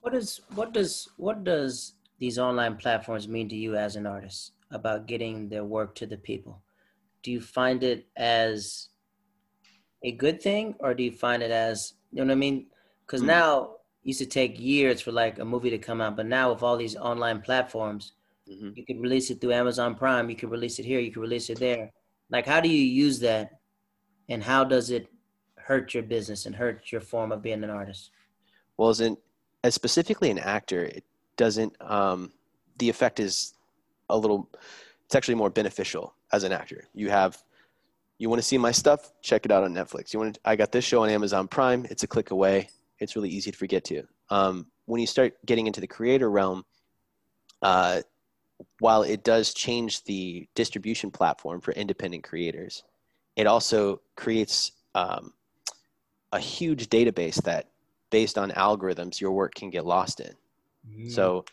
what 0.02 0.13
is 0.13 0.42
what 0.56 0.74
does 0.74 1.10
what 1.18 1.44
does 1.44 1.94
these 2.20 2.40
online 2.40 2.78
platforms 2.78 3.28
mean 3.28 3.50
to 3.50 3.56
you 3.56 3.75
as 3.75 3.96
an 3.96 4.06
artist 4.06 4.52
about 4.72 5.08
getting 5.08 5.50
their 5.50 5.63
work 5.63 5.96
to 5.96 6.06
the 6.06 6.18
people? 6.18 6.62
Do 7.22 7.32
you 7.32 7.40
find 7.40 7.84
it 7.84 8.08
as 8.18 8.90
a 10.04 10.12
good 10.12 10.42
thing 10.42 10.76
or 10.80 10.94
do 10.94 11.04
you 11.04 11.12
find 11.12 11.42
it 11.42 11.52
as 11.52 11.94
you 12.12 12.20
know 12.20 12.26
what 12.26 12.32
I 12.34 12.36
mean? 12.36 12.68
Because 13.06 13.22
mm-hmm. 13.22 13.28
now 13.28 13.76
used 14.04 14.20
to 14.20 14.26
take 14.26 14.60
years 14.60 15.02
for 15.02 15.12
like 15.12 15.40
a 15.40 15.46
movie 15.46 15.70
to 15.70 15.78
come 15.78 16.02
out, 16.02 16.16
but 16.16 16.26
now 16.26 16.52
with 16.52 16.62
all 16.62 16.78
these 16.78 16.96
online 16.96 17.42
platforms, 17.42 18.13
mm-hmm. 18.50 18.72
you 18.76 18.86
can 18.86 19.00
release 19.00 19.30
it 19.30 19.39
through 19.39 19.54
Amazon 19.54 19.96
Prime, 19.96 20.30
you 20.30 20.36
can 20.36 20.50
release 20.50 20.80
it 20.80 20.86
here, 20.86 21.00
you 21.00 21.12
can 21.12 21.22
release 21.22 21.50
it 21.50 21.60
there. 21.60 21.92
Like 22.30 22.46
how 22.46 22.60
do 22.60 22.70
you 22.70 22.84
use 22.84 23.20
that 23.22 23.60
and 24.30 24.44
how 24.44 24.63
does 24.63 24.89
it 24.89 25.08
hurt 25.56 25.94
your 25.94 26.04
business 26.04 26.46
and 26.46 26.56
hurt 26.56 26.92
your 26.92 27.02
form 27.02 27.32
of 27.32 27.42
being 27.42 27.63
an 27.63 27.70
artist? 27.70 28.12
Well, 28.78 28.89
isn't 28.89 29.20
as 29.63 29.74
specifically 29.74 30.30
an 30.30 30.39
actor, 30.39 30.84
it 30.84 31.04
doesn't. 31.38 31.76
Um, 31.82 32.32
the 32.78 32.89
effect 32.89 33.20
is 33.20 33.54
a 34.10 34.18
little. 34.18 34.50
It's 35.06 35.16
actually 35.16 35.36
more 35.36 35.50
beneficial 35.50 36.16
as 36.32 36.44
an 36.44 36.52
actor. 36.52 36.88
You 36.94 37.10
have. 37.10 37.42
You 38.17 38.30
want 38.30 38.41
to 38.41 38.47
see 38.47 38.58
my 38.58 38.71
stuff? 38.71 39.12
Check 39.21 39.45
it 39.45 39.52
out 39.52 39.63
on 39.63 39.73
Netflix. 39.73 40.13
You 40.13 40.19
want? 40.19 40.36
To, 40.36 40.41
I 40.45 40.56
got 40.56 40.71
this 40.71 40.86
show 40.86 41.04
on 41.04 41.10
Amazon 41.10 41.47
Prime. 41.47 41.86
It's 41.89 42.04
a 42.04 42.08
click 42.08 42.32
away. 42.32 42.69
It's 42.99 43.15
really 43.15 43.30
easy 43.30 43.52
to 43.52 43.58
forget 43.58 43.84
to. 43.86 44.04
Um, 44.30 44.67
when 44.86 45.02
you 45.02 45.08
start 45.08 45.34
getting 45.45 45.67
into 45.67 45.82
the 45.82 45.88
creator 45.88 46.30
realm, 46.30 46.63
uh, 47.62 48.02
while 48.80 49.04
it 49.04 49.23
does 49.23 49.54
change 49.54 50.04
the 50.04 50.47
distribution 50.56 51.12
platform 51.12 51.60
for 51.60 51.71
independent 51.73 52.23
creators, 52.23 52.84
it 53.36 53.47
also 53.47 54.02
creates 54.15 54.71
um, 54.95 55.34
a 56.32 56.39
huge 56.39 56.89
database 56.89 57.41
that 57.43 57.69
based 58.10 58.38
on 58.38 58.52
algorithms 58.52 59.19
your 59.19 59.32
work 59.32 59.56
can 59.56 59.69
get 59.69 59.86
lost 59.86 60.19
in. 60.19 60.34
Mm. 60.88 61.12
So 61.12 61.45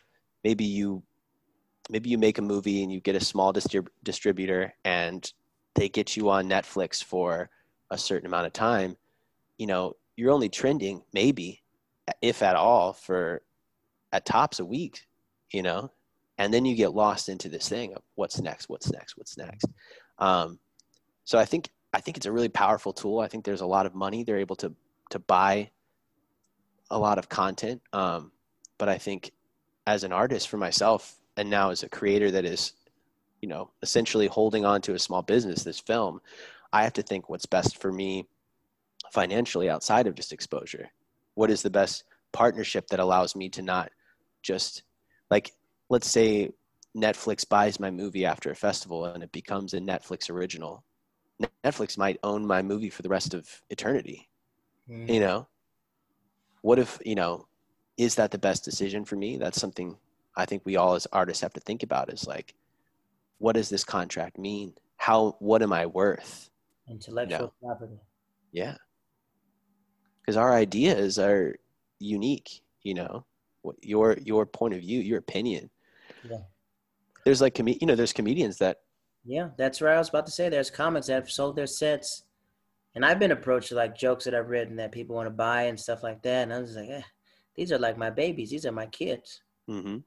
maybe 0.44 0.64
you 0.64 1.03
maybe 1.88 2.11
you 2.11 2.18
make 2.18 2.38
a 2.38 2.42
movie 2.42 2.83
and 2.83 2.92
you 2.92 3.01
get 3.01 3.16
a 3.16 3.20
small 3.20 3.53
distrib- 3.53 3.88
distributor 4.05 4.73
and 4.85 5.33
they 5.75 5.89
get 5.89 6.17
you 6.17 6.31
on 6.31 6.49
Netflix 6.49 7.03
for 7.03 7.51
a 7.91 7.99
certain 7.99 8.27
amount 8.27 8.47
of 8.47 8.53
time, 8.53 8.97
you 9.59 9.67
know, 9.67 9.97
you're 10.17 10.33
only 10.33 10.49
trending 10.49 11.03
maybe 11.13 11.63
if 12.23 12.43
at 12.43 12.57
all 12.57 12.93
for 12.93 13.43
at 14.13 14.27
tops 14.27 14.61
a 14.61 14.65
week, 14.65 15.07
you 15.51 15.63
know, 15.63 15.91
and 16.39 16.53
then 16.53 16.65
you 16.65 16.75
get 16.75 16.95
lost 16.95 17.29
into 17.29 17.49
this 17.49 17.69
thing 17.69 17.95
of 17.95 18.03
what's 18.15 18.41
next, 18.41 18.69
what's 18.69 18.91
next, 18.91 19.17
what's 19.17 19.37
next. 19.37 19.67
Um, 20.19 20.59
so 21.25 21.39
I 21.39 21.45
think 21.45 21.71
I 21.93 22.01
think 22.01 22.17
it's 22.17 22.27
a 22.27 22.33
really 22.33 22.49
powerful 22.49 22.93
tool. 22.93 23.19
I 23.19 23.29
think 23.29 23.45
there's 23.45 23.61
a 23.61 23.67
lot 23.67 23.87
of 23.87 23.95
money 23.95 24.23
they're 24.23 24.39
able 24.39 24.57
to 24.57 24.73
to 25.11 25.19
buy 25.19 25.71
a 26.91 26.99
lot 26.99 27.19
of 27.19 27.29
content. 27.29 27.83
Um, 27.93 28.33
but 28.79 28.89
I 28.89 28.99
think 28.99 29.33
as 29.87 30.05
an 30.05 30.13
artist 30.13 30.49
for 30.49 30.57
myself, 30.57 31.17
and 31.37 31.51
now 31.51 31.71
as 31.71 31.83
a 31.83 31.89
creator 31.89 32.31
that 32.31 32.45
is, 32.45 32.73
you 33.40 33.48
know, 33.48 33.70
essentially 33.83 34.26
holding 34.26 34.64
on 34.64 34.81
to 34.83 34.94
a 34.94 34.98
small 34.98 35.22
business, 35.22 35.62
this 35.62 35.81
film, 35.81 36.20
I 36.72 36.83
have 36.83 36.92
to 36.94 37.03
think 37.03 37.29
what's 37.29 37.46
best 37.46 37.81
for 37.81 37.92
me 37.92 38.26
financially 39.12 39.68
outside 39.68 40.07
of 40.07 40.14
just 40.14 40.33
exposure. 40.33 40.90
What 41.35 41.50
is 41.50 41.62
the 41.62 41.70
best 41.70 42.05
partnership 42.33 42.87
that 42.88 43.00
allows 43.00 43.35
me 43.35 43.48
to 43.50 43.62
not 43.62 43.90
just 44.42 44.83
like, 45.31 45.53
let's 45.88 46.09
say 46.09 46.50
Netflix 46.96 47.48
buys 47.48 47.81
my 47.81 47.90
movie 47.90 48.24
after 48.24 48.50
a 48.50 48.57
festival 48.57 49.05
and 49.07 49.22
it 49.22 49.33
becomes 49.33 49.74
a 49.74 49.81
Netflix 49.81 50.31
original. 50.31 50.85
Netflix 51.64 51.96
might 51.96 52.18
own 52.22 52.46
my 52.46 52.62
movie 52.62 52.90
for 52.90 53.03
the 53.03 53.09
rest 53.09 53.33
of 53.35 53.48
eternity. 53.70 54.29
Mm. 54.88 55.12
You 55.12 55.20
know, 55.20 55.46
what 56.62 56.79
if 56.79 56.98
you 57.05 57.14
know 57.14 57.46
is 57.96 58.14
that 58.14 58.31
the 58.31 58.38
best 58.38 58.64
decision 58.64 59.05
for 59.05 59.16
me 59.16 59.37
that's 59.37 59.61
something 59.61 59.96
i 60.37 60.44
think 60.44 60.62
we 60.64 60.76
all 60.76 60.94
as 60.94 61.07
artists 61.12 61.42
have 61.42 61.53
to 61.53 61.61
think 61.61 61.83
about 61.83 62.12
is 62.12 62.26
like 62.26 62.55
what 63.40 63.57
does 63.57 63.68
this 63.68 63.85
contract 63.85 64.38
mean? 64.38 64.74
How 64.96 65.37
what 65.40 65.62
am 65.62 65.72
i 65.72 65.87
worth? 65.87 66.50
Intellectual 66.88 67.53
property. 67.62 67.98
Yeah. 68.53 68.76
Because 70.20 70.37
our 70.37 70.53
ideas 70.55 71.18
are 71.18 71.57
unique 71.98 72.62
you 72.83 72.94
know? 72.94 73.24
Your 73.83 74.16
your 74.22 74.46
point 74.46 74.74
of 74.74 74.81
view 74.81 75.00
your 75.00 75.18
opinion. 75.18 75.70
Yeah. 76.29 76.38
There's 77.24 77.40
like 77.40 77.59
you 77.59 77.87
know 77.87 77.94
there's 77.94 78.12
comedians 78.12 78.59
that 78.59 78.79
yeah 79.22 79.50
that's 79.59 79.83
right 79.83 79.96
i 79.96 79.98
was 79.98 80.09
about 80.09 80.24
to 80.24 80.33
say 80.33 80.48
there's 80.48 80.70
comics 80.70 81.09
that 81.09 81.14
have 81.14 81.31
sold 81.31 81.57
their 81.57 81.66
sets. 81.66 82.24
And 82.94 83.05
I've 83.05 83.18
been 83.20 83.33
approached 83.33 83.70
like 83.70 83.96
jokes 83.96 84.24
that 84.24 84.35
I've 84.35 84.48
written 84.48 84.76
that 84.76 84.92
people 84.92 85.14
want 85.14 85.26
to 85.26 85.31
buy 85.31 85.64
and 85.64 85.79
stuff 85.79 86.03
like 86.03 86.22
that. 86.22 86.42
And 86.42 86.53
I 86.53 86.61
was 86.61 86.74
like, 86.74 86.88
eh, 86.88 87.03
these 87.55 87.70
are 87.70 87.79
like 87.79 87.96
my 87.96 88.11
babies. 88.11 88.50
These 88.50 88.66
are 88.66 88.72
my 88.72 88.87
kids. 88.87 89.42
Mm-hmm. 89.68 89.98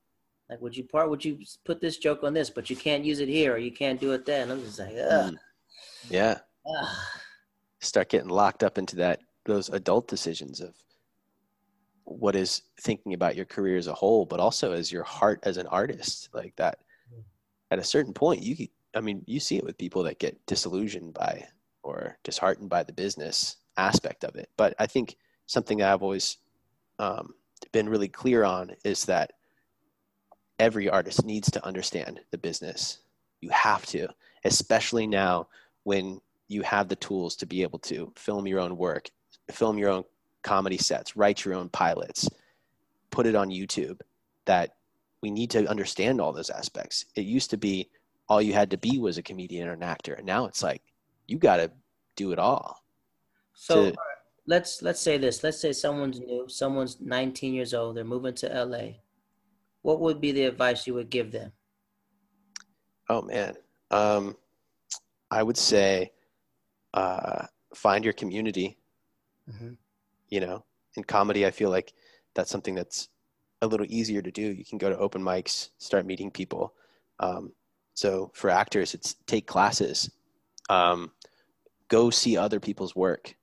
Like, 0.53 0.61
would 0.61 0.77
you 0.77 0.83
part? 0.83 1.09
Would 1.09 1.25
you 1.25 1.39
put 1.65 1.81
this 1.81 1.97
joke 1.97 2.23
on 2.23 2.31
this, 2.31 2.51
but 2.51 2.69
you 2.69 2.75
can't 2.75 3.03
use 3.03 3.19
it 3.19 3.27
here, 3.27 3.53
or 3.53 3.57
you 3.57 3.71
can't 3.71 3.99
do 3.99 4.11
it 4.11 4.23
there? 4.23 4.43
And 4.43 4.51
I'm 4.51 4.63
just 4.63 4.77
like, 4.77 4.93
ugh. 4.95 5.33
Mm. 5.33 5.37
Yeah. 6.09 6.37
Ugh. 6.67 6.97
Start 7.79 8.09
getting 8.09 8.29
locked 8.29 8.63
up 8.63 8.77
into 8.77 8.95
that 8.97 9.19
those 9.45 9.69
adult 9.69 10.07
decisions 10.07 10.61
of 10.61 10.75
what 12.03 12.35
is 12.35 12.61
thinking 12.81 13.15
about 13.15 13.35
your 13.35 13.45
career 13.45 13.77
as 13.77 13.87
a 13.87 13.93
whole, 13.93 14.25
but 14.25 14.39
also 14.39 14.73
as 14.73 14.91
your 14.91 15.03
heart 15.03 15.39
as 15.41 15.57
an 15.57 15.65
artist. 15.67 16.29
Like 16.33 16.55
that. 16.57 16.77
Mm. 17.11 17.23
At 17.71 17.79
a 17.79 17.83
certain 17.83 18.13
point, 18.13 18.43
you. 18.43 18.67
I 18.95 19.01
mean, 19.01 19.23
you 19.25 19.39
see 19.39 19.57
it 19.57 19.63
with 19.63 19.79
people 19.79 20.03
that 20.03 20.19
get 20.19 20.45
disillusioned 20.45 21.15
by 21.15 21.47
or 21.81 22.19
disheartened 22.23 22.69
by 22.69 22.83
the 22.83 22.93
business 22.93 23.57
aspect 23.75 24.23
of 24.23 24.35
it. 24.35 24.51
But 24.55 24.75
I 24.77 24.85
think 24.85 25.17
something 25.47 25.79
that 25.79 25.91
I've 25.91 26.03
always 26.03 26.37
um, 26.99 27.33
been 27.71 27.89
really 27.89 28.07
clear 28.07 28.43
on 28.43 28.71
is 28.83 29.05
that 29.05 29.33
every 30.59 30.89
artist 30.89 31.25
needs 31.25 31.49
to 31.51 31.65
understand 31.65 32.19
the 32.31 32.37
business. 32.37 32.99
You 33.41 33.49
have 33.49 33.85
to, 33.87 34.07
especially 34.45 35.07
now 35.07 35.47
when 35.83 36.21
you 36.47 36.61
have 36.61 36.87
the 36.87 36.95
tools 36.95 37.35
to 37.37 37.45
be 37.45 37.61
able 37.63 37.79
to 37.79 38.11
film 38.15 38.47
your 38.47 38.59
own 38.59 38.77
work, 38.77 39.09
film 39.51 39.77
your 39.77 39.89
own 39.89 40.03
comedy 40.43 40.77
sets, 40.77 41.15
write 41.15 41.43
your 41.43 41.55
own 41.55 41.69
pilots, 41.69 42.29
put 43.11 43.25
it 43.25 43.35
on 43.35 43.49
YouTube. 43.49 43.99
That 44.45 44.75
we 45.21 45.31
need 45.31 45.51
to 45.51 45.65
understand 45.67 46.19
all 46.19 46.33
those 46.33 46.49
aspects. 46.49 47.05
It 47.15 47.21
used 47.21 47.49
to 47.51 47.57
be 47.57 47.89
all 48.27 48.41
you 48.41 48.53
had 48.53 48.71
to 48.71 48.77
be 48.77 48.99
was 48.99 49.17
a 49.17 49.23
comedian 49.23 49.69
or 49.69 49.73
an 49.73 49.83
actor. 49.83 50.13
And 50.13 50.25
now 50.25 50.45
it's 50.45 50.61
like 50.61 50.81
you 51.27 51.37
got 51.37 51.57
to 51.57 51.71
do 52.15 52.31
it 52.33 52.39
all. 52.39 52.83
So 53.53 53.91
to, 53.91 53.97
let's 54.47 54.81
let's 54.81 54.99
say 54.99 55.17
this. 55.17 55.43
Let's 55.43 55.59
say 55.59 55.71
someone's 55.71 56.19
new, 56.19 56.47
someone's 56.49 56.99
19 56.99 57.53
years 57.53 57.73
old, 57.73 57.95
they're 57.95 58.03
moving 58.03 58.33
to 58.35 58.65
LA. 58.65 58.95
What 59.83 59.99
would 59.99 60.19
be 60.19 60.31
the 60.31 60.45
advice 60.45 60.87
you 60.87 60.95
would 60.95 61.09
give 61.09 61.31
them? 61.31 61.51
Oh 63.09 63.21
man. 63.21 63.55
Um 63.91 64.35
I 65.29 65.43
would 65.43 65.57
say 65.57 66.11
uh 66.93 67.45
find 67.75 68.03
your 68.03 68.13
community. 68.13 68.77
Mm-hmm. 69.49 69.73
You 70.29 70.39
know, 70.39 70.65
in 70.97 71.03
comedy 71.03 71.45
I 71.45 71.51
feel 71.51 71.69
like 71.69 71.93
that's 72.33 72.49
something 72.49 72.75
that's 72.75 73.09
a 73.61 73.67
little 73.67 73.85
easier 73.89 74.21
to 74.21 74.31
do. 74.31 74.41
You 74.41 74.65
can 74.65 74.77
go 74.77 74.89
to 74.89 74.97
open 74.97 75.21
mics, 75.21 75.69
start 75.77 76.05
meeting 76.05 76.29
people. 76.29 76.73
Um, 77.19 77.53
so 77.93 78.31
for 78.33 78.49
actors, 78.49 78.93
it's 78.93 79.15
take 79.25 79.47
classes, 79.47 80.09
um, 80.69 81.11
go 81.87 82.09
see 82.09 82.37
other 82.37 82.59
people's 82.59 82.95
work. 82.95 83.35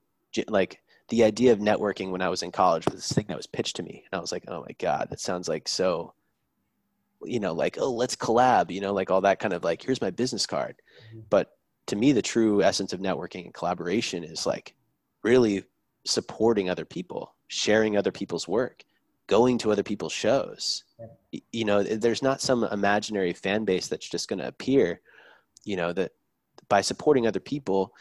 Like 0.49 0.81
the 1.09 1.25
idea 1.25 1.53
of 1.53 1.59
networking 1.59 2.11
when 2.11 2.23
I 2.23 2.29
was 2.29 2.43
in 2.43 2.53
college 2.53 2.85
was 2.87 2.97
this 2.97 3.13
thing 3.13 3.27
that 3.29 3.37
was 3.37 3.47
pitched 3.47 3.77
to 3.77 3.83
me, 3.83 4.05
and 4.11 4.19
I 4.19 4.21
was 4.21 4.33
like, 4.33 4.45
oh 4.49 4.61
my 4.61 4.75
god, 4.79 5.09
that 5.11 5.21
sounds 5.21 5.49
like 5.49 5.69
so. 5.69 6.15
You 7.23 7.41
know, 7.41 7.53
like 7.53 7.79
oh, 7.79 7.93
let's 7.93 8.17
collab. 8.17 8.71
You 8.71 8.81
know, 8.81 8.93
like 8.93 9.11
all 9.11 9.21
that 9.23 9.39
kind 9.39 9.55
of 9.55 9.65
like 9.65 9.83
here's 9.83 10.01
my 10.01 10.11
business 10.11 10.47
card. 10.47 10.77
Mm-hmm. 11.09 11.21
But 11.31 11.53
to 11.87 11.97
me, 11.97 12.13
the 12.13 12.23
true 12.23 12.63
essence 12.63 12.93
of 12.93 13.01
networking 13.01 13.45
and 13.45 13.55
collaboration 13.55 14.25
is 14.25 14.47
like 14.47 14.75
really 15.23 15.65
supporting 16.07 16.71
other 16.71 16.85
people, 16.85 17.35
sharing 17.49 17.97
other 17.97 18.13
people's 18.13 18.49
work 18.49 18.85
going 19.31 19.57
to 19.57 19.71
other 19.71 19.85
people's 19.85 20.13
shows 20.13 20.83
you 21.53 21.65
know 21.65 21.85
there's 21.85 22.21
not 22.21 22.41
some 22.41 22.65
imaginary 22.65 23.33
fan 23.33 23.65
base 23.65 23.87
that's 23.87 24.09
just 24.09 24.29
going 24.29 24.41
to 24.41 24.49
appear 24.49 25.01
you 25.65 25.77
know 25.77 25.93
that 25.93 26.11
by 26.69 26.81
supporting 26.81 27.29
other 27.29 27.39
people 27.39 27.95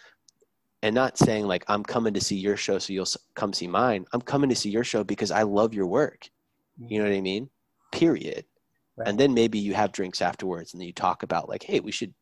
and 0.82 0.96
not 0.96 1.20
saying 1.20 1.46
like 1.46 1.64
i'm 1.68 1.84
coming 1.84 2.16
to 2.16 2.20
see 2.20 2.36
your 2.36 2.58
show 2.58 2.80
so 2.80 2.92
you'll 2.92 3.06
come 3.36 3.54
see 3.54 3.68
mine 3.68 4.06
i'm 4.12 4.22
coming 4.22 4.50
to 4.50 4.56
see 4.56 4.72
your 4.72 4.84
show 4.84 5.04
because 5.04 5.30
i 5.30 5.44
love 5.44 5.72
your 5.72 5.86
work 5.86 6.28
you 6.80 6.98
know 6.98 7.08
what 7.08 7.16
i 7.16 7.22
mean 7.22 7.48
period 7.92 8.44
right. 9.00 9.08
and 9.08 9.18
then 9.18 9.34
maybe 9.34 9.58
you 9.58 9.74
have 9.74 9.92
drinks 9.92 10.22
afterwards 10.22 10.74
and 10.74 10.82
then 10.82 10.88
you 10.88 10.94
talk 10.94 11.24
about 11.24 11.50
like 11.50 11.64
hey 11.64 11.80
we 11.80 11.92
should 11.92 12.14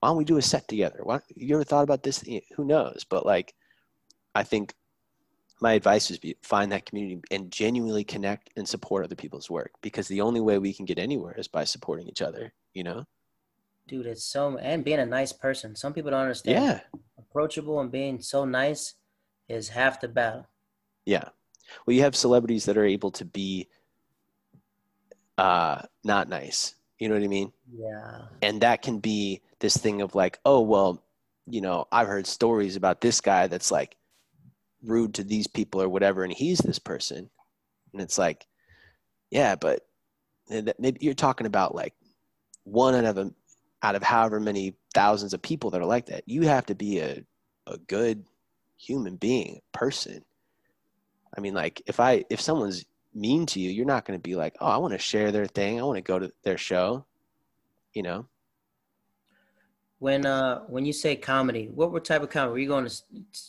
why 0.00 0.08
don't 0.08 0.16
we 0.16 0.24
do 0.24 0.36
a 0.36 0.42
set 0.42 0.66
together? 0.66 0.98
Why 1.04 1.20
you 1.36 1.54
ever 1.54 1.62
thought 1.62 1.84
about 1.84 2.02
this? 2.02 2.24
Eh, 2.26 2.40
who 2.56 2.64
knows? 2.64 3.06
But 3.08 3.24
like 3.24 3.54
i 4.34 4.42
think 4.42 4.74
my 5.60 5.74
advice 5.74 6.10
is 6.10 6.18
be, 6.18 6.34
find 6.42 6.72
that 6.72 6.86
community 6.86 7.20
and 7.30 7.52
genuinely 7.52 8.02
connect 8.02 8.50
and 8.56 8.68
support 8.68 9.04
other 9.04 9.14
people's 9.14 9.48
work 9.48 9.70
because 9.80 10.08
the 10.08 10.20
only 10.20 10.40
way 10.40 10.58
we 10.58 10.72
can 10.74 10.86
get 10.86 10.98
anywhere 10.98 11.34
is 11.38 11.46
by 11.46 11.64
supporting 11.64 12.08
each 12.08 12.22
other 12.22 12.52
you 12.74 12.82
know? 12.82 13.04
Dude 13.86 14.06
it's 14.06 14.24
so 14.24 14.56
and 14.58 14.84
being 14.84 15.00
a 15.00 15.06
nice 15.06 15.32
person. 15.32 15.76
Some 15.76 15.92
people 15.92 16.10
don't 16.10 16.20
understand. 16.20 16.64
Yeah. 16.64 16.80
Approachable 17.18 17.80
and 17.80 17.90
being 17.90 18.20
so 18.20 18.44
nice 18.44 18.94
is 19.48 19.68
half 19.68 20.00
the 20.00 20.08
battle. 20.08 20.46
Yeah. 21.04 21.28
Well 21.86 21.94
you 21.94 22.02
have 22.02 22.16
celebrities 22.16 22.64
that 22.64 22.76
are 22.76 22.84
able 22.84 23.10
to 23.12 23.24
be 23.24 23.68
uh 25.38 25.82
not 26.04 26.28
nice. 26.28 26.74
You 26.98 27.08
know 27.08 27.14
what 27.14 27.24
i 27.24 27.28
mean? 27.28 27.52
Yeah. 27.74 28.22
And 28.42 28.60
that 28.60 28.82
can 28.82 28.98
be 28.98 29.40
this 29.60 29.76
thing 29.76 30.02
of 30.02 30.14
like 30.14 30.38
oh 30.44 30.60
well 30.60 31.02
you 31.46 31.60
know 31.60 31.86
i've 31.90 32.06
heard 32.06 32.26
stories 32.26 32.76
about 32.76 33.00
this 33.00 33.20
guy 33.20 33.48
that's 33.48 33.70
like 33.70 33.96
rude 34.84 35.14
to 35.14 35.24
these 35.24 35.46
people 35.46 35.82
or 35.82 35.88
whatever 35.88 36.24
and 36.24 36.32
he's 36.32 36.58
this 36.58 36.78
person. 36.78 37.30
And 37.92 38.02
it's 38.02 38.18
like 38.18 38.46
yeah 39.30 39.54
but 39.56 39.86
maybe 40.78 40.98
you're 41.00 41.14
talking 41.14 41.46
about 41.46 41.74
like 41.74 41.94
one 42.64 42.94
out 42.94 43.04
of 43.04 43.18
a, 43.18 43.30
out 43.82 43.94
of 43.94 44.02
however 44.02 44.38
many 44.38 44.74
thousands 44.94 45.34
of 45.34 45.42
people 45.42 45.70
that 45.70 45.80
are 45.80 45.86
like 45.86 46.06
that. 46.06 46.22
You 46.26 46.42
have 46.42 46.66
to 46.66 46.74
be 46.74 47.00
a, 47.00 47.24
a 47.66 47.78
good 47.78 48.24
human 48.76 49.16
being 49.16 49.60
person. 49.72 50.24
I 51.36 51.40
mean 51.40 51.54
like 51.54 51.82
if 51.86 51.98
i 51.98 52.24
if 52.30 52.40
someone's 52.40 52.84
mean 53.14 53.44
to 53.46 53.60
you 53.60 53.70
you're 53.70 53.84
not 53.84 54.04
going 54.04 54.18
to 54.18 54.22
be 54.22 54.34
like 54.34 54.54
oh 54.60 54.66
i 54.66 54.76
want 54.76 54.92
to 54.92 54.98
share 54.98 55.30
their 55.30 55.46
thing 55.46 55.78
i 55.78 55.82
want 55.82 55.96
to 55.96 56.02
go 56.02 56.18
to 56.18 56.32
their 56.44 56.56
show 56.56 57.04
you 57.94 58.02
know 58.02 58.26
when 60.02 60.26
uh 60.26 60.62
when 60.66 60.84
you 60.84 60.92
say 60.92 61.14
comedy, 61.14 61.70
what 61.72 61.92
were 61.92 62.00
type 62.00 62.22
of 62.22 62.30
comedy? 62.30 62.50
Were 62.50 62.58
you 62.58 62.66
going 62.66 62.88
to 62.88 63.02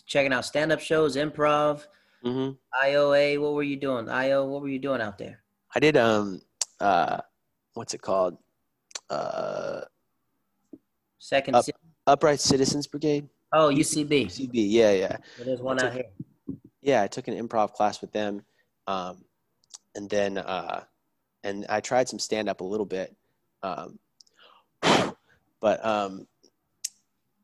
checking 0.05 0.31
out 0.31 0.45
stand 0.45 0.71
up 0.71 0.79
shows, 0.79 1.15
improv, 1.15 1.87
mm-hmm. 2.23 2.51
IOA? 2.87 3.41
What 3.41 3.53
were 3.53 3.63
you 3.63 3.75
doing? 3.75 4.07
IO? 4.07 4.45
What 4.45 4.61
were 4.61 4.69
you 4.69 4.77
doing 4.77 5.01
out 5.01 5.17
there? 5.17 5.41
I 5.73 5.79
did 5.79 5.97
um 5.97 6.43
uh 6.79 7.17
what's 7.73 7.95
it 7.95 8.03
called? 8.03 8.37
Uh 9.09 9.81
Second 11.17 11.55
Up, 11.55 11.65
Upright 12.05 12.39
Citizens 12.39 12.85
Brigade. 12.85 13.27
Oh, 13.51 13.71
UCB. 13.73 14.27
UCB, 14.27 14.51
yeah, 14.53 14.91
yeah. 14.91 15.17
there's 15.43 15.61
one 15.61 15.77
took, 15.77 15.87
out 15.87 15.93
here. 15.93 16.05
Yeah, 16.83 17.01
I 17.01 17.07
took 17.07 17.27
an 17.27 17.33
improv 17.35 17.73
class 17.73 17.99
with 17.99 18.11
them, 18.11 18.43
um, 18.85 19.23
and 19.95 20.09
then 20.09 20.37
uh, 20.37 20.83
and 21.43 21.65
I 21.69 21.79
tried 21.81 22.09
some 22.09 22.19
stand 22.19 22.49
up 22.49 22.61
a 22.61 22.63
little 22.63 22.85
bit, 22.85 23.15
um, 23.61 23.99
but 25.59 25.85
um, 25.85 26.27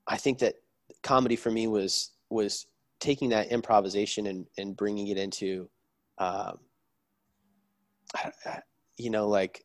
I 0.07 0.17
think 0.17 0.39
that 0.39 0.55
comedy 1.03 1.35
for 1.35 1.51
me 1.51 1.67
was 1.67 2.11
was 2.29 2.67
taking 2.99 3.29
that 3.29 3.51
improvisation 3.51 4.27
and, 4.27 4.45
and 4.57 4.75
bringing 4.75 5.07
it 5.07 5.17
into, 5.17 5.69
um, 6.17 6.59
I, 8.13 8.31
I, 8.45 8.59
you 8.97 9.09
know, 9.09 9.27
like 9.27 9.63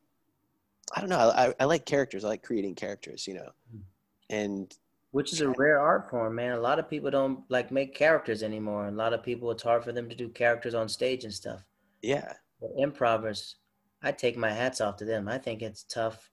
I 0.95 1.01
don't 1.01 1.09
know. 1.09 1.19
I, 1.19 1.55
I 1.59 1.65
like 1.65 1.87
characters. 1.87 2.25
I 2.25 2.29
like 2.29 2.43
creating 2.43 2.75
characters. 2.75 3.27
You 3.27 3.35
know, 3.35 3.51
and 4.31 4.75
which 5.15 5.33
is 5.33 5.41
a 5.41 5.49
rare 5.51 5.81
art 5.81 6.11
form, 6.11 6.35
man. 6.35 6.53
A 6.53 6.61
lot 6.61 6.79
of 6.79 6.91
people 6.91 7.11
don't 7.11 7.41
like 7.49 7.71
make 7.71 7.95
characters 7.95 8.43
anymore. 8.43 8.89
A 8.89 8.91
lot 8.91 9.13
of 9.13 9.23
people, 9.23 9.51
it's 9.53 9.63
hard 9.63 9.85
for 9.85 9.93
them 9.93 10.09
to 10.09 10.15
do 10.15 10.29
characters 10.29 10.75
on 10.75 10.89
stage 10.89 11.23
and 11.23 11.33
stuff. 11.33 11.63
Yeah. 12.03 12.33
But 12.61 12.71
improvers, 12.77 13.57
I 14.03 14.13
take 14.13 14.37
my 14.37 14.51
hats 14.51 14.81
off 14.81 14.97
to 14.99 15.05
them. 15.05 15.29
I 15.29 15.39
think 15.39 15.63
it's 15.63 15.85
tough. 15.85 16.31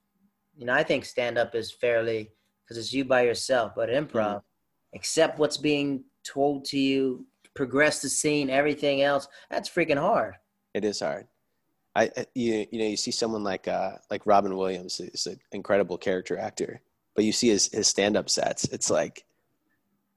You 0.56 0.66
know, 0.66 0.74
I 0.74 0.82
think 0.82 1.04
stand 1.04 1.38
up 1.38 1.54
is 1.54 1.72
fairly 1.72 2.30
because 2.64 2.76
it's 2.76 2.92
you 2.92 3.04
by 3.04 3.22
yourself. 3.22 3.72
But 3.74 3.88
improv, 3.88 4.36
mm-hmm. 4.36 4.96
accept 4.96 5.38
what's 5.38 5.56
being 5.56 6.04
told 6.24 6.66
to 6.66 6.78
you, 6.78 7.26
progress 7.54 8.02
the 8.02 8.08
scene, 8.08 8.50
everything 8.50 9.02
else. 9.02 9.26
That's 9.50 9.68
freaking 9.68 9.98
hard. 9.98 10.36
It 10.74 10.84
is 10.84 11.00
hard. 11.00 11.26
I 11.94 12.10
you 12.34 12.66
you 12.70 12.78
know 12.78 12.86
you 12.86 12.96
see 12.96 13.10
someone 13.10 13.44
like 13.44 13.68
uh 13.68 13.92
like 14.10 14.24
Robin 14.24 14.56
Williams 14.56 14.98
is 14.98 15.26
an 15.26 15.38
incredible 15.52 15.98
character 15.98 16.38
actor, 16.38 16.80
but 17.14 17.24
you 17.24 17.32
see 17.32 17.48
his 17.48 17.70
his 17.72 17.86
stand 17.86 18.16
up 18.16 18.30
sets. 18.30 18.64
It's 18.64 18.90
like, 18.90 19.24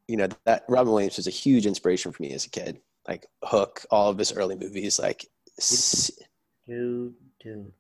you 0.08 0.16
know 0.16 0.30
that 0.46 0.64
Robin 0.70 0.94
Williams 0.94 1.18
was 1.18 1.28
a 1.28 1.32
huge 1.32 1.66
inspiration 1.66 2.14
for 2.14 2.24
me 2.24 2.32
as 2.32 2.46
a 2.46 2.50
kid. 2.50 2.80
Like 3.08 3.28
Hook, 3.44 3.86
all 3.92 4.10
of 4.10 4.18
his 4.18 4.34
early 4.34 4.56
movies, 4.56 5.00
like. 5.00 5.26
Dude, 6.68 7.14
dude. 7.40 7.72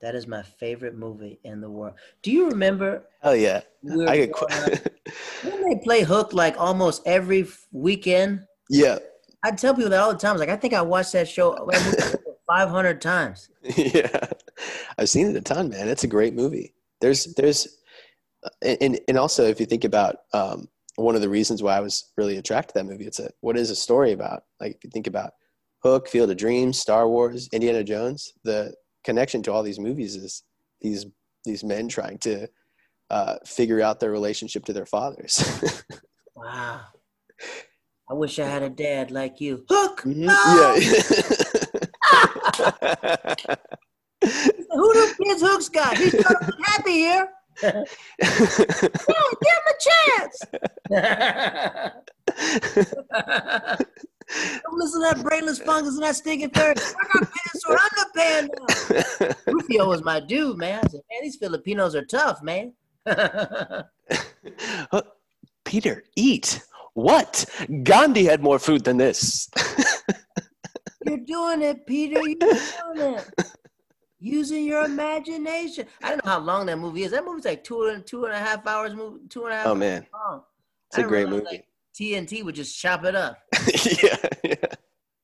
That 0.00 0.14
is 0.14 0.28
my 0.28 0.42
favorite 0.42 0.96
movie 0.96 1.40
in 1.42 1.60
the 1.60 1.68
world. 1.68 1.94
Do 2.22 2.30
you 2.30 2.48
remember? 2.48 3.04
Oh 3.24 3.32
yeah, 3.32 3.62
I 4.06 4.16
get 4.16 4.32
qu- 4.32 4.46
when 5.42 5.68
they 5.68 5.80
play 5.82 6.02
Hook 6.02 6.32
like 6.32 6.56
almost 6.56 7.02
every 7.04 7.48
weekend. 7.72 8.46
Yeah, 8.70 8.98
I 9.42 9.50
tell 9.50 9.74
people 9.74 9.90
that 9.90 10.00
all 10.00 10.12
the 10.12 10.18
time. 10.18 10.36
Like 10.36 10.50
I 10.50 10.56
think 10.56 10.72
I 10.72 10.82
watched 10.82 11.12
that 11.14 11.28
show 11.28 11.68
five 12.46 12.68
hundred 12.68 13.00
times. 13.00 13.48
Yeah, 13.76 14.28
I've 14.98 15.08
seen 15.08 15.28
it 15.28 15.36
a 15.36 15.40
ton, 15.40 15.68
man. 15.68 15.88
It's 15.88 16.04
a 16.04 16.08
great 16.08 16.34
movie. 16.34 16.74
There's 17.00 17.34
there's, 17.34 17.78
and 18.62 19.00
and 19.08 19.18
also 19.18 19.44
if 19.44 19.58
you 19.58 19.66
think 19.66 19.84
about 19.84 20.16
um, 20.32 20.68
one 20.94 21.16
of 21.16 21.22
the 21.22 21.28
reasons 21.28 21.60
why 21.60 21.76
I 21.76 21.80
was 21.80 22.12
really 22.16 22.36
attracted 22.36 22.74
to 22.74 22.78
that 22.78 22.86
movie, 22.86 23.06
it's 23.06 23.18
a 23.18 23.30
what 23.40 23.56
is 23.56 23.70
a 23.70 23.76
story 23.76 24.12
about? 24.12 24.44
Like 24.60 24.76
if 24.76 24.84
you 24.84 24.90
think 24.90 25.08
about 25.08 25.32
Hook, 25.82 26.08
Field 26.08 26.30
of 26.30 26.36
Dreams, 26.36 26.78
Star 26.78 27.08
Wars, 27.08 27.48
Indiana 27.52 27.84
Jones, 27.84 28.32
the 28.44 28.74
connection 29.04 29.42
to 29.44 29.52
all 29.52 29.62
these 29.62 29.78
movies 29.78 30.16
is 30.16 30.42
these 30.80 31.06
these 31.44 31.64
men 31.64 31.88
trying 31.88 32.18
to 32.18 32.48
uh, 33.10 33.36
figure 33.46 33.80
out 33.80 34.00
their 34.00 34.10
relationship 34.10 34.64
to 34.66 34.72
their 34.72 34.86
fathers. 34.86 35.42
wow. 36.36 36.80
I 38.10 38.14
wish 38.14 38.38
I 38.38 38.46
had 38.46 38.62
a 38.62 38.70
dad 38.70 39.10
like 39.10 39.40
you. 39.40 39.64
Hook! 39.68 40.02
Mm-hmm. 40.02 40.26
No! 40.26 40.74
Yeah. 43.10 43.44
Who 44.70 44.92
the 44.92 45.14
kids 45.24 45.42
Hook's 45.42 45.68
got? 45.68 45.96
He's 45.96 46.12
be 46.12 46.22
happy 46.64 46.92
here. 46.92 47.28
yeah, 47.62 47.84
give 48.18 49.54
him 49.56 49.66
a 49.68 49.74
chance. 50.20 50.36
Don't 54.28 54.78
listen 54.78 55.00
to 55.02 55.14
that 55.14 55.22
brainless 55.22 55.58
fungus 55.58 55.94
and 55.94 56.02
that 56.02 56.16
stinking 56.16 56.50
ferret. 56.50 56.78
I 56.78 57.18
got 57.18 57.22
pants 57.22 57.62
sure 57.64 57.78
I'm 57.78 57.88
the 57.96 58.06
panda. 58.14 59.36
Rufio 59.46 59.88
was 59.88 60.04
my 60.04 60.20
dude, 60.20 60.58
man. 60.58 60.80
I 60.84 60.88
said, 60.88 61.00
man, 61.10 61.22
these 61.22 61.36
Filipinos 61.36 61.94
are 61.94 62.04
tough, 62.04 62.42
man. 62.42 62.72
Peter, 65.64 66.04
eat. 66.16 66.62
What? 66.94 67.44
Gandhi 67.84 68.24
had 68.24 68.42
more 68.42 68.58
food 68.58 68.84
than 68.84 68.96
this. 68.96 69.48
You're 71.06 71.18
doing 71.18 71.62
it, 71.62 71.86
Peter. 71.86 72.20
You're 72.20 72.34
doing 72.94 73.14
it. 73.14 73.30
Using 74.20 74.64
your 74.64 74.84
imagination. 74.84 75.86
I 76.02 76.08
don't 76.08 76.24
know 76.24 76.32
how 76.32 76.40
long 76.40 76.66
that 76.66 76.78
movie 76.78 77.04
is. 77.04 77.12
That 77.12 77.24
movie's 77.24 77.44
like 77.44 77.62
two 77.62 77.84
and 77.84 78.04
two 78.04 78.24
and 78.24 78.34
a 78.34 78.38
half 78.38 78.66
hours. 78.66 78.92
Movie, 78.94 79.20
two 79.28 79.44
and 79.44 79.54
a 79.54 79.56
half. 79.58 79.66
Oh 79.66 79.76
man, 79.76 80.04
long. 80.12 80.42
it's 80.88 80.98
a 80.98 81.04
great 81.04 81.28
movie. 81.28 81.44
Like, 81.44 81.67
TNT 81.98 82.44
would 82.44 82.54
just 82.54 82.78
chop 82.78 83.04
it 83.04 83.14
up. 83.16 83.38
yeah, 84.02 84.16
yeah. 84.44 84.54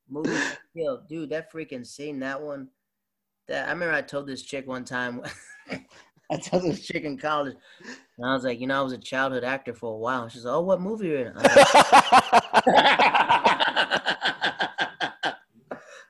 Movie 0.09 0.37
kill, 0.77 1.03
dude. 1.09 1.31
That 1.31 1.53
freaking 1.53 1.87
scene, 1.87 2.19
that 2.21 2.41
one. 2.41 2.69
That 3.49 3.69
I 3.69 3.73
remember. 3.73 3.95
I 3.95 4.03
told 4.03 4.27
this 4.27 4.43
chick 4.43 4.67
one 4.67 4.85
time. 4.85 5.23
I 6.31 6.37
told 6.39 6.63
this 6.65 6.85
chick 6.85 7.05
in 7.05 7.19
college, 7.19 7.55
and 8.17 8.27
I 8.27 8.35
was 8.35 8.45
like, 8.45 8.59
you 8.61 8.67
know, 8.67 8.81
I 8.81 8.83
was 8.83 8.93
a 8.93 8.99
childhood 8.99 9.45
actor 9.45 9.75
for 9.75 9.95
a 9.95 9.99
while. 9.99 10.29
She's 10.29 10.45
like, 10.45 10.55
oh, 10.55 10.63
what 10.63 10.81
movie 10.81 11.15
are 11.15 11.19
you 11.19 11.27
in? 11.27 11.33
I 11.37 11.43
was 11.43 11.57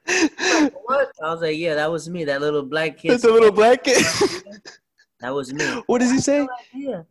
like, 0.07 0.75
what? 0.85 1.13
I 1.23 1.31
was 1.33 1.41
like, 1.43 1.59
yeah, 1.59 1.75
that 1.75 1.91
was 1.91 2.09
me. 2.09 2.25
That 2.25 2.41
little 2.41 2.63
black 2.63 2.99
kid. 2.99 3.11
That's 3.11 3.25
a 3.25 3.31
little 3.31 3.51
black 3.53 3.85
kid. 3.85 4.05
That 5.21 5.35
was 5.35 5.53
me. 5.53 5.65
what 5.87 6.01
does 6.01 6.11
he 6.11 6.21
say? 6.21 6.47
Yeah. 6.75 7.03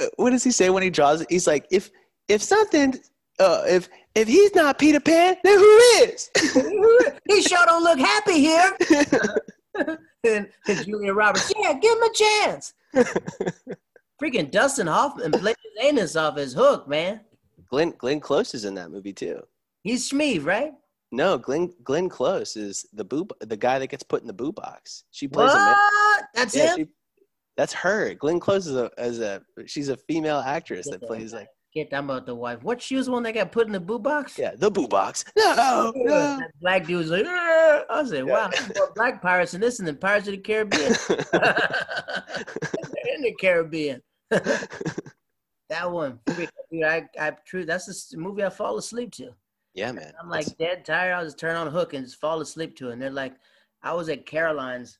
Uh, 0.00 0.06
What 0.16 0.30
does 0.30 0.44
he 0.44 0.50
say 0.50 0.70
when 0.70 0.82
he 0.82 0.90
draws 0.90 1.20
it? 1.20 1.26
He's 1.30 1.46
like, 1.46 1.66
if 1.70 1.90
if 2.28 2.42
something, 2.42 2.94
uh, 3.38 3.62
if 3.66 3.88
if 4.14 4.28
he's 4.28 4.54
not 4.54 4.78
Peter 4.78 5.00
Pan, 5.00 5.36
then 5.44 5.58
who 5.58 5.76
is? 6.02 6.30
he 7.28 7.42
sure 7.42 7.66
don't 7.66 7.84
look 7.84 7.98
happy 7.98 8.40
here. 8.40 8.76
and, 10.24 10.48
and 10.66 10.84
Julia 10.86 11.12
Roberts, 11.12 11.52
yeah, 11.58 11.74
give 11.74 11.92
him 11.92 12.02
a 12.02 12.12
chance. 12.14 12.74
Freaking 14.22 14.50
Dustin 14.50 14.86
Hoffman 14.86 15.32
played 15.32 15.56
his 15.62 15.84
anus 15.84 16.16
off 16.16 16.38
his 16.38 16.54
hook, 16.54 16.88
man. 16.88 17.20
Glenn 17.68 17.92
Glenn 17.98 18.20
Close 18.20 18.54
is 18.54 18.64
in 18.64 18.74
that 18.74 18.90
movie 18.90 19.12
too. 19.12 19.42
He's 19.82 20.10
Schmeeve, 20.10 20.46
right? 20.46 20.72
No, 21.12 21.36
Glenn 21.36 21.72
Glenn 21.84 22.08
Close 22.08 22.56
is 22.56 22.86
the 22.92 23.04
boo 23.04 23.28
the 23.40 23.56
guy 23.56 23.78
that 23.78 23.88
gets 23.88 24.02
put 24.02 24.22
in 24.22 24.26
the 24.26 24.32
boo 24.32 24.52
box. 24.52 25.04
She 25.10 25.28
plays. 25.28 25.52
What? 25.52 26.24
That's 26.34 26.56
Yeah, 26.56 26.68
him? 26.70 26.76
she, 26.76 26.86
that's 27.56 27.72
her. 27.74 28.14
Glenn 28.14 28.40
Close 28.40 28.66
is 28.66 28.76
a 28.76 28.90
as 28.96 29.20
a 29.20 29.42
she's 29.66 29.88
a 29.90 29.96
female 29.96 30.38
actress 30.38 30.88
that 30.88 31.02
plays 31.02 31.34
like 31.34 31.48
Get 31.76 31.92
I'm 31.92 32.08
about 32.08 32.24
the 32.24 32.34
wife. 32.34 32.62
What 32.62 32.80
shoes 32.80 33.10
one 33.10 33.22
that 33.24 33.34
got 33.34 33.52
put 33.52 33.66
in 33.66 33.72
the 33.74 33.80
boo 33.80 33.98
box? 33.98 34.38
yeah 34.38 34.52
the 34.56 34.70
boo 34.70 34.88
box. 34.88 35.26
No, 35.36 35.92
no. 35.94 36.38
That 36.38 36.50
black 36.58 36.86
dude 36.86 36.96
was 36.96 37.10
like, 37.10 37.26
"Ah." 37.28 37.82
I 37.90 38.02
said, 38.06 38.24
wow, 38.24 38.50
black 38.94 39.20
pirates 39.20 39.52
in 39.52 39.60
this 39.60 39.78
and 39.78 39.86
the 39.86 39.92
Pirates 39.92 40.26
of 40.26 40.32
the 40.32 40.38
Caribbean. 40.38 40.94
They're 41.32 43.14
in 43.16 43.20
the 43.22 43.34
Caribbean. 43.38 44.00
that 44.30 45.90
one, 45.90 46.18
dude, 46.26 46.82
I, 46.82 47.04
I, 47.20 47.32
true. 47.46 47.66
That's 47.66 48.08
the 48.08 48.16
movie 48.16 48.42
I 48.42 48.48
fall 48.48 48.78
asleep 48.78 49.12
to. 49.12 49.34
yeah, 49.74 49.92
man. 49.92 50.14
I'm 50.18 50.30
like 50.30 50.46
That's- 50.46 50.76
dead 50.76 50.84
tired. 50.86 51.12
I'll 51.12 51.24
just 51.24 51.38
turn 51.38 51.56
on 51.56 51.66
Hook 51.66 51.92
and 51.92 52.06
just 52.06 52.18
fall 52.20 52.40
asleep 52.40 52.74
to 52.76 52.88
it. 52.88 52.94
And 52.94 53.02
they're 53.02 53.10
like, 53.10 53.34
I 53.82 53.92
was 53.92 54.08
at 54.08 54.24
Caroline's, 54.24 54.98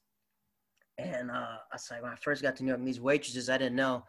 and 0.98 1.30
uh, 1.30 1.34
I 1.34 1.58
was 1.74 1.88
like, 1.90 2.02
when 2.02 2.12
I 2.12 2.16
first 2.16 2.42
got 2.42 2.54
to 2.56 2.64
New 2.64 2.68
York, 2.68 2.84
these 2.84 3.00
waitresses 3.00 3.48
I 3.48 3.56
didn't 3.56 3.76
know, 3.76 4.04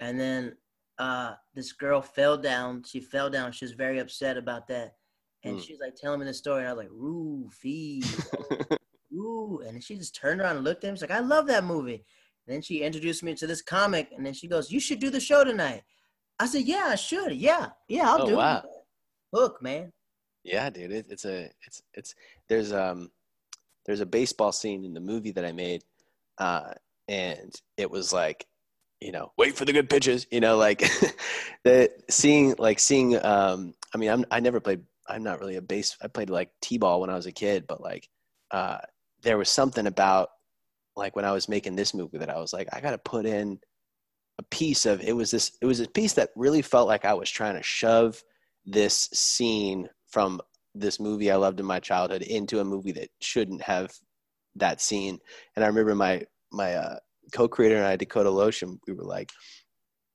and 0.00 0.20
then 0.20 0.54
uh, 1.00 1.34
this 1.54 1.72
girl 1.72 2.02
fell 2.02 2.36
down. 2.36 2.84
She 2.84 3.00
fell 3.00 3.30
down. 3.30 3.52
She 3.52 3.64
was 3.64 3.72
very 3.72 3.98
upset 3.98 4.36
about 4.36 4.68
that, 4.68 4.94
and 5.42 5.56
Mm. 5.56 5.64
she 5.64 5.72
was 5.72 5.80
like 5.80 5.96
telling 5.96 6.20
me 6.20 6.26
the 6.26 6.34
story. 6.34 6.60
And 6.60 6.68
I 6.68 6.72
was 6.74 6.84
like, 6.84 6.92
Roofy, 6.92 8.02
ooh, 9.14 9.62
and 9.66 9.82
she 9.82 9.96
just 9.96 10.14
turned 10.14 10.40
around 10.40 10.56
and 10.56 10.64
looked 10.64 10.84
at 10.84 10.90
me. 10.90 10.96
She's 10.96 11.02
like, 11.08 11.10
I 11.10 11.20
love 11.20 11.46
that 11.46 11.64
movie. 11.64 12.04
And 12.46 12.54
then 12.54 12.62
she 12.62 12.82
introduced 12.82 13.22
me 13.22 13.34
to 13.34 13.46
this 13.46 13.62
comic, 13.62 14.10
and 14.16 14.24
then 14.24 14.34
she 14.34 14.46
goes, 14.46 14.70
You 14.70 14.78
should 14.80 15.00
do 15.00 15.10
the 15.10 15.20
show 15.20 15.42
tonight. 15.42 15.82
I 16.38 16.46
said, 16.46 16.62
Yeah, 16.62 16.86
I 16.88 16.96
should. 16.96 17.34
Yeah, 17.34 17.68
yeah, 17.88 18.10
I'll 18.10 18.22
Oh, 18.22 18.26
do 18.26 18.36
wow. 18.36 18.58
it. 18.58 18.64
Hook, 19.32 19.62
man. 19.62 19.92
Yeah, 20.44 20.68
dude, 20.70 20.92
it, 20.92 21.06
it's 21.10 21.24
a 21.24 21.50
it's 21.66 21.82
it's 21.94 22.14
there's 22.48 22.72
um 22.72 23.10
there's 23.86 24.00
a 24.00 24.06
baseball 24.06 24.52
scene 24.52 24.84
in 24.84 24.94
the 24.94 25.00
movie 25.00 25.32
that 25.32 25.44
I 25.44 25.52
made, 25.52 25.82
uh, 26.38 26.72
and 27.08 27.54
it 27.76 27.90
was 27.90 28.12
like, 28.12 28.46
you 29.00 29.12
know, 29.12 29.32
wait 29.38 29.56
for 29.56 29.64
the 29.64 29.72
good 29.72 29.90
pitches, 29.90 30.26
you 30.30 30.40
know, 30.40 30.56
like 30.56 30.80
the 31.64 31.90
seeing 32.08 32.54
like 32.58 32.78
seeing 32.78 33.22
um 33.24 33.74
I 33.94 33.98
mean 33.98 34.10
I'm 34.10 34.24
I 34.30 34.40
never 34.40 34.60
played 34.60 34.82
I'm 35.08 35.22
not 35.22 35.40
really 35.40 35.56
a 35.56 35.62
base 35.62 35.96
I 36.02 36.08
played 36.08 36.30
like 36.30 36.50
t-ball 36.60 37.00
when 37.00 37.10
I 37.10 37.14
was 37.14 37.26
a 37.26 37.32
kid, 37.32 37.66
but 37.66 37.80
like 37.80 38.08
uh 38.50 38.78
there 39.22 39.38
was 39.38 39.50
something 39.50 39.86
about 39.86 40.30
like 40.96 41.16
when 41.16 41.24
I 41.24 41.32
was 41.32 41.48
making 41.48 41.76
this 41.76 41.94
movie 41.94 42.18
that 42.18 42.30
I 42.30 42.38
was 42.38 42.52
like 42.52 42.68
I 42.72 42.80
got 42.80 42.90
to 42.90 42.98
put 42.98 43.26
in 43.26 43.58
a 44.38 44.42
piece 44.44 44.86
of 44.86 45.00
it 45.00 45.14
was 45.14 45.30
this 45.30 45.52
it 45.60 45.66
was 45.66 45.80
a 45.80 45.88
piece 45.88 46.14
that 46.14 46.30
really 46.36 46.62
felt 46.62 46.88
like 46.88 47.04
I 47.04 47.14
was 47.14 47.30
trying 47.30 47.56
to 47.56 47.62
shove 47.62 48.22
this 48.66 49.08
scene 49.12 49.88
from 50.08 50.40
this 50.74 51.00
movie 51.00 51.30
I 51.30 51.36
loved 51.36 51.60
in 51.60 51.66
my 51.66 51.80
childhood 51.80 52.22
into 52.22 52.60
a 52.60 52.64
movie 52.64 52.92
that 52.92 53.08
shouldn't 53.20 53.62
have 53.62 53.92
that 54.56 54.80
scene. 54.80 55.18
And 55.56 55.64
I 55.64 55.68
remember 55.68 55.94
my 55.94 56.24
my 56.52 56.74
uh, 56.74 56.96
co-creator 57.30 57.76
and 57.76 57.86
I, 57.86 57.96
Dakota 57.96 58.30
Lotion, 58.30 58.80
we 58.86 58.94
were 58.94 59.04
like, 59.04 59.30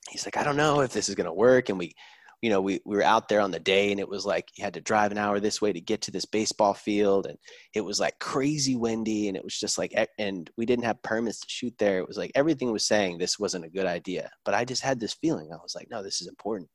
he's 0.09 0.25
like, 0.25 0.37
I 0.37 0.43
don't 0.43 0.57
know 0.57 0.81
if 0.81 0.93
this 0.93 1.09
is 1.09 1.15
gonna 1.15 1.33
work. 1.33 1.69
And 1.69 1.79
we, 1.79 1.93
you 2.41 2.49
know, 2.49 2.61
we 2.61 2.79
we 2.85 2.95
were 2.95 3.03
out 3.03 3.27
there 3.27 3.41
on 3.41 3.51
the 3.51 3.59
day, 3.59 3.91
and 3.91 3.99
it 3.99 4.07
was 4.07 4.25
like 4.25 4.49
you 4.55 4.63
had 4.63 4.75
to 4.75 4.81
drive 4.81 5.11
an 5.11 5.17
hour 5.17 5.39
this 5.39 5.61
way 5.61 5.73
to 5.73 5.81
get 5.81 6.01
to 6.03 6.11
this 6.11 6.25
baseball 6.25 6.73
field, 6.73 7.25
and 7.25 7.37
it 7.73 7.81
was 7.81 7.99
like 7.99 8.19
crazy 8.19 8.75
windy, 8.75 9.27
and 9.27 9.37
it 9.37 9.43
was 9.43 9.57
just 9.59 9.77
like, 9.77 9.93
and 10.19 10.49
we 10.57 10.65
didn't 10.65 10.85
have 10.85 11.01
permits 11.01 11.39
to 11.39 11.47
shoot 11.49 11.73
there. 11.79 11.99
It 11.99 12.07
was 12.07 12.17
like 12.17 12.31
everything 12.35 12.71
was 12.71 12.85
saying 12.85 13.17
this 13.17 13.39
wasn't 13.39 13.65
a 13.65 13.69
good 13.69 13.85
idea, 13.87 14.29
but 14.43 14.53
I 14.53 14.65
just 14.65 14.83
had 14.83 14.99
this 14.99 15.13
feeling. 15.13 15.51
I 15.51 15.57
was 15.57 15.75
like, 15.75 15.87
no, 15.89 16.03
this 16.03 16.21
is 16.21 16.27
important. 16.27 16.69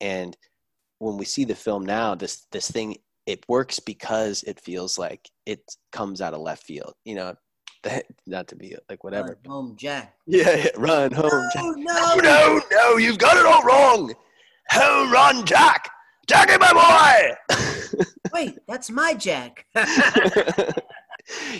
And 0.00 0.36
when 1.00 1.16
we 1.16 1.24
see 1.24 1.44
the 1.44 1.54
film 1.54 1.84
now, 1.84 2.14
this 2.14 2.46
this 2.52 2.70
thing 2.70 2.96
it 3.26 3.44
works 3.48 3.78
because 3.78 4.42
it 4.44 4.60
feels 4.60 4.98
like 4.98 5.28
it 5.46 5.60
comes 5.92 6.20
out 6.20 6.34
of 6.34 6.40
left 6.40 6.64
field. 6.64 6.94
You 7.04 7.16
know, 7.16 7.34
that, 7.82 8.04
not 8.26 8.46
to 8.48 8.56
be 8.56 8.76
like 8.88 9.02
whatever. 9.04 9.38
Run 9.44 9.52
home, 9.52 9.76
Jack. 9.76 10.14
Yeah, 10.26 10.54
yeah, 10.56 10.68
run 10.76 11.12
home, 11.12 11.48
Jack. 11.54 11.62
No, 11.76 12.14
No, 12.16 12.60
no. 12.70 12.96
you've 12.98 13.18
got 13.18 13.36
it 13.36 13.46
all 13.46 13.62
wrong. 13.62 14.14
Home 14.72 15.10
run, 15.12 15.44
Jack. 15.46 15.88
Jackie, 16.28 16.58
my 16.58 16.72
boy. 17.48 17.56
Wait, 18.32 18.58
that's 18.68 18.90
my 18.90 19.14
Jack. 19.14 19.66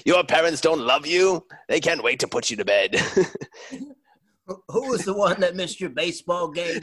Your 0.05 0.23
parents 0.25 0.61
don't 0.61 0.81
love 0.81 1.07
you. 1.07 1.45
They 1.69 1.81
can't 1.81 2.03
wait 2.03 2.21
to 2.21 2.29
put 2.29 2.51
you 2.51 2.57
to 2.57 2.65
bed. 2.65 2.95
Who- 4.47 4.63
Who 4.69 4.89
was 4.91 5.05
the 5.05 5.15
one 5.15 5.41
that 5.41 5.55
missed 5.57 5.81
your 5.81 5.91
baseball 5.91 6.49
game? 6.51 6.81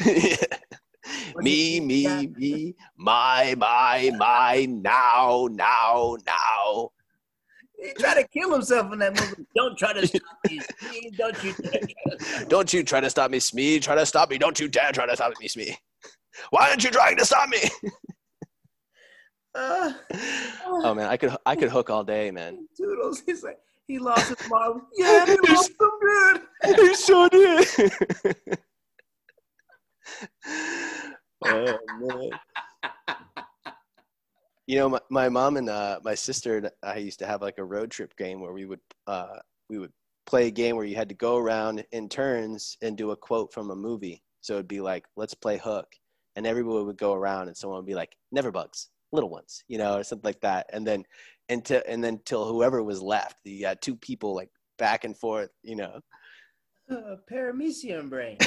me, 1.38 1.80
me, 1.80 2.28
me, 2.38 2.76
my, 2.98 3.56
my, 3.58 4.12
my, 4.18 4.66
now, 4.70 5.48
now, 5.52 6.18
now. 6.26 6.92
He 7.78 7.94
tried 7.94 8.16
to 8.16 8.28
kill 8.28 8.54
himself 8.54 8.92
in 8.92 9.00
that 9.00 9.20
movie. 9.20 9.46
Don't 9.56 9.78
try 9.78 9.94
to 9.94 10.08
stop 10.08 10.22
me. 10.50 10.60
Steve. 10.60 11.18
Don't 11.18 11.44
you 11.44 11.54
dare 11.54 11.72
try 11.82 12.12
to 12.12 12.20
stop 12.20 12.42
me. 12.42 12.46
Don't 12.50 12.74
you 12.74 12.84
try 12.84 13.00
to 13.00 13.10
stop 13.10 13.32
me, 13.32 13.40
Smee. 13.40 13.80
Try 13.80 13.96
to 13.96 14.06
stop 14.06 14.30
me. 14.30 14.38
Don't 14.38 14.60
you 14.60 14.68
dare 14.68 14.92
try 14.92 15.06
to 15.06 15.16
stop 15.16 15.34
me, 15.40 15.48
Smee. 15.48 15.78
Why 16.50 16.70
aren't 16.70 16.84
you 16.84 16.92
trying 16.92 17.18
to 17.18 17.26
stop 17.26 17.50
me? 17.50 17.60
Uh, 19.56 19.92
oh 20.68 20.94
man, 20.94 21.08
I 21.08 21.18
could 21.18 21.36
I 21.44 21.56
could 21.56 21.72
hook 21.72 21.90
all 21.90 22.04
day, 22.04 22.30
man. 22.30 22.68
Toodles. 22.78 23.24
He's 23.26 23.44
like, 23.44 23.58
he 23.88 23.98
lost 23.98 24.28
his 24.28 24.50
mom. 24.50 24.84
Yeah, 24.96 25.26
he 25.26 25.36
lost 25.52 25.72
some 25.80 26.00
good. 26.00 26.42
He 26.76 26.94
sure 26.94 27.28
did. 27.30 27.68
oh 31.46 31.78
man. 32.00 32.30
You 34.68 34.76
know, 34.78 34.90
my, 34.90 35.00
my 35.10 35.30
mom 35.30 35.56
and 35.56 35.70
uh, 35.70 36.00
my 36.04 36.14
sister 36.14 36.58
and 36.58 36.70
I 36.84 36.98
used 36.98 37.20
to 37.20 37.26
have 37.26 37.42
like 37.42 37.58
a 37.58 37.64
road 37.64 37.90
trip 37.90 38.16
game 38.18 38.42
where 38.42 38.52
we 38.52 38.66
would 38.66 38.82
uh, 39.08 39.38
we 39.70 39.80
would 39.80 39.94
play 40.26 40.48
a 40.48 40.52
game 40.52 40.76
where 40.76 40.86
you 40.86 40.96
had 40.96 41.08
to 41.10 41.16
go 41.16 41.38
around 41.38 41.86
in 41.94 42.10
turns 42.10 42.78
and 42.82 42.98
do 42.98 43.12
a 43.12 43.16
quote 43.16 43.54
from 43.54 43.72
a 43.72 43.76
movie. 43.76 44.22
So 44.42 44.56
it'd 44.56 44.68
be 44.68 44.82
like, 44.82 45.06
"Let's 45.16 45.34
play 45.34 45.58
Hook," 45.58 45.88
and 46.36 46.46
everyone 46.46 46.86
would 46.86 46.98
go 46.98 47.14
around 47.14 47.48
and 47.48 47.56
someone 47.56 47.78
would 47.78 47.86
be 47.86 47.96
like, 47.96 48.18
"Never 48.34 48.52
bugs, 48.52 48.90
little 49.14 49.30
ones," 49.30 49.64
you 49.70 49.78
know, 49.78 49.98
or 49.98 50.04
something 50.04 50.28
like 50.28 50.42
that. 50.42 50.70
And 50.74 50.86
then 50.86 51.06
until 51.48 51.82
and 51.88 52.04
then 52.04 52.20
till 52.26 52.46
whoever 52.46 52.84
was 52.84 53.02
left, 53.02 53.38
you 53.46 53.74
two 53.82 53.96
people 53.96 54.36
like 54.36 54.50
back 54.78 55.06
and 55.06 55.18
forth, 55.18 55.50
you 55.64 55.78
know. 55.78 56.02
Uh, 56.92 57.16
paramecium 57.32 58.10
brain. 58.10 58.38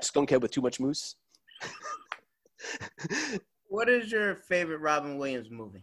Skunkhead 0.00 0.40
with 0.40 0.50
too 0.50 0.62
much 0.62 0.78
mousse. 0.78 1.16
What 3.68 3.88
is 3.88 4.10
your 4.10 4.34
favorite 4.36 4.78
Robin 4.78 5.18
Williams 5.18 5.50
movie? 5.50 5.82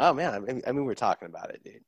Oh 0.00 0.12
man, 0.12 0.34
I 0.34 0.38
mean, 0.40 0.62
I 0.66 0.72
mean, 0.72 0.84
we're 0.84 0.94
talking 0.94 1.26
about 1.28 1.50
it, 1.50 1.62
dude. 1.64 1.84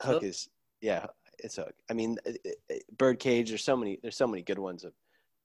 Hook 0.00 0.14
Hook? 0.14 0.22
is, 0.24 0.48
yeah, 0.80 1.06
it's 1.38 1.56
Hook. 1.56 1.74
I 1.90 1.94
mean, 1.94 2.18
it- 2.24 2.40
it- 2.44 2.58
it- 2.68 2.98
Birdcage. 2.98 3.48
There's 3.50 3.64
so 3.64 3.76
many. 3.76 3.98
There's 4.02 4.16
so 4.16 4.26
many 4.26 4.42
good 4.42 4.58
ones. 4.58 4.84
Of, 4.84 4.92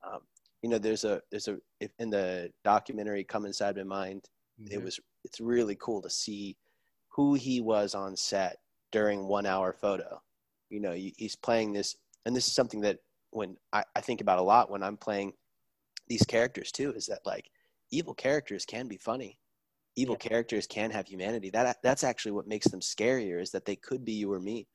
um, 0.03 0.21
you 0.61 0.69
know, 0.69 0.77
there's 0.77 1.03
a 1.03 1.21
there's 1.31 1.47
a 1.47 1.57
if, 1.79 1.91
in 1.99 2.09
the 2.09 2.51
documentary 2.63 3.23
"Come 3.23 3.45
Inside 3.45 3.75
My 3.77 3.83
Mind." 3.83 4.29
Mm-hmm. 4.61 4.73
It 4.73 4.83
was 4.83 4.99
it's 5.23 5.39
really 5.41 5.75
cool 5.79 6.01
to 6.01 6.09
see 6.09 6.55
who 7.09 7.33
he 7.33 7.61
was 7.61 7.95
on 7.95 8.15
set 8.15 8.57
during 8.91 9.27
one 9.27 9.45
hour 9.45 9.73
photo. 9.73 10.21
You 10.69 10.79
know, 10.79 10.93
he's 10.93 11.35
playing 11.35 11.73
this, 11.73 11.95
and 12.25 12.35
this 12.35 12.47
is 12.47 12.53
something 12.53 12.81
that 12.81 12.99
when 13.31 13.57
I, 13.73 13.83
I 13.95 14.01
think 14.01 14.21
about 14.21 14.39
a 14.39 14.43
lot 14.43 14.69
when 14.69 14.83
I'm 14.83 14.97
playing 14.97 15.33
these 16.07 16.23
characters 16.23 16.71
too, 16.71 16.93
is 16.93 17.07
that 17.07 17.25
like 17.25 17.49
evil 17.93 18.13
characters 18.13 18.65
can 18.65 18.87
be 18.87 18.97
funny. 18.97 19.37
Evil 19.95 20.17
yeah. 20.21 20.29
characters 20.29 20.65
can 20.65 20.89
have 20.91 21.07
humanity. 21.07 21.49
That 21.51 21.77
that's 21.83 22.03
actually 22.03 22.31
what 22.31 22.47
makes 22.47 22.67
them 22.67 22.79
scarier 22.79 23.41
is 23.41 23.51
that 23.51 23.65
they 23.65 23.75
could 23.75 24.03
be 24.03 24.13
you 24.13 24.31
or 24.31 24.39
me. 24.39 24.67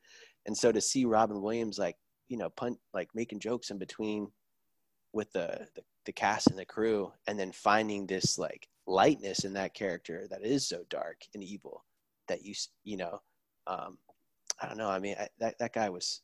And 0.46 0.56
so 0.56 0.70
to 0.70 0.80
see 0.80 1.04
Robin 1.04 1.42
Williams 1.42 1.78
like, 1.78 1.96
you 2.28 2.36
know, 2.36 2.50
punt 2.50 2.78
like 2.94 3.08
making 3.14 3.40
jokes 3.40 3.70
in 3.70 3.78
between 3.78 4.28
with 5.12 5.30
the, 5.32 5.66
the, 5.74 5.82
the 6.06 6.12
cast 6.12 6.48
and 6.48 6.58
the 6.58 6.64
crew 6.64 7.12
and 7.26 7.38
then 7.38 7.50
finding 7.52 8.06
this 8.06 8.38
like 8.38 8.68
lightness 8.86 9.44
in 9.44 9.52
that 9.54 9.74
character 9.74 10.26
that 10.30 10.44
is 10.44 10.68
so 10.68 10.84
dark 10.88 11.20
and 11.34 11.42
evil 11.42 11.84
that 12.28 12.42
you 12.42 12.54
you 12.84 12.96
know 12.96 13.20
um, 13.66 13.98
I 14.60 14.66
don't 14.66 14.78
know. 14.78 14.88
I 14.88 14.98
mean, 14.98 15.14
I, 15.18 15.28
that 15.38 15.58
that 15.58 15.72
guy 15.72 15.88
was 15.88 16.22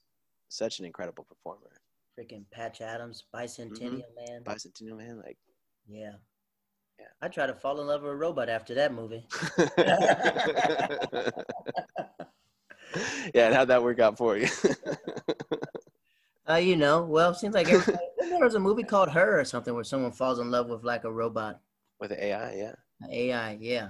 such 0.49 0.79
an 0.79 0.85
incredible 0.85 1.25
performer. 1.25 1.71
Freaking 2.19 2.45
Patch 2.51 2.81
Adams, 2.81 3.25
Bicentennial 3.35 4.03
mm-hmm. 4.03 4.33
Man. 4.33 4.43
Bicentennial 4.45 4.97
Man, 4.97 5.23
like. 5.25 5.37
Yeah. 5.87 6.15
Yeah. 6.99 7.07
I 7.21 7.29
tried 7.29 7.47
to 7.47 7.55
fall 7.55 7.81
in 7.81 7.87
love 7.87 8.03
with 8.03 8.13
a 8.13 8.17
robot 8.17 8.49
after 8.49 8.75
that 8.75 8.93
movie. 8.93 9.27
yeah, 13.35 13.47
and 13.47 13.55
how'd 13.55 13.69
that 13.69 13.83
work 13.83 13.99
out 13.99 14.17
for 14.17 14.37
you? 14.37 14.49
uh, 16.49 16.55
you 16.55 16.77
know, 16.77 17.03
well, 17.03 17.31
it 17.31 17.37
seems 17.37 17.55
like 17.55 17.69
there 17.69 18.39
was 18.41 18.55
a 18.55 18.61
movie 18.61 18.83
called 18.83 19.11
Her 19.11 19.41
or 19.41 19.45
something 19.45 19.75
where 19.75 19.85
someone 19.85 20.13
falls 20.13 20.39
in 20.39 20.51
love 20.51 20.69
with 20.69 20.85
like 20.85 21.05
a 21.05 21.13
robot. 21.13 21.61
With 22.01 22.13
AI, 22.13 22.55
yeah. 22.55 22.75
AI, 23.11 23.59
yeah. 23.61 23.89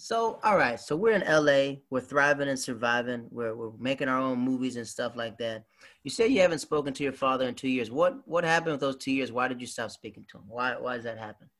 So, 0.00 0.38
all 0.44 0.56
right. 0.56 0.78
So 0.78 0.94
we're 0.94 1.20
in 1.20 1.26
LA. 1.26 1.80
We're 1.90 2.00
thriving 2.00 2.48
and 2.48 2.58
surviving. 2.58 3.26
We're 3.30 3.56
we're 3.56 3.72
making 3.80 4.08
our 4.08 4.20
own 4.20 4.38
movies 4.38 4.76
and 4.76 4.86
stuff 4.86 5.16
like 5.16 5.36
that. 5.38 5.64
You 6.04 6.10
say 6.10 6.28
you 6.28 6.40
haven't 6.40 6.60
spoken 6.60 6.94
to 6.94 7.02
your 7.02 7.12
father 7.12 7.48
in 7.48 7.54
two 7.54 7.68
years. 7.68 7.90
What 7.90 8.16
what 8.26 8.44
happened 8.44 8.72
with 8.72 8.80
those 8.80 8.96
two 8.96 9.10
years? 9.10 9.32
Why 9.32 9.48
did 9.48 9.60
you 9.60 9.66
stop 9.66 9.90
speaking 9.90 10.24
to 10.30 10.38
him? 10.38 10.44
Why 10.46 10.76
why 10.78 10.94
does 10.94 11.04
that 11.04 11.18
happen? 11.18 11.50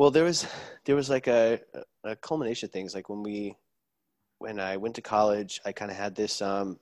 Well, 0.00 0.10
there 0.10 0.24
was 0.24 0.46
there 0.86 0.96
was 0.96 1.10
like 1.10 1.26
a 1.26 1.60
a 2.04 2.16
culmination 2.16 2.68
of 2.68 2.72
things. 2.72 2.94
Like 2.94 3.10
when 3.10 3.22
we 3.22 3.54
when 4.38 4.58
I 4.58 4.78
went 4.78 4.94
to 4.94 5.02
college, 5.02 5.60
I 5.66 5.72
kind 5.72 5.90
of 5.90 5.96
had 5.98 6.14
this 6.14 6.40
um 6.40 6.78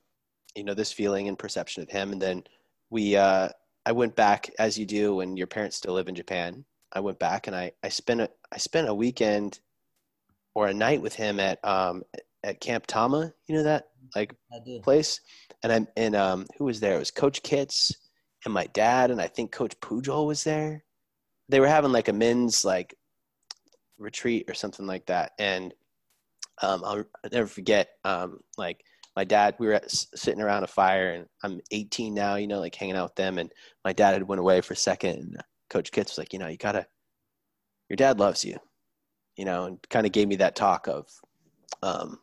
you 0.54 0.62
know 0.62 0.72
this 0.72 0.92
feeling 0.92 1.26
and 1.26 1.36
perception 1.36 1.82
of 1.82 1.90
him, 1.90 2.12
and 2.12 2.22
then 2.22 2.44
we 2.90 3.16
uh 3.16 3.48
I 3.84 3.90
went 3.90 4.14
back 4.14 4.52
as 4.60 4.78
you 4.78 4.86
do 4.86 5.16
when 5.16 5.36
your 5.36 5.48
parents 5.48 5.76
still 5.78 5.94
live 5.94 6.06
in 6.06 6.14
Japan. 6.14 6.64
I 6.92 7.00
went 7.00 7.18
back 7.18 7.48
and 7.48 7.56
I 7.56 7.72
I 7.82 7.88
spent 7.88 8.20
a 8.20 8.30
I 8.52 8.58
spent 8.58 8.88
a 8.88 8.94
weekend 8.94 9.58
or 10.54 10.68
a 10.68 10.72
night 10.72 11.02
with 11.02 11.14
him 11.16 11.40
at 11.40 11.58
um 11.64 12.04
at 12.44 12.60
Camp 12.60 12.86
Tama. 12.86 13.32
You 13.48 13.56
know 13.56 13.64
that 13.64 13.88
like 14.14 14.36
place, 14.84 15.20
and 15.64 15.72
I'm 15.72 15.88
and 15.96 16.14
um 16.14 16.46
who 16.56 16.66
was 16.66 16.78
there? 16.78 16.94
It 16.94 17.00
was 17.00 17.10
Coach 17.10 17.42
Kitts 17.42 17.90
and 18.44 18.54
my 18.54 18.66
dad, 18.66 19.10
and 19.10 19.20
I 19.20 19.26
think 19.26 19.50
Coach 19.50 19.74
Pujol 19.80 20.24
was 20.28 20.44
there. 20.44 20.84
They 21.48 21.58
were 21.58 21.66
having 21.66 21.90
like 21.90 22.06
a 22.06 22.12
men's 22.12 22.64
like 22.64 22.94
retreat 23.98 24.48
or 24.48 24.54
something 24.54 24.86
like 24.86 25.06
that, 25.06 25.32
and 25.38 25.74
um, 26.62 26.82
I'll, 26.84 27.04
I'll 27.24 27.30
never 27.32 27.46
forget. 27.46 27.88
Um, 28.04 28.40
like 28.56 28.84
my 29.16 29.24
dad, 29.24 29.56
we 29.58 29.66
were 29.66 29.74
at, 29.74 29.90
sitting 29.90 30.40
around 30.40 30.64
a 30.64 30.68
fire, 30.68 31.12
and 31.12 31.26
I'm 31.42 31.60
18 31.70 32.14
now. 32.14 32.36
You 32.36 32.46
know, 32.46 32.60
like 32.60 32.74
hanging 32.74 32.96
out 32.96 33.10
with 33.10 33.16
them, 33.16 33.38
and 33.38 33.52
my 33.84 33.92
dad 33.92 34.14
had 34.14 34.28
went 34.28 34.40
away 34.40 34.60
for 34.60 34.74
a 34.74 34.76
second. 34.76 35.18
And 35.18 35.36
Coach 35.70 35.92
Kitts 35.92 36.12
was 36.12 36.18
like, 36.18 36.32
you 36.32 36.38
know, 36.38 36.48
you 36.48 36.56
gotta, 36.56 36.86
your 37.88 37.96
dad 37.96 38.18
loves 38.18 38.44
you 38.44 38.58
you 39.38 39.44
know, 39.44 39.64
and 39.64 39.78
kind 39.88 40.04
of 40.04 40.12
gave 40.12 40.28
me 40.28 40.36
that 40.36 40.56
talk 40.56 40.88
of, 40.88 41.08
um, 41.82 42.18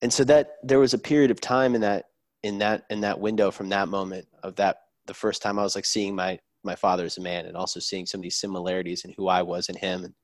and 0.00 0.10
so 0.12 0.22
that 0.24 0.52
there 0.62 0.78
was 0.78 0.94
a 0.94 0.98
period 0.98 1.32
of 1.32 1.40
time 1.40 1.74
in 1.74 1.80
that 1.80 2.06
in 2.44 2.58
that 2.58 2.84
in 2.88 3.00
that 3.00 3.18
window 3.18 3.50
from 3.50 3.68
that 3.68 3.88
moment 3.88 4.26
of 4.44 4.54
that 4.54 4.82
the 5.06 5.14
first 5.14 5.42
time 5.42 5.58
I 5.58 5.64
was 5.64 5.74
like 5.74 5.84
seeing 5.84 6.14
my 6.14 6.38
my 6.62 6.76
father 6.76 7.04
as 7.04 7.18
a 7.18 7.20
man 7.20 7.46
and 7.46 7.56
also 7.56 7.80
seeing 7.80 8.06
some 8.06 8.20
of 8.20 8.22
these 8.22 8.36
similarities 8.38 9.04
in 9.04 9.12
who 9.16 9.26
I 9.28 9.42
was 9.42 9.68
and 9.68 9.76
him, 9.76 10.04
and 10.04 10.14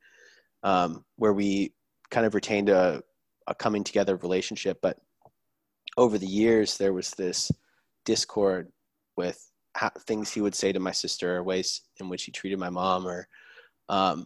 um, 0.65 1.05
where 1.17 1.33
we 1.33 1.73
kind 2.11 2.27
of 2.27 2.35
retained 2.35 2.69
a, 2.69 3.03
a 3.47 3.55
coming 3.55 3.85
together 3.85 4.17
relationship. 4.17 4.79
But 4.83 4.99
over 5.97 6.19
the 6.19 6.27
years, 6.27 6.77
there 6.77 6.93
was 6.93 7.11
this 7.11 7.53
discord 8.05 8.73
with 9.17 9.51
how, 9.75 9.91
things 10.07 10.33
he 10.33 10.41
would 10.41 10.55
say 10.55 10.73
to 10.73 10.81
my 10.81 10.93
sister, 10.93 11.37
or 11.37 11.43
ways 11.45 11.83
in 12.01 12.09
which 12.09 12.25
he 12.25 12.33
treated 12.33 12.59
my 12.59 12.71
mom, 12.71 13.07
or 13.07 13.29
um, 13.89 14.25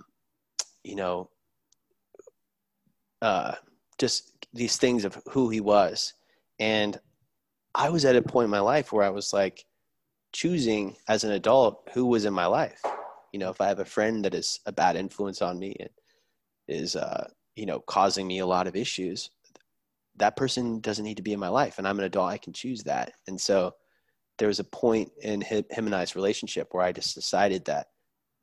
you 0.84 0.94
know, 0.94 1.28
uh, 3.20 3.54
just 3.98 4.32
these 4.54 4.76
things 4.76 5.04
of 5.04 5.20
who 5.30 5.50
he 5.50 5.60
was. 5.60 6.14
And 6.60 6.98
I 7.74 7.90
was 7.90 8.04
at 8.04 8.16
a 8.16 8.22
point 8.22 8.44
in 8.44 8.50
my 8.50 8.60
life 8.60 8.92
where 8.92 9.04
I 9.04 9.10
was 9.10 9.32
like 9.32 9.64
choosing 10.32 10.96
as 11.08 11.24
an 11.24 11.32
adult 11.32 11.88
who 11.92 12.06
was 12.06 12.24
in 12.24 12.32
my 12.32 12.46
life. 12.46 12.80
You 13.32 13.40
know, 13.40 13.50
if 13.50 13.60
I 13.60 13.66
have 13.66 13.80
a 13.80 13.84
friend 13.84 14.24
that 14.24 14.34
is 14.34 14.60
a 14.66 14.72
bad 14.72 14.96
influence 14.96 15.42
on 15.42 15.58
me 15.58 15.76
and 15.78 15.90
is, 16.68 16.96
uh, 16.96 17.28
you 17.56 17.66
know, 17.66 17.80
causing 17.80 18.26
me 18.26 18.38
a 18.38 18.46
lot 18.46 18.66
of 18.66 18.76
issues, 18.76 19.30
that 20.16 20.36
person 20.36 20.80
doesn't 20.80 21.04
need 21.04 21.16
to 21.16 21.22
be 21.22 21.32
in 21.32 21.40
my 21.40 21.48
life. 21.48 21.78
And 21.78 21.86
I'm 21.86 21.98
an 21.98 22.04
adult, 22.04 22.30
I 22.30 22.38
can 22.38 22.52
choose 22.52 22.82
that. 22.84 23.12
And 23.26 23.40
so 23.40 23.74
there 24.38 24.48
was 24.48 24.60
a 24.60 24.64
point 24.64 25.10
in 25.22 25.40
him, 25.40 25.64
and 25.70 25.94
I's 25.94 26.16
relationship 26.16 26.68
where 26.72 26.84
I 26.84 26.92
just 26.92 27.14
decided 27.14 27.64
that 27.66 27.88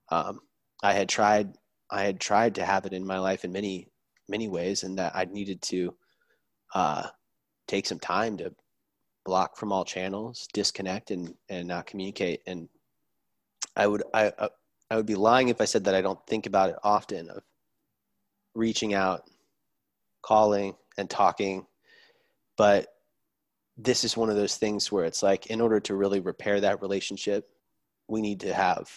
um, 0.09 0.39
I 0.83 0.93
had 0.93 1.09
tried, 1.09 1.53
I 1.89 2.03
had 2.03 2.19
tried 2.19 2.55
to 2.55 2.65
have 2.65 2.85
it 2.85 2.93
in 2.93 3.05
my 3.05 3.19
life 3.19 3.45
in 3.45 3.51
many 3.51 3.89
many 4.27 4.47
ways, 4.47 4.83
and 4.83 4.97
that 4.97 5.15
I 5.15 5.25
needed 5.25 5.61
to 5.63 5.95
uh, 6.73 7.07
take 7.67 7.85
some 7.85 7.99
time 7.99 8.37
to 8.37 8.53
block 9.23 9.57
from 9.57 9.71
all 9.71 9.85
channels, 9.85 10.47
disconnect, 10.53 11.11
and 11.11 11.33
and 11.49 11.67
not 11.67 11.85
communicate. 11.85 12.41
And 12.47 12.69
I 13.75 13.87
would 13.87 14.03
I 14.13 14.31
I 14.89 14.95
would 14.95 15.05
be 15.05 15.15
lying 15.15 15.49
if 15.49 15.61
I 15.61 15.65
said 15.65 15.85
that 15.85 15.95
I 15.95 16.01
don't 16.01 16.25
think 16.27 16.45
about 16.45 16.69
it 16.69 16.77
often 16.83 17.29
of 17.29 17.43
reaching 18.55 18.93
out, 18.93 19.23
calling, 20.21 20.75
and 20.97 21.09
talking, 21.09 21.65
but 22.57 22.87
this 23.77 24.03
is 24.03 24.15
one 24.15 24.29
of 24.29 24.35
those 24.35 24.57
things 24.57 24.91
where 24.91 25.05
it's 25.05 25.21
like 25.21 25.47
in 25.47 25.59
order 25.61 25.79
to 25.81 25.95
really 25.95 26.19
repair 26.21 26.61
that 26.61 26.81
relationship 26.81 27.49
we 28.07 28.21
need 28.21 28.39
to 28.39 28.53
have 28.53 28.89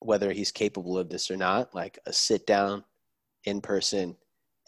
whether 0.00 0.32
he's 0.32 0.52
capable 0.52 0.98
of 0.98 1.08
this 1.08 1.30
or 1.30 1.36
not 1.36 1.74
like 1.74 1.98
a 2.06 2.12
sit 2.12 2.46
down 2.46 2.84
in 3.44 3.60
person 3.60 4.16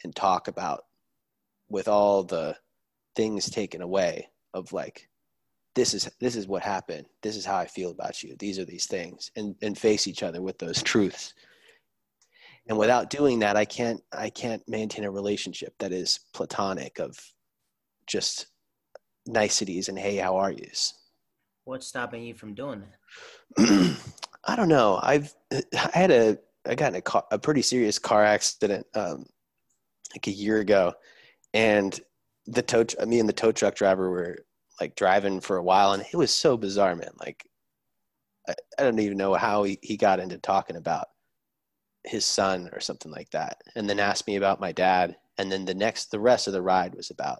and 0.03 0.15
talk 0.15 0.47
about 0.47 0.85
with 1.69 1.87
all 1.87 2.23
the 2.23 2.55
things 3.15 3.49
taken 3.49 3.81
away 3.81 4.27
of 4.53 4.73
like 4.73 5.07
this 5.73 5.93
is 5.93 6.09
this 6.19 6.35
is 6.35 6.47
what 6.47 6.63
happened. 6.63 7.05
This 7.21 7.37
is 7.37 7.45
how 7.45 7.57
i 7.57 7.65
feel 7.65 7.91
about 7.91 8.21
you. 8.23 8.35
These 8.37 8.59
are 8.59 8.65
these 8.65 8.87
things. 8.87 9.31
And 9.37 9.55
and 9.61 9.77
face 9.77 10.05
each 10.05 10.21
other 10.21 10.41
with 10.41 10.57
those 10.59 10.83
truths 10.83 11.33
and 12.67 12.77
without 12.77 13.09
doing 13.09 13.39
that 13.39 13.57
i 13.57 13.65
can't 13.65 14.01
i 14.11 14.29
can't 14.29 14.61
maintain 14.67 15.05
a 15.05 15.11
relationship 15.11 15.73
that 15.79 15.91
is 15.91 16.19
platonic 16.33 16.99
of 16.99 17.17
just 18.07 18.47
niceties 19.27 19.89
and 19.89 19.97
hey 19.97 20.17
how 20.17 20.37
are 20.37 20.51
yous? 20.51 20.93
What's 21.65 21.87
stopping 21.87 22.23
you 22.23 22.33
from 22.33 22.53
doing 22.53 22.81
that? 22.81 23.97
I 24.45 24.55
don't 24.55 24.69
know. 24.69 24.99
I've 25.01 25.33
i 25.51 25.61
had 25.93 26.11
a 26.11 26.37
I 26.67 26.75
got 26.75 26.89
in 26.89 26.95
a, 26.95 27.01
car, 27.01 27.23
a 27.31 27.39
pretty 27.39 27.61
serious 27.63 27.97
car 27.97 28.23
accident 28.23 28.85
um, 28.93 29.25
like 30.13 30.27
a 30.27 30.31
year 30.31 30.59
ago, 30.59 30.93
and 31.53 31.99
the 32.47 32.61
tow 32.61 32.85
me 33.05 33.19
and 33.19 33.29
the 33.29 33.33
tow 33.33 33.51
truck 33.51 33.75
driver 33.75 34.09
were 34.09 34.39
like 34.79 34.95
driving 34.95 35.39
for 35.39 35.57
a 35.57 35.63
while, 35.63 35.93
and 35.93 36.03
it 36.11 36.17
was 36.17 36.31
so 36.31 36.57
bizarre, 36.57 36.95
man. 36.95 37.11
Like 37.19 37.47
I, 38.47 38.53
I 38.79 38.83
don't 38.83 38.99
even 38.99 39.17
know 39.17 39.33
how 39.35 39.63
he, 39.63 39.79
he 39.81 39.97
got 39.97 40.19
into 40.19 40.37
talking 40.37 40.75
about 40.75 41.07
his 42.03 42.25
son 42.25 42.69
or 42.73 42.79
something 42.79 43.11
like 43.11 43.29
that, 43.31 43.61
and 43.75 43.89
then 43.89 43.99
asked 43.99 44.27
me 44.27 44.35
about 44.35 44.59
my 44.59 44.71
dad, 44.71 45.17
and 45.37 45.51
then 45.51 45.65
the 45.65 45.73
next 45.73 46.11
the 46.11 46.19
rest 46.19 46.47
of 46.47 46.53
the 46.53 46.61
ride 46.61 46.95
was 46.95 47.09
about 47.09 47.39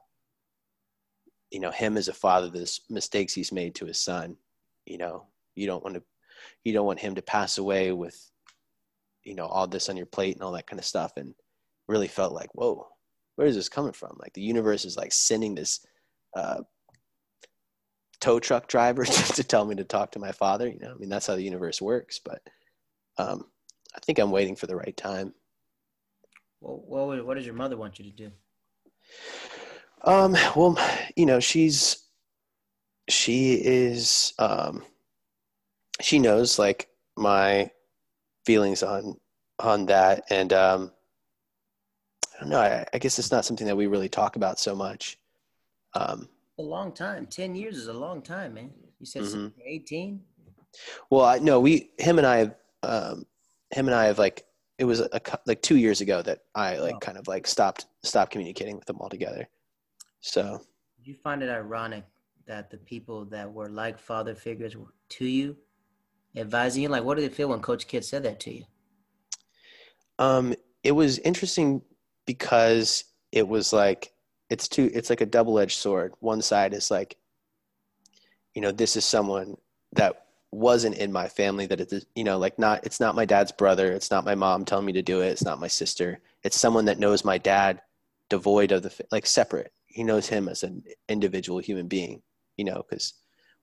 you 1.51 1.59
know 1.59 1.71
him 1.71 1.97
as 1.97 2.07
a 2.07 2.13
father, 2.13 2.49
the 2.49 2.79
mistakes 2.89 3.33
he's 3.33 3.51
made 3.51 3.75
to 3.75 3.85
his 3.85 3.99
son. 3.99 4.37
You 4.85 4.97
know, 4.97 5.27
you 5.55 5.67
don't 5.67 5.83
want 5.83 5.95
to 5.95 6.03
you 6.63 6.73
don't 6.73 6.85
want 6.85 6.99
him 6.99 7.15
to 7.15 7.21
pass 7.21 7.57
away 7.57 7.91
with 7.91 8.31
you 9.23 9.35
know 9.35 9.45
all 9.45 9.67
this 9.67 9.89
on 9.89 9.97
your 9.97 10.05
plate 10.05 10.35
and 10.35 10.43
all 10.43 10.53
that 10.53 10.67
kind 10.67 10.79
of 10.79 10.85
stuff 10.85 11.13
and 11.17 11.33
really 11.87 12.07
felt 12.07 12.33
like 12.33 12.49
whoa 12.53 12.87
where 13.35 13.47
is 13.47 13.55
this 13.55 13.69
coming 13.69 13.93
from? 13.93 14.17
Like 14.19 14.33
the 14.33 14.41
universe 14.41 14.85
is 14.85 14.97
like 14.97 15.11
sending 15.11 15.55
this 15.55 15.85
uh, 16.35 16.61
tow 18.19 18.39
truck 18.39 18.67
driver 18.67 19.03
to, 19.05 19.33
to 19.33 19.43
tell 19.43 19.65
me 19.65 19.75
to 19.75 19.83
talk 19.83 20.11
to 20.11 20.19
my 20.19 20.31
father 20.31 20.67
you 20.67 20.79
know? 20.79 20.91
I 20.91 20.95
mean 20.95 21.09
that's 21.09 21.27
how 21.27 21.35
the 21.35 21.43
universe 21.43 21.81
works 21.81 22.19
but 22.23 22.41
um, 23.17 23.45
i 23.95 23.99
think 23.99 24.19
i'm 24.19 24.31
waiting 24.31 24.55
for 24.55 24.67
the 24.67 24.75
right 24.75 24.95
time 24.97 25.33
well 26.59 27.07
what, 27.07 27.25
what 27.25 27.35
does 27.35 27.45
your 27.45 27.55
mother 27.55 27.77
want 27.77 27.99
you 27.99 28.05
to 28.05 28.11
do 28.11 28.31
um, 30.03 30.33
well 30.55 30.77
you 31.15 31.25
know 31.25 31.39
she's 31.39 31.97
she 33.09 33.53
is 33.63 34.33
um, 34.39 34.83
she 35.99 36.17
knows 36.19 36.57
like 36.57 36.87
my 37.17 37.69
feelings 38.45 38.83
on 38.83 39.17
on 39.59 39.85
that, 39.87 40.23
and 40.29 40.53
um, 40.53 40.91
I 42.35 42.39
don't 42.41 42.49
know. 42.49 42.59
I, 42.59 42.85
I 42.93 42.97
guess 42.97 43.19
it's 43.19 43.31
not 43.31 43.45
something 43.45 43.67
that 43.67 43.75
we 43.75 43.87
really 43.87 44.09
talk 44.09 44.35
about 44.35 44.59
so 44.59 44.75
much. 44.75 45.19
um, 45.93 46.27
a 46.57 46.61
long 46.63 46.91
time. 46.93 47.25
Ten 47.27 47.53
years 47.55 47.77
is 47.77 47.87
a 47.87 47.93
long 47.93 48.21
time, 48.21 48.53
man. 48.55 48.71
You 48.99 49.05
said 49.05 49.23
Mhm. 49.23 49.53
18 49.65 50.21
well, 51.09 51.25
I 51.25 51.39
no, 51.39 51.59
we 51.59 51.91
him 51.97 52.17
and 52.17 52.25
I 52.27 52.37
have 52.37 52.55
um, 52.83 53.25
him 53.73 53.87
and 53.87 53.95
I 53.95 54.05
have 54.05 54.19
like 54.19 54.45
it 54.77 54.85
was 54.85 54.99
a, 54.99 55.21
like 55.45 55.61
two 55.61 55.77
years 55.77 56.01
ago 56.01 56.21
that 56.23 56.39
I 56.55 56.77
like 56.77 56.95
Oh. 56.95 56.99
kind 56.99 57.17
of 57.17 57.27
like 57.27 57.45
stopped 57.47 57.85
stopped 58.03 58.31
communicating 58.31 58.75
with 58.75 58.85
them 58.85 58.97
altogether. 58.99 59.47
So 60.21 60.61
Did 60.97 61.07
you 61.07 61.15
find 61.15 61.43
it 61.43 61.49
ironic 61.49 62.05
that 62.47 62.69
the 62.71 62.77
people 62.77 63.25
that 63.25 63.51
were 63.51 63.69
like 63.69 63.99
father 63.99 64.35
figures 64.35 64.75
to 65.09 65.25
you, 65.25 65.55
advising 66.35 66.83
you, 66.83 66.89
like, 66.89 67.03
what 67.03 67.15
did 67.17 67.25
it 67.25 67.33
feel 67.35 67.49
when 67.49 67.59
Coach 67.61 67.87
Kidd 67.87 68.03
said 68.03 68.23
that 68.23 68.39
to 68.41 68.53
you? 68.53 68.65
Um, 70.19 70.53
it 70.83 70.91
was 70.91 71.19
interesting 71.19 71.81
because 72.25 73.05
it 73.31 73.47
was 73.47 73.73
like 73.73 74.11
it's 74.49 74.67
two. 74.67 74.89
It's 74.93 75.09
like 75.09 75.21
a 75.21 75.25
double-edged 75.25 75.77
sword. 75.77 76.13
One 76.19 76.41
side 76.41 76.73
is 76.73 76.91
like, 76.91 77.17
you 78.53 78.61
know, 78.61 78.71
this 78.71 78.95
is 78.97 79.05
someone 79.05 79.55
that 79.93 80.25
wasn't 80.51 80.97
in 80.97 81.11
my 81.11 81.27
family. 81.27 81.65
That 81.65 81.81
it, 81.81 82.05
you 82.15 82.23
know, 82.23 82.37
like 82.37 82.59
not. 82.59 82.85
It's 82.85 82.99
not 82.99 83.15
my 83.15 83.25
dad's 83.25 83.51
brother. 83.51 83.91
It's 83.91 84.11
not 84.11 84.25
my 84.25 84.35
mom 84.35 84.65
telling 84.65 84.85
me 84.85 84.93
to 84.93 85.01
do 85.01 85.21
it. 85.21 85.27
It's 85.27 85.45
not 85.45 85.59
my 85.59 85.67
sister. 85.67 86.19
It's 86.43 86.59
someone 86.59 86.85
that 86.85 86.99
knows 86.99 87.25
my 87.25 87.37
dad, 87.37 87.81
devoid 88.29 88.71
of 88.71 88.83
the 88.83 88.93
like 89.11 89.25
separate. 89.25 89.71
He 89.85 90.03
knows 90.03 90.27
him 90.27 90.47
as 90.47 90.63
an 90.63 90.83
individual 91.09 91.59
human 91.59 91.87
being. 91.87 92.21
You 92.57 92.65
know, 92.65 92.83
because 92.87 93.13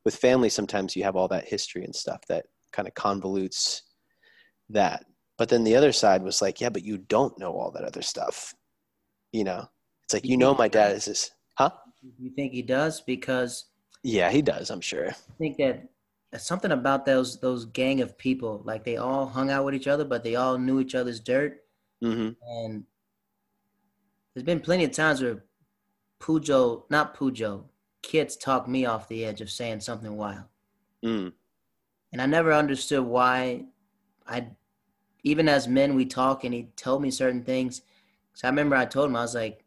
with 0.04 0.16
family, 0.16 0.48
sometimes 0.48 0.96
you 0.96 1.04
have 1.04 1.16
all 1.16 1.28
that 1.28 1.48
history 1.48 1.84
and 1.84 1.94
stuff 1.94 2.22
that 2.28 2.46
kind 2.72 2.88
of 2.88 2.94
convolutes 2.94 3.82
that 4.70 5.04
but 5.36 5.48
then 5.48 5.64
the 5.64 5.76
other 5.76 5.92
side 5.92 6.22
was 6.22 6.42
like 6.42 6.60
yeah 6.60 6.68
but 6.68 6.84
you 6.84 6.98
don't 6.98 7.38
know 7.38 7.52
all 7.52 7.70
that 7.70 7.84
other 7.84 8.02
stuff 8.02 8.54
you 9.32 9.44
know 9.44 9.66
it's 10.04 10.14
like 10.14 10.24
You 10.24 10.32
you 10.32 10.36
know 10.36 10.54
my 10.54 10.68
dad 10.68 10.92
is 10.92 11.06
this 11.06 11.30
huh 11.54 11.70
You 12.18 12.30
think 12.30 12.52
he 12.52 12.62
does? 12.62 13.00
Because 13.00 13.66
yeah 14.02 14.30
he 14.30 14.42
does 14.42 14.70
i'm 14.70 14.80
sure 14.80 15.08
I 15.10 15.14
think 15.38 15.56
that 15.58 15.88
something 16.36 16.72
about 16.72 17.06
those 17.06 17.40
those 17.40 17.64
gang 17.64 18.00
of 18.00 18.18
people, 18.18 18.62
like 18.64 18.84
they 18.84 18.96
all 18.96 19.26
hung 19.26 19.50
out 19.50 19.64
with 19.64 19.74
each 19.74 19.86
other, 19.86 20.04
but 20.04 20.22
they 20.22 20.34
all 20.36 20.58
knew 20.58 20.80
each 20.80 20.94
other's 20.94 21.20
dirt. 21.20 21.60
hmm 22.02 22.30
And 22.42 22.84
there's 24.34 24.44
been 24.44 24.60
plenty 24.60 24.84
of 24.84 24.92
times 24.92 25.22
where 25.22 25.44
Pujo, 26.20 26.84
not 26.90 27.16
Pujo, 27.16 27.64
Kitts 28.02 28.36
talk 28.36 28.68
me 28.68 28.86
off 28.86 29.08
the 29.08 29.24
edge 29.24 29.40
of 29.40 29.50
saying 29.50 29.80
something 29.80 30.16
wild. 30.16 30.44
mm. 31.04 31.32
And 32.12 32.22
I 32.22 32.26
never 32.26 32.52
understood 32.52 33.04
why 33.04 33.66
I 34.26 34.48
even 35.24 35.48
as 35.48 35.66
men 35.68 35.94
we 35.94 36.04
talk 36.06 36.44
and 36.44 36.54
he 36.54 36.64
told 36.76 37.02
me 37.02 37.10
certain 37.10 37.42
things. 37.42 37.82
So 38.34 38.46
I 38.46 38.50
remember 38.50 38.76
I 38.76 38.84
told 38.86 39.10
him 39.10 39.16
I 39.16 39.22
was 39.22 39.34
like 39.34 39.64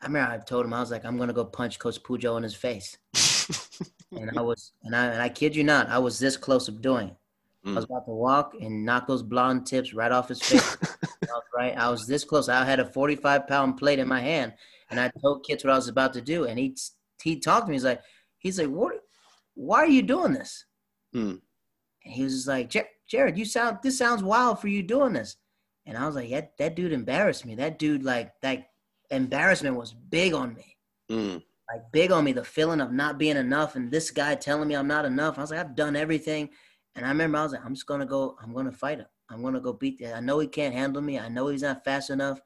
I 0.00 0.06
remember 0.06 0.32
I 0.32 0.38
told 0.38 0.66
him 0.66 0.74
I 0.74 0.80
was 0.80 0.90
like 0.90 1.04
I'm 1.04 1.16
gonna 1.18 1.32
go 1.32 1.44
punch 1.44 1.78
Coach 1.78 2.02
Pujo 2.02 2.36
in 2.36 2.42
his 2.42 2.54
face. 2.54 2.98
And 4.12 4.38
I 4.38 4.42
was 4.42 4.72
and 4.84 4.94
I 4.94 5.06
and 5.06 5.22
I 5.22 5.28
kid 5.28 5.56
you 5.56 5.64
not, 5.64 5.88
I 5.88 5.98
was 5.98 6.18
this 6.18 6.36
close 6.36 6.68
of 6.68 6.80
doing 6.82 7.08
it. 7.08 7.16
I 7.64 7.74
was 7.74 7.84
about 7.84 8.06
to 8.06 8.12
walk 8.12 8.54
and 8.60 8.84
knock 8.84 9.06
those 9.06 9.22
blonde 9.22 9.66
tips 9.66 9.94
right 9.94 10.10
off 10.10 10.28
his 10.28 10.42
face. 10.42 10.76
I 10.82 11.26
was 11.32 11.44
right. 11.54 11.76
I 11.76 11.90
was 11.90 12.06
this 12.08 12.24
close. 12.24 12.48
I 12.48 12.64
had 12.64 12.80
a 12.80 12.84
45 12.84 13.46
pound 13.46 13.76
plate 13.76 14.00
in 14.00 14.08
my 14.08 14.20
hand, 14.20 14.54
and 14.90 14.98
I 14.98 15.12
told 15.20 15.44
Kitts 15.44 15.62
what 15.62 15.72
I 15.72 15.76
was 15.76 15.86
about 15.86 16.12
to 16.14 16.20
do. 16.20 16.44
And 16.44 16.58
he 16.58 16.76
he 17.22 17.38
talked 17.38 17.66
to 17.66 17.70
me. 17.70 17.76
He's 17.76 17.84
like, 17.84 18.02
he's 18.38 18.58
like, 18.58 18.68
what? 18.68 18.94
Why 19.54 19.78
are 19.78 19.86
you 19.86 20.02
doing 20.02 20.32
this? 20.32 20.64
Mm. 21.14 21.40
And 22.04 22.14
he 22.14 22.24
was 22.24 22.34
just 22.34 22.48
like, 22.48 22.74
Jared, 23.08 23.38
you 23.38 23.44
sound 23.44 23.78
this 23.82 23.96
sounds 23.96 24.24
wild 24.24 24.58
for 24.58 24.68
you 24.68 24.82
doing 24.82 25.12
this. 25.12 25.36
And 25.86 25.96
I 25.96 26.06
was 26.06 26.16
like, 26.16 26.30
that 26.30 26.56
that 26.58 26.74
dude 26.74 26.92
embarrassed 26.92 27.46
me. 27.46 27.54
That 27.54 27.78
dude 27.78 28.02
like 28.02 28.32
that 28.42 28.70
embarrassment 29.10 29.76
was 29.76 29.92
big 29.92 30.34
on 30.34 30.54
me. 30.54 30.76
Mm. 31.10 31.42
Like 31.72 31.90
big 31.90 32.12
on 32.12 32.24
me. 32.24 32.32
The 32.32 32.44
feeling 32.44 32.82
of 32.82 32.92
not 32.92 33.16
being 33.16 33.38
enough, 33.38 33.76
and 33.76 33.90
this 33.90 34.10
guy 34.10 34.34
telling 34.34 34.68
me 34.68 34.74
I'm 34.74 34.86
not 34.86 35.06
enough. 35.06 35.38
I 35.38 35.40
was 35.40 35.50
like, 35.50 35.60
I've 35.60 35.74
done 35.74 35.96
everything. 35.96 36.50
And 36.94 37.06
I 37.06 37.08
remember 37.08 37.38
I 37.38 37.42
was 37.44 37.52
like, 37.52 37.64
I'm 37.64 37.74
just 37.74 37.86
gonna 37.86 38.04
go. 38.04 38.36
I'm 38.42 38.52
gonna 38.52 38.72
fight 38.72 38.98
him. 38.98 39.06
I'm 39.30 39.42
gonna 39.42 39.60
go 39.60 39.72
beat. 39.72 39.98
The, 39.98 40.14
I 40.14 40.20
know 40.20 40.38
he 40.38 40.48
can't 40.48 40.74
handle 40.74 41.00
me. 41.00 41.18
I 41.18 41.28
know 41.30 41.48
he's 41.48 41.62
not 41.62 41.82
fast 41.82 42.10
enough. 42.10 42.40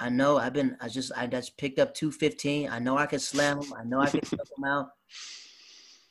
I 0.00 0.08
know 0.08 0.36
I've 0.36 0.52
been. 0.52 0.76
I 0.80 0.88
just. 0.88 1.12
I 1.16 1.28
just 1.28 1.56
picked 1.58 1.78
up 1.78 1.94
215. 1.94 2.70
I 2.70 2.80
know 2.80 2.98
I 2.98 3.06
could 3.06 3.20
slam 3.20 3.62
him. 3.62 3.72
I 3.78 3.84
know 3.84 4.00
I 4.00 4.10
could 4.10 4.24
choke 4.24 4.40
him 4.58 4.64
out. 4.64 4.88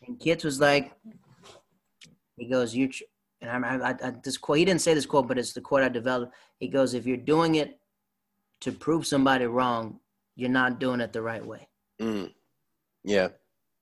And 0.07 0.17
Kitts 0.17 0.45
was 0.45 0.61
like, 0.61 0.93
he 2.37 2.45
goes, 2.45 2.73
"You." 2.73 2.89
And 3.41 3.65
I, 3.65 3.89
I, 3.89 4.07
I, 4.07 4.13
this 4.23 4.37
quote. 4.37 4.59
He 4.59 4.65
didn't 4.65 4.81
say 4.81 4.93
this 4.93 5.05
quote, 5.05 5.27
but 5.27 5.37
it's 5.37 5.51
the 5.51 5.61
quote 5.61 5.83
I 5.83 5.89
developed. 5.89 6.33
He 6.59 6.69
goes, 6.69 6.93
"If 6.93 7.05
you're 7.05 7.17
doing 7.17 7.55
it 7.55 7.79
to 8.61 8.71
prove 8.71 9.05
somebody 9.05 9.45
wrong, 9.45 9.99
you're 10.37 10.49
not 10.49 10.79
doing 10.79 11.01
it 11.01 11.11
the 11.11 11.21
right 11.21 11.45
way." 11.45 11.67
Mm. 11.99 12.31
Yeah 13.03 13.29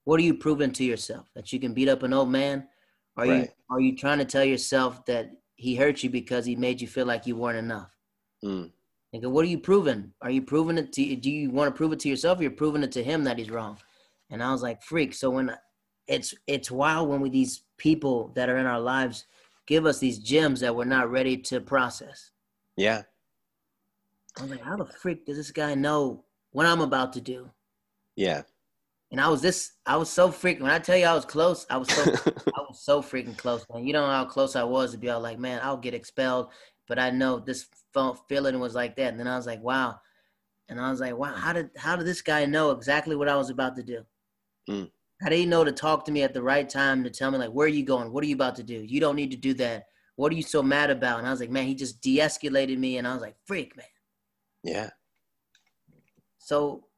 What 0.06 0.20
are 0.20 0.24
you 0.24 0.34
proving 0.34 0.72
to 0.72 0.84
yourself? 0.84 1.30
That 1.36 1.52
you 1.54 1.60
can 1.60 1.74
beat 1.74 1.90
up 1.90 2.04
an 2.04 2.14
old 2.14 2.30
man? 2.30 2.68
Are 3.18 3.26
you 3.26 3.48
are 3.70 3.80
you 3.80 3.96
trying 3.96 4.20
to 4.20 4.26
tell 4.26 4.46
yourself 4.46 5.06
that 5.06 5.32
he 5.56 5.76
hurt 5.76 6.04
you 6.04 6.10
because 6.10 6.46
he 6.46 6.56
made 6.56 6.82
you 6.82 6.88
feel 6.88 7.06
like 7.06 7.28
you 7.28 7.36
weren't 7.36 7.58
enough? 7.58 7.92
mm. 8.44 8.72
Nigga, 9.14 9.30
what 9.30 9.44
are 9.44 9.50
you 9.50 9.58
proving? 9.58 10.14
Are 10.22 10.30
you 10.30 10.44
proving 10.44 10.78
it 10.78 10.94
to 10.94 11.16
do 11.16 11.32
you 11.32 11.50
want 11.50 11.74
to 11.74 11.78
prove 11.78 11.92
it 11.94 12.00
to 12.02 12.10
yourself 12.10 12.40
or 12.40 12.44
you're 12.44 12.52
proving 12.52 12.84
it 12.84 12.92
to 12.94 13.04
him 13.04 13.24
that 13.24 13.38
he's 13.38 13.50
wrong? 13.50 13.78
And 14.30 14.44
I 14.44 14.52
was 14.52 14.62
like, 14.62 14.84
freak. 14.84 15.14
So 15.14 15.32
when 15.32 15.56
it's 16.10 16.34
it's 16.48 16.72
wild 16.72 17.08
when 17.08 17.22
we 17.22 17.30
these 17.30 17.64
people 17.78 18.32
that 18.36 18.50
are 18.50 18.58
in 18.58 18.66
our 18.66 18.80
lives 18.80 19.26
give 19.68 19.86
us 19.86 20.00
these 20.00 20.18
gems 20.20 20.60
that 20.60 20.76
we're 20.76 20.84
not 20.84 21.12
ready 21.12 21.38
to 21.38 21.62
process. 21.62 22.32
yeah 22.76 23.04
I 24.38 24.42
was 24.42 24.52
like, 24.52 24.64
how 24.64 24.76
the 24.76 24.86
freak 24.86 25.26
does 25.26 25.38
this 25.38 25.52
guy 25.52 25.76
know 25.76 26.24
what 26.52 26.66
I'm 26.66 26.82
about 26.82 27.14
to 27.14 27.22
do? 27.22 27.50
yeah 28.16 28.42
And 29.12 29.20
I 29.20 29.28
was 29.28 29.42
this 29.42 29.72
I 29.86 29.98
was 29.98 30.10
so 30.10 30.30
freaking 30.30 30.62
when 30.62 30.72
I 30.72 30.80
tell 30.80 30.98
you 30.98 31.06
I 31.06 31.16
was 31.16 31.26
close, 31.26 31.66
I 31.70 31.78
was 31.78 31.90
so 31.90 32.04
I 32.04 32.62
was 32.68 32.82
so 32.82 33.02
freaking 33.02 33.38
close, 33.38 33.66
man. 33.74 33.86
You 33.86 33.94
don't 33.94 34.08
know 34.08 34.14
how 34.14 34.26
close 34.26 34.56
I 34.56 34.64
was 34.64 34.92
to 34.92 34.98
be 34.98 35.10
all 35.10 35.20
like, 35.20 35.40
man, 35.40 35.60
I'll 35.64 35.78
get 35.78 35.94
expelled, 35.94 36.52
but 36.88 37.00
I 37.00 37.10
know 37.10 37.40
this 37.40 37.68
felt 37.94 38.28
feeling 38.30 38.60
was 38.60 38.76
like 38.76 38.96
that. 38.98 39.10
And 39.10 39.20
then 39.20 39.28
I 39.28 39.36
was 39.36 39.48
like, 39.48 39.64
wow. 39.64 40.00
And 40.70 40.80
I 40.80 40.92
was 40.92 41.00
like, 41.00 41.18
wow, 41.18 41.34
how 41.34 41.54
did 41.54 41.72
how 41.76 41.96
did 41.96 42.06
this 42.06 42.22
guy 42.22 42.46
know 42.46 42.72
exactly 42.72 43.16
what 43.16 43.30
I 43.30 43.36
was 43.36 43.50
about 43.50 43.76
to 43.78 43.84
do? 43.84 44.04
Mm. 44.70 44.92
How 45.22 45.30
did 45.30 45.40
he 45.40 45.46
know 45.46 45.64
to 45.64 45.72
talk 45.72 46.06
to 46.06 46.12
me 46.12 46.22
at 46.24 46.34
the 46.34 46.44
right 46.44 46.70
time 46.70 47.04
to 47.04 47.10
tell 47.10 47.32
me 47.32 47.40
like, 47.40 47.50
where 47.50 47.66
are 47.66 47.70
you 47.70 47.84
going? 47.84 48.14
What 48.14 48.24
are 48.24 48.28
you 48.28 48.36
about 48.36 48.56
to 48.58 48.64
do? 48.64 48.76
You 48.76 49.00
don't 49.00 49.16
need 49.16 49.32
to 49.32 49.38
do 49.38 49.54
that. 49.56 49.86
What 50.16 50.32
are 50.32 50.36
you 50.36 50.44
so 50.44 50.62
mad 50.62 50.92
about? 50.92 51.20
And 51.20 51.28
I 51.28 51.32
was 51.32 51.40
like, 51.40 51.50
man, 51.50 51.66
he 51.66 51.76
just 51.76 52.02
de-escalated 52.02 52.78
me, 52.78 52.98
and 52.98 53.08
I 53.08 53.14
was 53.14 53.22
like, 53.22 53.36
freak, 53.46 53.76
man. 53.76 53.86
yeah 54.64 54.90
So 56.38 56.89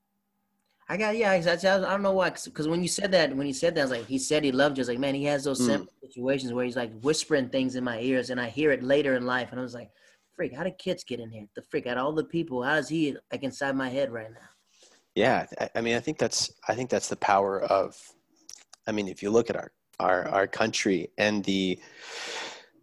I 0.91 0.97
got 0.97 1.15
yeah. 1.15 1.31
I, 1.31 1.37
I 1.37 1.55
don't 1.55 2.01
know 2.01 2.11
why 2.11 2.31
because 2.31 2.67
when 2.67 2.81
you 2.81 2.89
said 2.89 3.13
that 3.13 3.33
when 3.33 3.47
he 3.47 3.53
said 3.53 3.75
that 3.75 3.81
I 3.81 3.83
was 3.85 3.91
like 3.91 4.07
he 4.07 4.19
said 4.19 4.43
he 4.43 4.51
loved 4.51 4.77
you. 4.77 4.81
I 4.81 4.83
was 4.83 4.89
like 4.89 4.99
man 4.99 5.15
he 5.15 5.23
has 5.23 5.45
those 5.45 5.61
Mm. 5.61 5.65
simple 5.65 5.93
situations 6.01 6.51
where 6.51 6.65
he's 6.65 6.75
like 6.75 6.91
whispering 7.01 7.47
things 7.47 7.77
in 7.77 7.83
my 7.85 8.01
ears 8.01 8.29
and 8.29 8.41
I 8.41 8.49
hear 8.49 8.71
it 8.71 8.83
later 8.83 9.15
in 9.15 9.25
life 9.25 9.51
and 9.51 9.59
I 9.59 9.63
was 9.63 9.73
like 9.73 9.89
freak 10.35 10.53
how 10.53 10.63
did 10.63 10.77
Kitts 10.77 11.05
get 11.05 11.21
in 11.21 11.29
here 11.31 11.45
the 11.55 11.61
freak 11.61 11.87
out 11.87 11.97
all 11.97 12.11
the 12.11 12.25
people 12.25 12.61
how 12.61 12.75
is 12.75 12.89
he 12.89 13.15
like 13.31 13.43
inside 13.43 13.73
my 13.75 13.87
head 13.87 14.11
right 14.11 14.31
now 14.31 14.49
yeah 15.15 15.45
I, 15.61 15.69
I 15.75 15.81
mean 15.81 15.95
i 15.95 15.99
think 15.99 16.17
that's 16.17 16.51
i 16.67 16.75
think 16.75 16.89
that's 16.89 17.09
the 17.09 17.15
power 17.17 17.61
of 17.63 17.97
i 18.87 18.91
mean 18.91 19.07
if 19.07 19.21
you 19.23 19.29
look 19.29 19.49
at 19.49 19.55
our 19.55 19.71
our, 19.99 20.27
our 20.27 20.47
country 20.47 21.09
and 21.17 21.43
the 21.45 21.79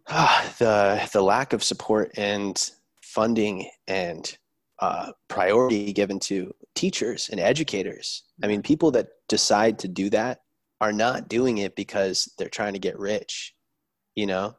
ah, 0.07 0.53
the 0.59 1.09
the 1.13 1.21
lack 1.21 1.53
of 1.53 1.63
support 1.63 2.11
and 2.17 2.71
funding 3.01 3.69
and 3.87 4.37
uh, 4.81 5.11
priority 5.27 5.91
given 5.91 6.19
to 6.19 6.53
teachers 6.75 7.29
and 7.29 7.39
educators 7.39 8.23
i 8.43 8.47
mean 8.47 8.61
people 8.61 8.91
that 8.91 9.07
decide 9.27 9.77
to 9.77 9.87
do 9.87 10.09
that 10.09 10.39
are 10.81 10.93
not 10.93 11.27
doing 11.27 11.57
it 11.57 11.75
because 11.75 12.31
they're 12.37 12.47
trying 12.47 12.73
to 12.73 12.79
get 12.79 12.97
rich 12.97 13.53
you 14.15 14.25
know 14.25 14.55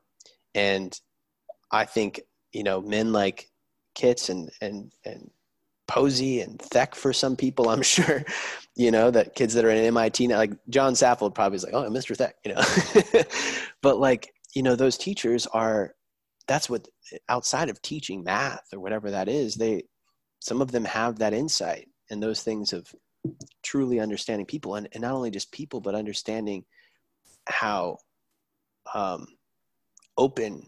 and 0.54 1.00
i 1.72 1.84
think 1.84 2.20
you 2.52 2.62
know 2.62 2.80
men 2.82 3.12
like 3.12 3.50
Kitts 3.94 4.28
and 4.28 4.50
and 4.60 4.92
and 5.04 5.30
Posey 5.90 6.40
and 6.40 6.58
Thek 6.58 6.94
for 6.94 7.12
some 7.12 7.36
people, 7.36 7.68
I'm 7.68 7.82
sure, 7.96 8.24
you 8.76 8.90
know, 8.90 9.10
that 9.10 9.34
kids 9.34 9.54
that 9.54 9.64
are 9.64 9.70
in 9.70 9.84
MIT 9.84 10.28
now, 10.28 10.36
like 10.36 10.52
John 10.68 10.94
Saffold 10.94 11.34
probably 11.34 11.56
is 11.56 11.64
like, 11.64 11.74
oh, 11.74 11.90
Mr. 11.90 12.16
Thek, 12.16 12.34
you 12.44 12.54
know. 12.54 13.24
but 13.82 13.98
like, 13.98 14.32
you 14.54 14.62
know, 14.62 14.76
those 14.76 14.96
teachers 14.96 15.48
are, 15.48 15.94
that's 16.46 16.70
what, 16.70 16.86
outside 17.28 17.68
of 17.68 17.82
teaching 17.82 18.22
math 18.22 18.66
or 18.72 18.78
whatever 18.78 19.10
that 19.10 19.28
is, 19.28 19.56
they, 19.56 19.82
some 20.40 20.60
of 20.60 20.72
them 20.72 20.84
have 20.84 21.18
that 21.18 21.34
insight 21.34 21.88
and 22.10 22.22
those 22.22 22.42
things 22.42 22.72
of 22.72 22.92
truly 23.62 24.00
understanding 24.00 24.46
people 24.46 24.74
and, 24.74 24.88
and 24.92 25.02
not 25.02 25.12
only 25.12 25.30
just 25.30 25.52
people, 25.52 25.80
but 25.80 25.94
understanding 25.94 26.64
how 27.46 27.98
um, 28.94 29.26
open 30.16 30.66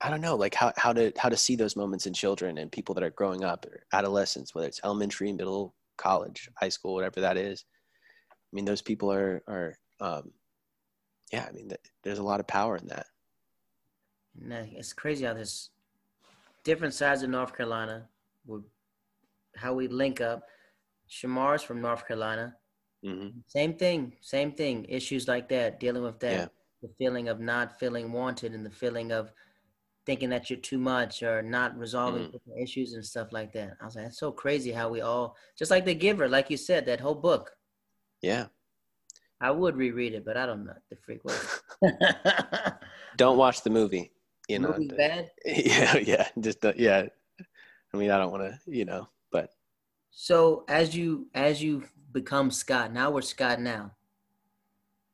I 0.00 0.10
don't 0.10 0.20
know, 0.20 0.36
like 0.36 0.54
how, 0.54 0.70
how 0.76 0.92
to 0.92 1.12
how 1.16 1.30
to 1.30 1.36
see 1.36 1.56
those 1.56 1.76
moments 1.76 2.06
in 2.06 2.12
children 2.12 2.58
and 2.58 2.70
people 2.70 2.94
that 2.94 3.04
are 3.04 3.10
growing 3.10 3.42
up 3.42 3.64
or 3.64 3.84
adolescents, 3.92 4.54
whether 4.54 4.66
it's 4.66 4.80
elementary, 4.84 5.32
middle, 5.32 5.74
college, 5.96 6.50
high 6.56 6.68
school, 6.68 6.92
whatever 6.92 7.20
that 7.20 7.38
is. 7.38 7.64
I 8.30 8.50
mean, 8.52 8.66
those 8.66 8.82
people 8.82 9.10
are 9.10 9.42
are 9.48 9.78
um, 10.00 10.32
yeah. 11.32 11.46
I 11.48 11.52
mean, 11.52 11.68
th- 11.68 11.80
there's 12.02 12.18
a 12.18 12.22
lot 12.22 12.40
of 12.40 12.46
power 12.46 12.76
in 12.76 12.88
that. 12.88 13.06
uh, 14.52 14.66
it's 14.72 14.92
crazy 14.92 15.24
how 15.24 15.32
there's 15.32 15.70
different 16.64 16.92
sides 16.92 17.22
of 17.22 17.30
North 17.30 17.56
Carolina 17.56 18.08
with 18.46 18.64
how 19.56 19.74
we 19.74 19.88
link 19.88 20.20
up 20.20 20.42
Shamar's 21.08 21.62
from 21.62 21.80
North 21.80 22.06
Carolina 22.06 22.56
hmm 23.04 23.28
Same 23.46 23.74
thing. 23.74 24.16
Same 24.22 24.52
thing. 24.52 24.86
Issues 24.88 25.28
like 25.28 25.48
that, 25.50 25.78
dealing 25.78 26.02
with 26.02 26.18
that, 26.20 26.32
Yeah. 26.32 26.46
the 26.82 26.88
feeling 26.98 27.28
of 27.28 27.38
not 27.38 27.78
feeling 27.78 28.12
wanted 28.12 28.54
and 28.54 28.64
the 28.64 28.70
feeling 28.70 29.12
of 29.12 29.30
thinking 30.06 30.30
that 30.30 30.48
you're 30.48 30.58
too 30.58 30.78
much 30.78 31.22
or 31.22 31.42
not 31.42 31.76
resolving 31.78 32.30
Mhm. 32.32 32.62
issues 32.62 32.94
and 32.94 33.04
stuff 33.04 33.32
like 33.32 33.52
that. 33.52 33.76
I 33.80 33.84
was 33.84 33.96
like, 33.96 34.06
it's 34.06 34.18
so 34.18 34.32
crazy 34.32 34.72
how 34.72 34.88
we 34.88 35.00
all, 35.02 35.36
just 35.56 35.70
like 35.70 35.84
The 35.84 35.94
Giver, 35.94 36.28
like 36.28 36.50
you 36.50 36.56
said, 36.56 36.86
that 36.86 37.00
whole 37.00 37.14
book. 37.14 37.56
Yeah. 38.22 38.48
I 39.40 39.50
would 39.50 39.76
reread 39.76 40.14
it, 40.14 40.24
but 40.24 40.36
I 40.36 40.46
don't 40.46 40.64
know 40.64 40.76
the 40.88 40.96
freak. 40.96 41.22
Don't 43.16 43.36
watch 43.36 43.62
the 43.62 43.70
movie. 43.70 44.12
You 44.48 44.58
know. 44.60 44.78
Bad. 44.96 45.30
Yeah. 45.44 45.96
Yeah. 45.96 46.28
Just 46.40 46.64
yeah. 46.76 47.08
I 47.92 47.96
mean, 47.96 48.10
I 48.10 48.18
don't 48.18 48.32
want 48.32 48.44
to. 48.44 48.58
You 48.66 48.84
know. 48.84 49.08
But 49.34 49.50
So 50.12 50.64
as 50.68 50.94
you 50.94 51.26
as 51.34 51.60
you 51.60 51.82
become 52.12 52.52
Scott, 52.52 52.92
now 52.92 53.10
we're 53.10 53.20
Scott 53.22 53.60
now. 53.60 53.90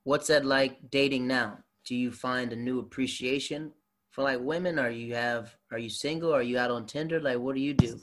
What's 0.04 0.26
that 0.26 0.44
like 0.44 0.90
dating 0.90 1.26
now? 1.26 1.60
Do 1.86 1.96
you 1.96 2.12
find 2.12 2.52
a 2.52 2.56
new 2.56 2.80
appreciation 2.80 3.72
for 4.10 4.22
like 4.22 4.38
women? 4.38 4.78
Are 4.78 4.90
you 4.90 5.14
have 5.14 5.56
are 5.72 5.78
you 5.78 5.88
single? 5.88 6.34
Are 6.34 6.42
you 6.42 6.58
out 6.58 6.70
on 6.70 6.84
Tinder? 6.84 7.18
Like 7.18 7.38
what 7.38 7.54
do 7.54 7.62
you 7.62 7.72
do? 7.72 7.98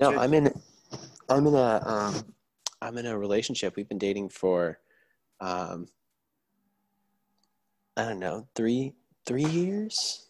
No, 0.00 0.10
your- 0.10 0.18
I'm 0.18 0.34
in. 0.34 0.52
I'm 1.28 1.46
in 1.46 1.54
a. 1.54 1.80
Um, 1.86 2.34
I'm 2.82 2.98
in 2.98 3.06
a 3.06 3.16
relationship. 3.16 3.76
We've 3.76 3.88
been 3.88 3.98
dating 3.98 4.30
for. 4.30 4.80
Um, 5.40 5.86
I 7.96 8.02
don't 8.02 8.18
know, 8.18 8.48
three 8.56 8.94
three 9.26 9.44
years. 9.44 10.26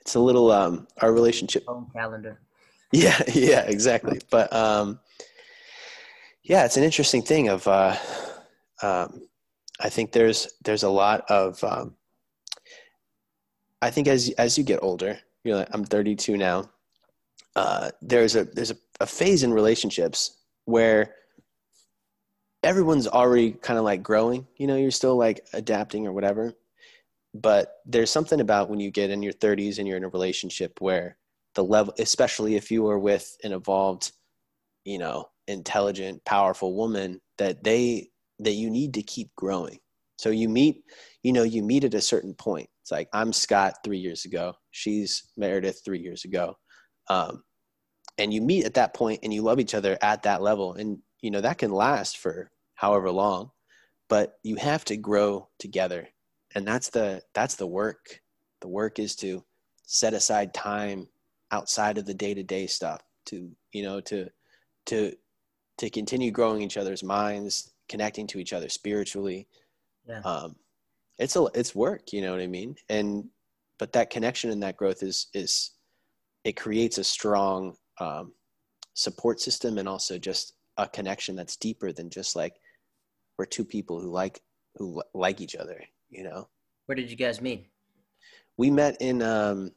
It's 0.00 0.14
a 0.14 0.20
little. 0.20 0.52
Um, 0.52 0.86
our 1.02 1.12
relationship 1.12 1.66
calendar. 1.92 2.40
Yeah, 2.92 3.22
yeah, 3.32 3.60
exactly. 3.60 4.20
But 4.30 4.52
um, 4.52 4.98
yeah, 6.42 6.64
it's 6.64 6.76
an 6.76 6.82
interesting 6.82 7.22
thing. 7.22 7.48
Of 7.48 7.68
uh, 7.68 7.96
um, 8.82 9.28
I 9.80 9.88
think 9.88 10.12
there's 10.12 10.48
there's 10.64 10.82
a 10.82 10.88
lot 10.88 11.30
of. 11.30 11.62
Um, 11.62 11.94
I 13.80 13.90
think 13.90 14.08
as 14.08 14.30
as 14.30 14.58
you 14.58 14.64
get 14.64 14.82
older, 14.82 15.18
you 15.44 15.52
know, 15.52 15.64
I'm 15.70 15.84
32 15.84 16.36
now. 16.36 16.68
Uh, 17.54 17.90
there's 18.02 18.34
a 18.36 18.44
there's 18.44 18.72
a, 18.72 18.76
a 19.00 19.06
phase 19.06 19.42
in 19.42 19.52
relationships 19.52 20.38
where 20.64 21.14
everyone's 22.62 23.06
already 23.08 23.52
kind 23.52 23.78
of 23.78 23.84
like 23.84 24.02
growing. 24.02 24.46
You 24.56 24.66
know, 24.66 24.76
you're 24.76 24.90
still 24.90 25.16
like 25.16 25.46
adapting 25.52 26.06
or 26.06 26.12
whatever. 26.12 26.54
But 27.32 27.76
there's 27.86 28.10
something 28.10 28.40
about 28.40 28.68
when 28.68 28.80
you 28.80 28.90
get 28.90 29.10
in 29.10 29.22
your 29.22 29.32
30s 29.32 29.78
and 29.78 29.86
you're 29.86 29.96
in 29.96 30.04
a 30.04 30.08
relationship 30.08 30.80
where 30.80 31.16
the 31.54 31.64
level 31.64 31.94
especially 31.98 32.56
if 32.56 32.70
you 32.70 32.88
are 32.88 32.98
with 32.98 33.36
an 33.44 33.52
evolved 33.52 34.12
you 34.84 34.98
know 34.98 35.26
intelligent 35.48 36.24
powerful 36.24 36.74
woman 36.74 37.20
that 37.38 37.62
they 37.64 38.08
that 38.38 38.52
you 38.52 38.70
need 38.70 38.94
to 38.94 39.02
keep 39.02 39.34
growing. 39.36 39.78
So 40.18 40.30
you 40.30 40.48
meet 40.48 40.84
you 41.22 41.32
know 41.32 41.42
you 41.42 41.62
meet 41.62 41.84
at 41.84 41.94
a 41.94 42.00
certain 42.00 42.34
point. 42.34 42.68
It's 42.82 42.90
like 42.90 43.08
i'm 43.12 43.32
scott 43.32 43.74
three 43.84 43.98
years 43.98 44.24
ago. 44.24 44.54
She's 44.70 45.30
meredith 45.36 45.82
three 45.84 46.00
years 46.00 46.24
ago. 46.24 46.56
Um, 47.08 47.42
and 48.18 48.32
you 48.32 48.42
meet 48.42 48.64
at 48.64 48.74
that 48.74 48.94
point 48.94 49.20
and 49.22 49.32
you 49.32 49.42
love 49.42 49.60
each 49.60 49.74
other 49.74 49.98
at 50.02 50.22
that 50.24 50.42
level. 50.42 50.74
And 50.74 50.98
you 51.20 51.30
know 51.30 51.40
that 51.40 51.58
can 51.58 51.72
last 51.72 52.18
for 52.18 52.50
however 52.74 53.10
long 53.10 53.50
but 54.10 54.34
you 54.42 54.56
have 54.56 54.84
to 54.84 54.96
grow 54.96 55.48
together. 55.58 56.06
And 56.54 56.66
that's 56.66 56.90
the 56.90 57.22
that's 57.32 57.54
the 57.54 57.66
work. 57.66 58.20
The 58.60 58.68
work 58.68 58.98
is 58.98 59.16
to 59.16 59.42
set 59.86 60.12
aside 60.12 60.52
time 60.52 61.06
outside 61.50 61.98
of 61.98 62.06
the 62.06 62.14
day-to-day 62.14 62.66
stuff 62.66 63.00
to 63.26 63.50
you 63.72 63.82
know 63.82 64.00
to 64.00 64.28
to 64.86 65.14
to 65.78 65.90
continue 65.90 66.30
growing 66.30 66.62
each 66.62 66.76
other's 66.76 67.02
minds 67.02 67.72
connecting 67.88 68.26
to 68.26 68.38
each 68.38 68.52
other 68.52 68.68
spiritually 68.68 69.46
Yeah. 70.08 70.20
um 70.24 70.56
it's 71.18 71.36
a 71.36 71.46
it's 71.54 71.74
work 71.74 72.12
you 72.12 72.22
know 72.22 72.32
what 72.32 72.40
i 72.40 72.46
mean 72.46 72.76
and 72.88 73.28
but 73.78 73.92
that 73.92 74.10
connection 74.10 74.50
and 74.50 74.62
that 74.62 74.76
growth 74.76 75.02
is 75.02 75.26
is 75.34 75.72
it 76.44 76.52
creates 76.56 76.98
a 76.98 77.04
strong 77.04 77.76
um 77.98 78.32
support 78.94 79.40
system 79.40 79.78
and 79.78 79.88
also 79.88 80.18
just 80.18 80.54
a 80.78 80.88
connection 80.88 81.36
that's 81.36 81.56
deeper 81.56 81.92
than 81.92 82.08
just 82.10 82.36
like 82.36 82.54
we're 83.38 83.44
two 83.46 83.64
people 83.64 84.00
who 84.00 84.10
like 84.10 84.40
who 84.76 85.02
like 85.14 85.40
each 85.40 85.56
other 85.56 85.82
you 86.10 86.22
know 86.22 86.48
Where 86.86 86.96
did 86.96 87.10
you 87.10 87.16
guys 87.16 87.40
meet? 87.40 87.66
we 88.56 88.70
met 88.70 88.96
in 89.00 89.22
um 89.22 89.72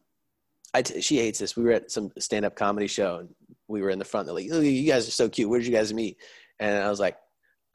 I 0.74 0.82
t- 0.82 1.02
she 1.02 1.18
hates 1.18 1.40
this. 1.40 1.56
We 1.56 1.64
were 1.64 1.72
at 1.72 1.92
some 1.92 2.12
stand-up 2.18 2.56
comedy 2.56 2.88
show 2.88 3.18
and 3.18 3.30
we 3.68 3.82
were 3.82 3.90
in 3.90 4.00
the 4.00 4.06
front. 4.06 4.26
They're 4.26 4.36
like 4.36 4.50
oh 4.52 4.60
you 4.60 4.90
guys 4.90 5.08
are 5.08 5.12
so 5.12 5.30
cute. 5.30 5.50
Where 5.50 5.60
did 5.60 5.68
you 5.68 5.74
guys 5.74 5.94
meet? 5.94 6.18
And 6.60 6.84
i 6.84 6.90
was 6.90 7.00
like 7.00 7.18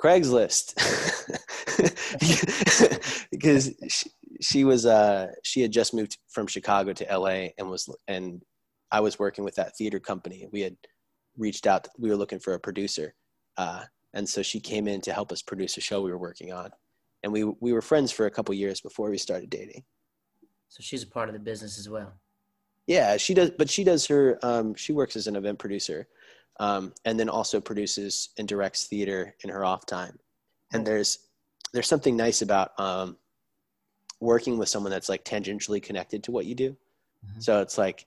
craigslist. 0.00 0.74
Because 3.30 3.72
she, 3.88 4.10
she 4.40 4.64
was 4.64 4.86
uh 4.86 5.28
she 5.44 5.60
had 5.60 5.70
just 5.70 5.94
moved 5.94 6.18
from 6.28 6.46
chicago 6.46 6.92
to 6.92 7.18
la 7.18 7.48
and 7.58 7.68
was 7.68 7.88
and 8.08 8.42
i 8.90 9.00
was 9.00 9.18
working 9.18 9.44
with 9.44 9.54
that 9.56 9.76
theater 9.76 10.00
company. 10.00 10.48
We 10.52 10.62
had 10.62 10.76
reached 11.36 11.66
out 11.66 11.86
we 11.98 12.08
were 12.08 12.16
looking 12.16 12.40
for 12.40 12.54
a 12.54 12.60
producer 12.60 13.14
uh 13.56 13.84
and 14.14 14.28
so 14.28 14.42
she 14.42 14.58
came 14.58 14.88
in 14.88 15.00
to 15.02 15.12
help 15.12 15.30
us 15.30 15.42
produce 15.42 15.76
a 15.76 15.80
show 15.80 16.00
we 16.00 16.10
were 16.10 16.18
working 16.18 16.52
on. 16.52 16.70
And 17.22 17.32
we 17.32 17.44
we 17.44 17.72
were 17.72 17.82
friends 17.82 18.10
for 18.10 18.26
a 18.26 18.30
couple 18.30 18.54
years 18.54 18.80
before 18.80 19.10
we 19.10 19.18
started 19.18 19.50
dating. 19.50 19.84
So 20.68 20.82
she's 20.82 21.02
a 21.02 21.06
part 21.06 21.28
of 21.28 21.34
the 21.34 21.40
business 21.40 21.78
as 21.78 21.88
well. 21.88 22.12
Yeah, 22.88 23.18
she 23.18 23.34
does, 23.34 23.50
but 23.50 23.68
she 23.68 23.84
does 23.84 24.06
her. 24.06 24.38
Um, 24.42 24.74
she 24.74 24.92
works 24.92 25.14
as 25.14 25.26
an 25.26 25.36
event 25.36 25.58
producer, 25.58 26.08
um, 26.58 26.94
and 27.04 27.20
then 27.20 27.28
also 27.28 27.60
produces 27.60 28.30
and 28.38 28.48
directs 28.48 28.86
theater 28.86 29.36
in 29.44 29.50
her 29.50 29.62
off 29.62 29.84
time. 29.84 30.18
And 30.72 30.86
there's 30.86 31.18
there's 31.74 31.86
something 31.86 32.16
nice 32.16 32.40
about 32.40 32.72
um, 32.80 33.18
working 34.20 34.56
with 34.56 34.70
someone 34.70 34.90
that's 34.90 35.10
like 35.10 35.22
tangentially 35.22 35.82
connected 35.82 36.24
to 36.24 36.32
what 36.32 36.46
you 36.46 36.54
do. 36.54 36.76
Mhm. 37.26 37.42
So 37.42 37.60
it's 37.60 37.76
like, 37.76 38.06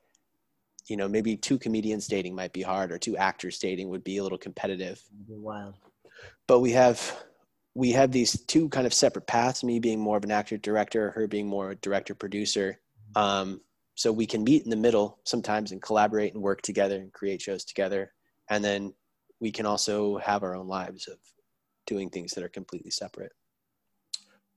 you 0.88 0.98
know, 0.98 1.08
maybe 1.08 1.38
two 1.38 1.60
comedians 1.60 2.08
dating 2.08 2.34
might 2.34 2.52
be 2.52 2.64
hard, 2.64 2.92
or 2.92 2.98
two 2.98 3.16
actors 3.16 3.60
dating 3.60 3.90
would 3.90 4.04
be 4.04 4.18
a 4.18 4.24
little 4.24 4.40
competitive. 4.40 5.00
Wild. 5.28 5.76
But 6.48 6.62
we 6.62 6.72
have 6.72 7.24
we 7.76 7.92
have 7.92 8.12
these 8.12 8.44
two 8.46 8.68
kind 8.70 8.88
of 8.88 8.96
separate 8.96 9.28
paths. 9.28 9.64
Me 9.64 9.80
being 9.80 10.00
more 10.00 10.18
of 10.18 10.24
an 10.24 10.32
actor 10.32 10.58
director, 10.58 11.12
her 11.12 11.28
being 11.28 11.46
more 11.46 11.70
a 11.70 11.76
director 11.76 12.16
producer. 12.16 12.80
Um, 13.16 13.62
so 14.02 14.12
we 14.12 14.26
can 14.26 14.44
meet 14.44 14.64
in 14.64 14.72
the 14.72 14.76
middle 14.88 15.20
sometimes 15.26 15.72
and 15.72 15.80
collaborate 15.80 16.34
and 16.34 16.42
work 16.42 16.64
together 16.64 16.96
and 16.96 17.14
create 17.14 17.40
shows 17.40 17.64
together 17.64 18.12
and 18.50 18.64
then 18.66 18.92
we 19.40 19.52
can 19.52 19.68
also 19.68 20.18
have 20.18 20.42
our 20.42 20.56
own 20.56 20.68
lives 20.68 21.08
of 21.08 21.20
doing 21.86 22.10
things 22.10 22.32
that 22.34 22.44
are 22.44 22.50
completely 22.50 22.90
separate 22.90 23.34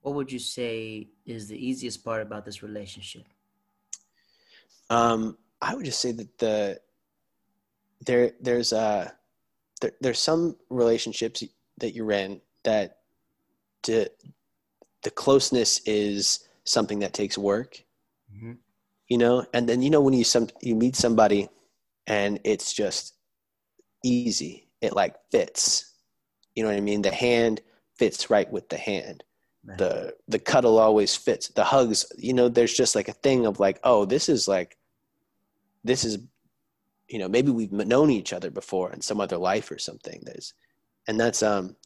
What 0.01 0.15
would 0.15 0.33
you 0.33 0.39
say 0.39 1.09
is 1.27 1.49
the 1.49 1.59
easiest 1.69 2.03
part 2.05 2.23
about 2.23 2.45
this 2.47 2.63
relationship? 2.63 3.25
um, 4.89 5.37
i 5.61 5.75
would 5.75 5.85
just 5.85 6.01
say 6.01 6.13
that 6.13 6.39
the 6.39 6.81
there 8.07 8.33
there's 8.41 8.73
uh 8.73 9.11
there, 9.83 9.93
there's 10.01 10.19
some 10.31 10.57
relationships 10.71 11.45
that 11.81 11.95
you're 11.95 12.13
in 12.13 12.41
that 12.63 12.99
to, 13.83 14.09
the 15.03 15.11
closeness 15.11 15.83
is 15.85 16.49
something 16.65 17.01
that 17.01 17.13
takes 17.13 17.37
work 17.37 17.85
Mhm. 18.35 18.57
You 19.15 19.19
know? 19.19 19.47
And 19.55 19.69
then 19.69 19.81
you 19.81 19.91
know 19.91 20.01
when 20.01 20.13
you 20.13 20.25
some 20.25 20.49
you 20.61 20.75
meet 20.75 20.97
somebody 20.97 21.49
and 22.09 22.41
it's 22.43 22.73
just 22.73 23.15
easy 24.05 24.67
it 24.81 24.93
like 24.93 25.15
fits. 25.31 25.95
You 26.57 26.65
know 26.65 26.71
what 26.71 26.77
i 26.77 26.81
mean? 26.81 27.03
The 27.03 27.13
hand 27.13 27.61
fits 27.97 28.29
right 28.29 28.51
with 28.51 28.69
the 28.69 28.77
hand. 28.77 29.23
Right. 29.67 29.79
the 29.79 30.15
the 30.27 30.41
cuddle 30.41 30.79
always 30.79 31.15
fits. 31.15 31.47
The 31.47 31.63
hugs 31.63 32.05
you 32.19 32.33
know 32.33 32.49
there's 32.49 32.75
just 32.75 32.97
like 32.97 33.09
a 33.09 33.21
thing 33.27 33.47
of 33.47 33.61
like 33.61 33.79
oh 33.85 34.05
this 34.05 34.29
is 34.29 34.49
like 34.49 34.77
this 35.85 36.03
is 36.05 36.19
you 37.09 37.21
know 37.21 37.29
maybe 37.29 37.53
we've 37.53 37.71
known 37.71 38.11
each 38.11 38.33
other 38.33 38.51
before 38.51 38.93
in 38.93 39.01
some 39.01 39.21
other 39.21 39.39
life 39.39 39.71
or 39.71 39.79
something 39.79 40.23
there's 40.25 40.55
and 41.07 41.21
that's 41.21 41.43
um 41.43 41.77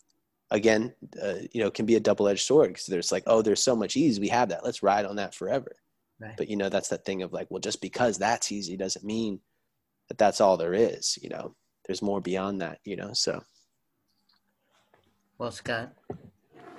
again 0.50 0.94
uh, 1.22 1.40
you 1.52 1.60
know 1.62 1.70
can 1.70 1.84
be 1.84 1.96
a 1.96 2.00
double-edged 2.08 2.46
sword 2.46 2.70
because 2.70 2.86
there's 2.86 3.12
like 3.12 3.24
oh 3.26 3.42
there's 3.42 3.62
so 3.62 3.76
much 3.76 3.98
ease. 3.98 4.18
We 4.18 4.28
have 4.28 4.48
that. 4.48 4.64
Let's 4.64 4.82
ride 4.82 5.04
on 5.04 5.16
that 5.16 5.34
forever 5.34 5.76
Right. 6.20 6.34
but 6.36 6.48
you 6.48 6.56
know 6.56 6.68
that's 6.68 6.88
that 6.88 7.04
thing 7.04 7.22
of 7.22 7.32
like 7.32 7.46
well 7.48 7.60
just 7.60 7.80
because 7.80 8.18
that's 8.18 8.50
easy 8.50 8.76
doesn't 8.76 9.04
mean 9.04 9.40
that 10.08 10.18
that's 10.18 10.40
all 10.40 10.56
there 10.56 10.74
is 10.74 11.16
you 11.22 11.28
know 11.28 11.54
there's 11.86 12.02
more 12.02 12.20
beyond 12.20 12.60
that 12.60 12.80
you 12.84 12.96
know 12.96 13.12
so 13.12 13.42
Well, 15.38 15.52
Scott, 15.52 15.92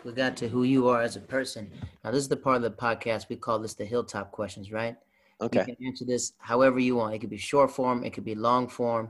we 0.03 0.11
got 0.11 0.35
to 0.37 0.49
who 0.49 0.63
you 0.63 0.89
are 0.89 1.01
as 1.01 1.15
a 1.15 1.21
person. 1.21 1.71
Now, 2.03 2.11
this 2.11 2.21
is 2.21 2.27
the 2.27 2.35
part 2.35 2.57
of 2.57 2.63
the 2.63 2.71
podcast 2.71 3.29
we 3.29 3.37
call 3.37 3.57
this 3.59 3.73
the 3.73 3.85
hilltop 3.85 4.31
questions, 4.31 4.71
right? 4.71 4.97
okay 5.41 5.59
You 5.59 5.75
can 5.75 5.85
answer 5.87 6.05
this 6.05 6.33
however 6.39 6.79
you 6.79 6.97
want. 6.97 7.13
It 7.15 7.19
could 7.19 7.29
be 7.29 7.37
short 7.37 7.71
form, 7.71 8.03
it 8.03 8.11
could 8.11 8.25
be 8.25 8.35
long 8.35 8.67
form, 8.67 9.09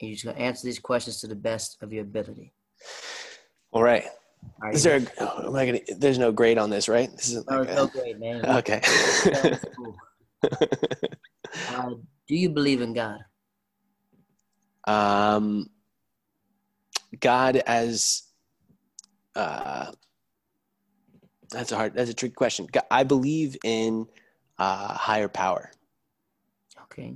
and 0.00 0.08
you're 0.08 0.14
just 0.14 0.24
gonna 0.24 0.38
answer 0.38 0.64
these 0.64 0.78
questions 0.78 1.20
to 1.20 1.26
the 1.26 1.36
best 1.36 1.76
of 1.82 1.92
your 1.92 2.02
ability. 2.02 2.52
all 3.72 3.82
right 3.82 4.04
Is 4.72 4.82
there 4.82 4.96
a, 5.18 5.46
am 5.46 5.54
I 5.54 5.66
gonna, 5.66 5.80
there's 5.96 6.18
no 6.18 6.32
grade 6.32 6.58
on 6.58 6.70
this 6.70 6.88
right 6.88 7.10
this 7.12 7.30
is 7.32 7.46
no, 7.46 7.60
like 7.60 7.70
so 7.70 7.86
great, 7.86 8.18
man. 8.18 8.44
okay 8.44 8.80
cool. 9.76 9.96
Uh, 11.70 11.90
do 12.26 12.34
you 12.34 12.48
believe 12.50 12.80
in 12.82 12.92
God? 12.92 13.18
um 14.86 15.68
god 17.20 17.56
as 17.66 18.28
uh, 19.38 19.92
that's 21.50 21.72
a 21.72 21.76
hard. 21.76 21.94
That's 21.94 22.10
a 22.10 22.14
tricky 22.14 22.34
question. 22.34 22.66
I 22.90 23.04
believe 23.04 23.56
in 23.64 24.06
uh, 24.58 24.94
higher 24.94 25.28
power. 25.28 25.70
Okay. 26.84 27.14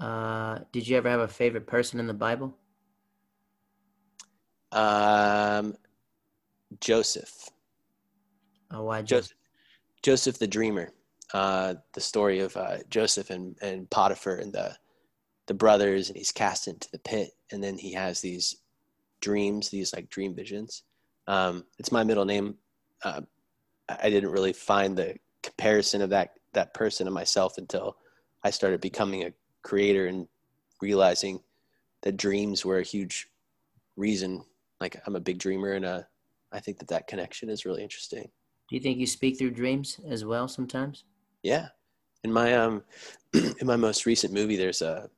Uh, 0.00 0.58
did 0.72 0.88
you 0.88 0.96
ever 0.96 1.08
have 1.08 1.20
a 1.20 1.28
favorite 1.28 1.66
person 1.66 2.00
in 2.00 2.06
the 2.06 2.14
Bible? 2.14 2.56
Um, 4.74 5.74
Joseph. 6.80 7.48
Oh, 8.70 8.84
why 8.84 9.02
Joseph? 9.02 9.36
Joseph 10.02 10.38
the 10.38 10.46
dreamer. 10.46 10.90
Uh, 11.32 11.74
the 11.94 12.00
story 12.00 12.40
of 12.40 12.56
uh, 12.56 12.78
Joseph 12.90 13.30
and, 13.30 13.56
and 13.62 13.88
Potiphar 13.90 14.36
and 14.36 14.52
the 14.52 14.76
the 15.46 15.54
brothers, 15.54 16.08
and 16.08 16.16
he's 16.16 16.32
cast 16.32 16.68
into 16.68 16.88
the 16.90 16.98
pit, 16.98 17.30
and 17.52 17.62
then 17.62 17.76
he 17.76 17.92
has 17.92 18.20
these 18.20 18.56
dreams, 19.20 19.68
these 19.68 19.92
like 19.94 20.08
dream 20.08 20.34
visions. 20.34 20.84
Um, 21.26 21.64
it's 21.78 21.92
my 21.92 22.02
middle 22.02 22.24
name. 22.24 22.56
Uh, 23.02 23.22
I 23.88 24.08
didn't 24.08 24.30
really 24.30 24.52
find 24.52 24.96
the 24.96 25.16
comparison 25.42 26.02
of 26.02 26.10
that 26.10 26.30
that 26.54 26.74
person 26.74 27.06
and 27.06 27.14
myself 27.14 27.58
until 27.58 27.96
I 28.42 28.50
started 28.50 28.80
becoming 28.80 29.24
a 29.24 29.32
creator 29.62 30.06
and 30.06 30.28
realizing 30.80 31.40
that 32.02 32.16
dreams 32.16 32.64
were 32.64 32.78
a 32.78 32.84
huge 32.84 33.28
reason. 33.96 34.44
Like 34.84 35.00
I'm 35.06 35.16
a 35.16 35.20
big 35.20 35.38
dreamer, 35.38 35.72
and 35.72 35.86
uh, 35.86 36.02
I 36.52 36.60
think 36.60 36.78
that 36.78 36.88
that 36.88 37.06
connection 37.06 37.48
is 37.48 37.64
really 37.64 37.82
interesting. 37.82 38.28
Do 38.68 38.76
you 38.76 38.82
think 38.82 38.98
you 38.98 39.06
speak 39.06 39.38
through 39.38 39.52
dreams 39.52 39.98
as 40.06 40.26
well 40.26 40.46
sometimes? 40.46 41.04
Yeah, 41.42 41.68
in 42.22 42.30
my 42.30 42.52
um, 42.52 42.82
in 43.32 43.66
my 43.66 43.76
most 43.76 44.04
recent 44.04 44.34
movie, 44.34 44.56
there's 44.56 44.82
a 44.82 45.08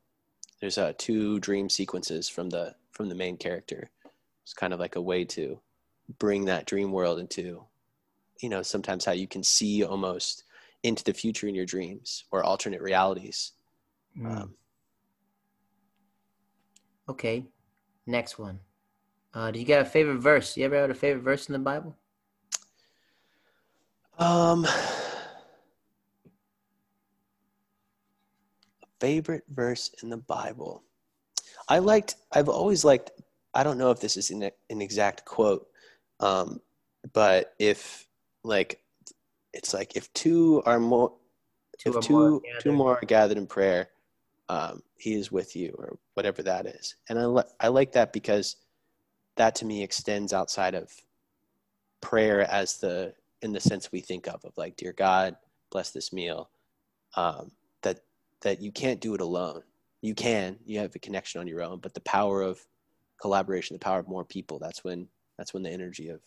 there's 0.60 0.78
a 0.78 0.92
two 0.92 1.40
dream 1.40 1.68
sequences 1.68 2.28
from 2.28 2.48
the 2.48 2.76
from 2.92 3.08
the 3.08 3.16
main 3.16 3.36
character. 3.36 3.90
It's 4.44 4.54
kind 4.54 4.72
of 4.72 4.78
like 4.78 4.94
a 4.94 5.00
way 5.00 5.24
to 5.24 5.58
bring 6.20 6.44
that 6.44 6.66
dream 6.66 6.92
world 6.92 7.18
into, 7.18 7.64
you 8.40 8.48
know, 8.48 8.62
sometimes 8.62 9.04
how 9.04 9.10
you 9.10 9.26
can 9.26 9.42
see 9.42 9.82
almost 9.82 10.44
into 10.84 11.02
the 11.02 11.12
future 11.12 11.48
in 11.48 11.56
your 11.56 11.66
dreams 11.66 12.22
or 12.30 12.44
alternate 12.44 12.82
realities. 12.82 13.50
Mm. 14.16 14.42
Um, 14.42 14.54
okay, 17.08 17.44
next 18.06 18.38
one. 18.38 18.60
Uh, 19.36 19.50
do 19.50 19.58
you 19.58 19.66
got 19.66 19.82
a 19.82 19.84
favorite 19.84 20.16
verse? 20.16 20.56
You 20.56 20.64
ever 20.64 20.80
had 20.80 20.90
a 20.90 20.94
favorite 20.94 21.20
verse 21.20 21.46
in 21.46 21.52
the 21.52 21.58
Bible? 21.58 21.94
Um, 24.18 24.66
favorite 28.98 29.44
verse 29.50 29.94
in 30.02 30.08
the 30.08 30.16
Bible. 30.16 30.84
I 31.68 31.80
liked. 31.80 32.14
I've 32.32 32.48
always 32.48 32.82
liked. 32.82 33.10
I 33.52 33.62
don't 33.62 33.76
know 33.76 33.90
if 33.90 34.00
this 34.00 34.16
is 34.16 34.30
an, 34.30 34.50
an 34.70 34.80
exact 34.80 35.26
quote, 35.26 35.66
um, 36.20 36.62
but 37.12 37.52
if 37.58 38.06
like, 38.42 38.80
it's 39.52 39.74
like 39.74 39.96
if 39.96 40.10
two 40.14 40.62
are 40.64 40.80
more, 40.80 41.12
two 41.76 41.90
if 41.90 42.00
two 42.00 42.14
more 42.14 42.40
two 42.60 42.72
more 42.72 42.96
are 42.96 43.06
gathered 43.06 43.36
in 43.36 43.46
prayer, 43.46 43.90
um, 44.48 44.82
he 44.96 45.12
is 45.12 45.30
with 45.30 45.54
you, 45.54 45.74
or 45.78 45.98
whatever 46.14 46.42
that 46.42 46.64
is. 46.64 46.96
And 47.10 47.18
I 47.18 47.26
li- 47.26 47.52
I 47.60 47.68
like 47.68 47.92
that 47.92 48.14
because 48.14 48.56
that 49.36 49.54
to 49.56 49.64
me 49.64 49.82
extends 49.82 50.32
outside 50.32 50.74
of 50.74 50.90
prayer 52.00 52.42
as 52.50 52.78
the 52.78 53.14
in 53.42 53.52
the 53.52 53.60
sense 53.60 53.92
we 53.92 54.00
think 54.00 54.26
of 54.26 54.44
of 54.44 54.52
like, 54.56 54.76
dear 54.76 54.92
God, 54.92 55.36
bless 55.70 55.90
this 55.90 56.12
meal. 56.12 56.50
Um, 57.16 57.52
that 57.82 58.00
that 58.42 58.60
you 58.60 58.72
can't 58.72 59.00
do 59.00 59.14
it 59.14 59.20
alone. 59.20 59.62
You 60.02 60.14
can, 60.14 60.58
you 60.64 60.78
have 60.80 60.94
a 60.94 60.98
connection 60.98 61.40
on 61.40 61.46
your 61.46 61.62
own, 61.62 61.80
but 61.80 61.94
the 61.94 62.00
power 62.00 62.42
of 62.42 62.64
collaboration, 63.20 63.74
the 63.74 63.80
power 63.80 63.98
of 63.98 64.08
more 64.08 64.24
people, 64.24 64.58
that's 64.58 64.84
when 64.84 65.08
that's 65.38 65.52
when 65.52 65.62
the 65.62 65.70
energy 65.70 66.08
of 66.08 66.20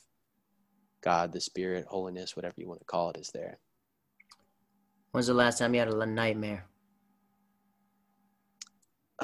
God, 1.02 1.32
the 1.32 1.42
spirit, 1.42 1.86
holiness, 1.88 2.36
whatever 2.36 2.56
you 2.58 2.68
want 2.68 2.82
to 2.82 2.86
call 2.86 3.10
it, 3.12 3.18
is 3.18 3.32
there. 3.34 3.58
When's 5.12 5.28
the 5.28 5.34
last 5.34 5.58
time 5.58 5.74
you 5.74 5.80
had 5.80 5.90
a 5.90 6.06
nightmare? 6.06 6.66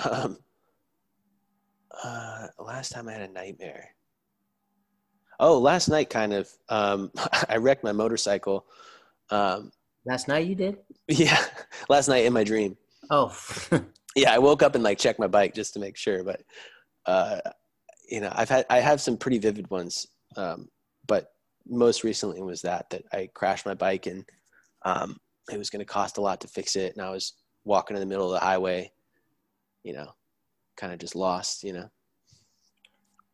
Um, 0.10 0.40
uh, 2.04 2.48
last 2.60 2.92
time 2.92 3.08
I 3.08 3.14
had 3.14 3.22
a 3.22 3.34
nightmare. 3.34 3.90
Oh, 5.40 5.60
last 5.60 5.90
night, 5.90 6.10
kind 6.10 6.34
of. 6.34 6.50
Um, 6.70 7.12
I 7.50 7.58
wrecked 7.58 7.84
my 7.84 7.92
motorcycle. 7.92 8.66
Um, 9.30 9.72
last 10.06 10.28
night 10.28 10.48
you 10.48 10.56
did? 10.56 10.78
Yeah, 11.08 11.44
last 11.90 12.08
night 12.08 12.26
in 12.26 12.34
my 12.34 12.44
dream. 12.44 12.78
Oh. 13.12 13.36
yeah, 14.16 14.34
I 14.34 14.40
woke 14.40 14.64
up 14.64 14.76
and 14.76 14.84
like 14.84 14.98
checked 14.98 15.20
my 15.20 15.28
bike 15.28 15.54
just 15.54 15.74
to 15.74 15.80
make 15.80 15.98
sure, 15.98 16.24
but 16.24 16.42
uh, 17.06 17.40
you 18.10 18.22
know, 18.22 18.32
I've 18.34 18.50
had 18.50 18.66
I 18.70 18.80
have 18.80 19.00
some 19.00 19.18
pretty 19.18 19.38
vivid 19.38 19.70
ones, 19.70 20.08
um, 20.36 20.70
but 21.08 21.28
most 21.68 22.04
recently 22.04 22.42
was 22.42 22.62
that 22.64 22.90
that 22.90 23.04
I 23.14 23.30
crashed 23.36 23.66
my 23.66 23.76
bike 23.76 24.08
and 24.08 24.26
um, 24.84 25.18
it 25.52 25.58
was 25.58 25.70
going 25.70 25.80
to 25.80 25.86
cost 25.86 26.18
a 26.18 26.22
lot 26.22 26.42
to 26.42 26.48
fix 26.48 26.76
it, 26.76 26.96
and 26.96 27.06
I 27.06 27.12
was 27.12 27.34
walking 27.64 27.96
in 27.96 28.02
the 28.02 28.08
middle 28.08 28.26
of 28.26 28.40
the 28.40 28.46
highway, 28.46 28.92
you 29.84 29.94
know, 29.94 30.10
kind 30.76 30.94
of 30.94 31.00
just 31.00 31.16
lost, 31.16 31.64
you 31.64 31.74
know. 31.74 31.90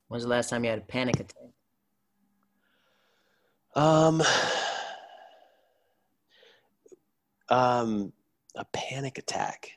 When's 0.07 0.23
the 0.23 0.29
last 0.29 0.49
time 0.49 0.63
you 0.63 0.69
had 0.69 0.79
a 0.79 0.83
panic 0.83 1.19
attack? 1.19 1.35
Um, 3.75 4.21
um, 7.49 8.11
a 8.55 8.65
panic 8.73 9.17
attack. 9.17 9.71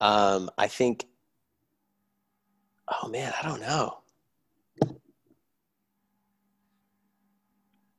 Um, 0.00 0.50
I 0.56 0.66
think. 0.66 1.06
Oh 2.88 3.08
man, 3.08 3.32
I 3.40 3.46
don't 3.46 3.60
know. 3.60 3.98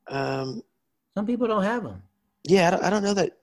Um, 0.08 0.62
some 1.16 1.26
people 1.26 1.48
don't 1.48 1.64
have 1.64 1.84
them. 1.84 2.02
Yeah, 2.44 2.68
I 2.68 2.72
don't, 2.72 2.84
I 2.84 2.90
don't 2.90 3.04
know 3.04 3.14
that. 3.14 3.38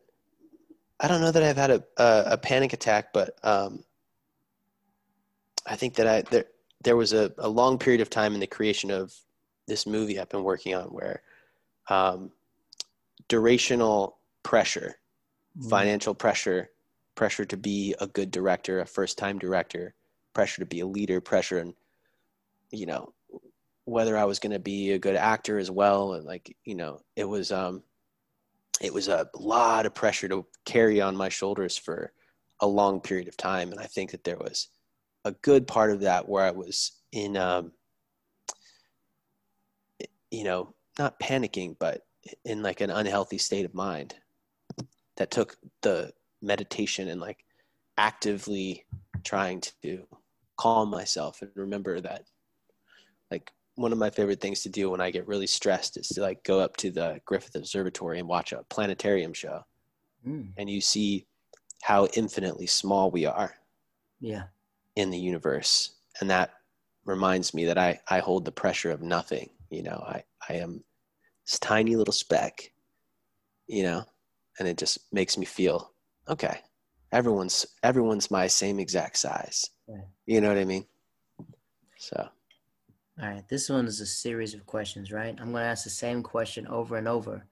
I 1.00 1.08
don't 1.08 1.22
know 1.22 1.30
that 1.30 1.42
I've 1.42 1.56
had 1.56 1.70
a 1.70 1.84
a, 1.96 2.24
a 2.32 2.38
panic 2.38 2.72
attack, 2.72 3.12
but 3.12 3.34
um, 3.42 3.84
I 5.66 5.74
think 5.76 5.94
that 5.94 6.06
I 6.06 6.22
there 6.30 6.44
there 6.82 6.96
was 6.96 7.12
a, 7.12 7.32
a 7.38 7.48
long 7.48 7.78
period 7.78 8.00
of 8.00 8.10
time 8.10 8.34
in 8.34 8.40
the 8.40 8.46
creation 8.46 8.90
of 8.90 9.14
this 9.66 9.86
movie 9.86 10.18
I've 10.18 10.28
been 10.28 10.44
working 10.44 10.74
on 10.74 10.84
where 10.88 11.22
um, 11.88 12.30
durational 13.28 14.14
pressure, 14.42 14.96
mm-hmm. 15.58 15.68
financial 15.68 16.14
pressure, 16.14 16.70
pressure 17.14 17.44
to 17.46 17.56
be 17.56 17.94
a 18.00 18.06
good 18.06 18.30
director, 18.30 18.80
a 18.80 18.86
first 18.86 19.16
time 19.16 19.38
director, 19.38 19.94
pressure 20.34 20.60
to 20.60 20.66
be 20.66 20.80
a 20.80 20.86
leader, 20.86 21.20
pressure 21.20 21.58
and 21.58 21.74
you 22.70 22.86
know 22.86 23.12
whether 23.84 24.16
I 24.16 24.24
was 24.24 24.38
going 24.38 24.52
to 24.52 24.58
be 24.58 24.92
a 24.92 24.98
good 24.98 25.16
actor 25.16 25.58
as 25.58 25.70
well 25.70 26.12
and 26.12 26.24
like 26.24 26.54
you 26.64 26.74
know 26.74 27.00
it 27.16 27.24
was 27.24 27.50
um 27.50 27.82
it 28.80 28.92
was 28.92 29.08
a 29.08 29.28
lot 29.34 29.86
of 29.86 29.94
pressure 29.94 30.28
to 30.28 30.46
carry 30.64 31.00
on 31.00 31.16
my 31.16 31.28
shoulders 31.28 31.76
for 31.76 32.12
a 32.60 32.66
long 32.66 33.00
period 33.00 33.28
of 33.28 33.36
time. 33.36 33.70
And 33.72 33.80
I 33.80 33.84
think 33.84 34.10
that 34.10 34.24
there 34.24 34.38
was 34.38 34.68
a 35.24 35.32
good 35.32 35.66
part 35.66 35.90
of 35.90 36.00
that 36.00 36.28
where 36.28 36.44
I 36.44 36.50
was 36.50 36.92
in 37.12 37.36
um 37.36 37.72
you 40.30 40.44
know 40.44 40.72
not 40.98 41.18
panicking 41.18 41.76
but 41.78 42.02
in 42.44 42.62
like 42.62 42.80
an 42.80 42.90
unhealthy 42.90 43.38
state 43.38 43.64
of 43.64 43.74
mind 43.74 44.14
that 45.16 45.30
took 45.30 45.56
the 45.82 46.12
meditation 46.40 47.08
and 47.08 47.20
like 47.20 47.44
actively 47.98 48.84
trying 49.24 49.60
to 49.82 50.06
calm 50.56 50.88
myself 50.88 51.42
and 51.42 51.50
remember 51.54 52.00
that 52.00 52.24
like 53.30 53.52
one 53.80 53.92
of 53.92 53.98
my 53.98 54.10
favorite 54.10 54.42
things 54.42 54.60
to 54.62 54.68
do 54.68 54.90
when 54.90 55.00
I 55.00 55.10
get 55.10 55.26
really 55.26 55.46
stressed 55.46 55.96
is 55.96 56.08
to 56.08 56.20
like 56.20 56.44
go 56.44 56.60
up 56.60 56.76
to 56.78 56.90
the 56.90 57.18
Griffith 57.24 57.54
Observatory 57.54 58.18
and 58.18 58.28
watch 58.28 58.52
a 58.52 58.62
planetarium 58.68 59.32
show. 59.32 59.62
Mm. 60.26 60.52
And 60.58 60.68
you 60.68 60.82
see 60.82 61.26
how 61.82 62.06
infinitely 62.14 62.66
small 62.66 63.10
we 63.10 63.24
are. 63.24 63.54
Yeah. 64.20 64.44
In 64.96 65.08
the 65.08 65.18
universe. 65.18 65.92
And 66.20 66.28
that 66.28 66.50
reminds 67.06 67.54
me 67.54 67.64
that 67.64 67.78
I, 67.78 67.98
I 68.06 68.18
hold 68.18 68.44
the 68.44 68.52
pressure 68.52 68.90
of 68.90 69.00
nothing. 69.00 69.48
You 69.70 69.82
know, 69.84 70.04
I, 70.06 70.24
I 70.46 70.54
am 70.56 70.84
this 71.46 71.58
tiny 71.58 71.96
little 71.96 72.12
speck, 72.12 72.70
you 73.66 73.82
know, 73.82 74.04
and 74.58 74.68
it 74.68 74.76
just 74.76 74.98
makes 75.10 75.38
me 75.38 75.46
feel 75.46 75.92
okay. 76.28 76.58
Everyone's 77.12 77.66
everyone's 77.82 78.30
my 78.30 78.46
same 78.46 78.78
exact 78.78 79.16
size. 79.16 79.70
You 80.26 80.42
know 80.42 80.48
what 80.48 80.58
I 80.58 80.64
mean? 80.64 80.84
So. 81.96 82.28
All 83.22 83.28
right, 83.28 83.46
this 83.48 83.68
one 83.68 83.86
is 83.86 84.00
a 84.00 84.06
series 84.06 84.54
of 84.54 84.64
questions, 84.64 85.12
right? 85.12 85.36
I'm 85.38 85.52
going 85.52 85.62
to 85.62 85.68
ask 85.68 85.84
the 85.84 85.90
same 85.90 86.22
question 86.22 86.66
over 86.68 86.96
and 86.96 87.06
over. 87.06 87.44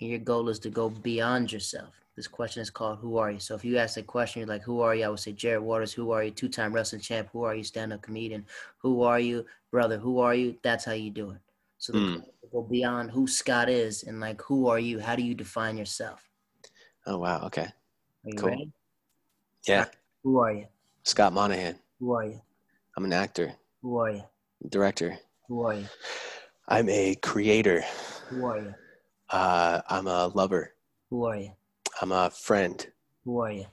And 0.00 0.08
your 0.08 0.18
goal 0.18 0.48
is 0.48 0.58
to 0.60 0.70
go 0.70 0.88
beyond 0.88 1.52
yourself. 1.52 2.00
This 2.16 2.26
question 2.26 2.62
is 2.62 2.70
called 2.70 2.98
Who 2.98 3.18
Are 3.18 3.30
You? 3.30 3.38
So 3.38 3.54
if 3.54 3.62
you 3.62 3.76
ask 3.76 3.98
a 3.98 4.02
question, 4.02 4.40
you're 4.40 4.48
like, 4.48 4.62
Who 4.62 4.80
are 4.80 4.94
you? 4.94 5.04
I 5.04 5.08
would 5.10 5.20
say, 5.20 5.32
Jared 5.32 5.62
Waters, 5.62 5.92
who 5.92 6.12
are 6.12 6.24
you? 6.24 6.30
Two 6.30 6.48
time 6.48 6.72
wrestling 6.72 7.02
champ, 7.02 7.28
who 7.30 7.42
are 7.42 7.54
you? 7.54 7.62
Stand 7.62 7.92
up 7.92 8.00
comedian, 8.00 8.46
who 8.78 9.02
are 9.02 9.20
you? 9.20 9.44
Brother, 9.70 9.98
who 9.98 10.18
are 10.18 10.34
you? 10.34 10.56
That's 10.62 10.86
how 10.86 10.92
you 10.92 11.10
do 11.10 11.32
it. 11.32 11.38
So 11.76 11.92
mm. 11.92 12.24
go 12.50 12.62
beyond 12.62 13.10
who 13.10 13.26
Scott 13.26 13.68
is 13.68 14.04
and 14.04 14.18
like, 14.18 14.40
who 14.40 14.66
are 14.66 14.78
you? 14.78 14.98
How 14.98 15.14
do 15.14 15.22
you 15.22 15.34
define 15.34 15.76
yourself? 15.76 16.26
Oh, 17.06 17.18
wow. 17.18 17.42
Okay. 17.46 17.62
Are 17.62 17.70
you 18.24 18.34
cool. 18.34 18.48
ready? 18.48 18.72
Yeah. 19.66 19.86
Who 20.22 20.38
are 20.38 20.52
you? 20.52 20.66
Scott 21.02 21.34
Monahan. 21.34 21.78
Who 22.00 22.12
are 22.12 22.24
you? 22.24 22.40
I'm 22.96 23.04
an 23.04 23.12
actor. 23.12 23.52
Who 23.82 23.98
are 23.98 24.10
you? 24.10 24.22
Director. 24.68 25.18
Who 25.48 25.66
are 25.66 25.74
you? 25.74 25.86
I'm 26.68 26.88
a 26.88 27.14
creator. 27.16 27.82
Who 28.30 28.46
are 28.46 28.58
you? 28.58 28.74
Uh, 29.30 29.80
I'm 29.88 30.06
a 30.06 30.28
lover. 30.28 30.74
Who 31.10 31.26
are 31.26 31.36
you? 31.36 31.52
I'm 32.00 32.12
a 32.12 32.30
friend. 32.30 32.84
Who 33.24 33.40
are 33.40 33.52
you? 33.52 33.66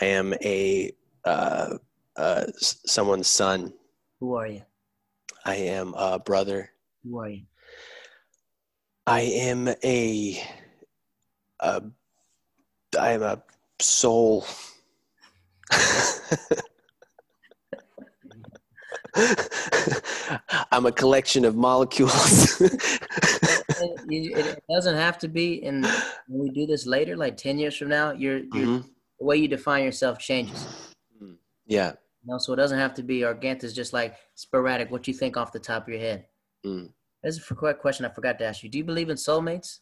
I 0.00 0.06
am 0.06 0.34
a 0.42 0.92
uh, 1.24 1.74
uh, 2.16 2.44
someone's 2.56 3.28
son. 3.28 3.72
Who 4.20 4.34
are 4.34 4.46
you? 4.46 4.62
I 5.44 5.56
am 5.56 5.94
a 5.94 6.18
brother. 6.18 6.70
Who 7.04 7.20
are 7.20 7.28
you? 7.28 7.42
I 9.06 9.20
am 9.20 9.68
a, 9.68 10.42
a 11.60 11.82
I 12.98 13.12
am 13.12 13.22
a 13.22 13.42
soul. 13.80 14.46
I'm 20.72 20.86
a 20.86 20.92
collection 20.92 21.44
of 21.44 21.54
molecules. 21.56 22.60
And 22.60 24.12
you- 24.12 24.34
it 24.34 24.62
doesn't 24.70 24.96
have 24.96 25.18
to 25.18 25.28
be. 25.28 25.62
And 25.64 25.84
when 26.28 26.42
we 26.44 26.50
do 26.50 26.66
this 26.66 26.86
later, 26.86 27.16
like 27.16 27.36
ten 27.36 27.58
years 27.58 27.76
from 27.76 27.88
now, 27.88 28.12
your 28.12 28.40
Mhm. 28.40 28.84
the 29.18 29.24
way 29.24 29.36
you 29.36 29.48
define 29.48 29.84
yourself 29.84 30.18
changes. 30.18 30.66
Yeah. 31.66 31.92
You 32.22 32.32
know, 32.32 32.38
so 32.38 32.52
it 32.52 32.56
doesn't 32.56 32.78
have 32.78 32.94
to 32.94 33.02
be 33.02 33.24
organic. 33.24 33.62
It's 33.64 33.72
just 33.74 33.92
like 33.92 34.16
sporadic. 34.34 34.90
What 34.90 35.06
you 35.08 35.14
think 35.14 35.36
off 35.36 35.52
the 35.52 35.58
top 35.60 35.82
of 35.84 35.88
your 35.88 36.00
head. 36.00 36.26
Mm. 36.64 36.92
This 37.22 37.36
is 37.36 37.50
a 37.50 37.54
quick 37.54 37.80
question 37.80 38.06
I 38.06 38.08
forgot 38.08 38.38
to 38.38 38.44
ask 38.44 38.62
you. 38.62 38.68
Do 38.68 38.78
you 38.78 38.84
believe 38.84 39.10
in 39.10 39.16
soulmates? 39.16 39.80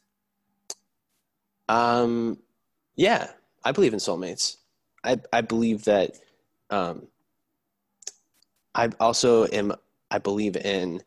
Um, 1.69 2.39
yeah, 2.97 3.33
I 3.65 3.73
believe 3.73 3.93
in 3.93 3.99
soulmates. 3.99 4.57
I 5.05 5.21
I 5.33 5.41
believe 5.41 5.85
that. 5.85 6.19
Um, 6.71 7.09
I 8.75 8.89
also 8.99 9.47
am. 9.49 9.73
I 10.15 10.19
believe 10.19 10.57
in 10.57 11.03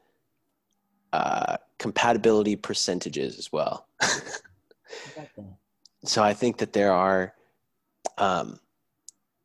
uh, 1.14 1.58
compatibility 1.80 2.55
percentages 2.55 3.39
as 3.39 3.51
well. 3.51 3.88
So 6.05 6.24
I 6.24 6.34
think 6.34 6.58
that 6.58 6.74
there 6.74 6.93
are. 6.93 7.34
Um, 8.18 8.60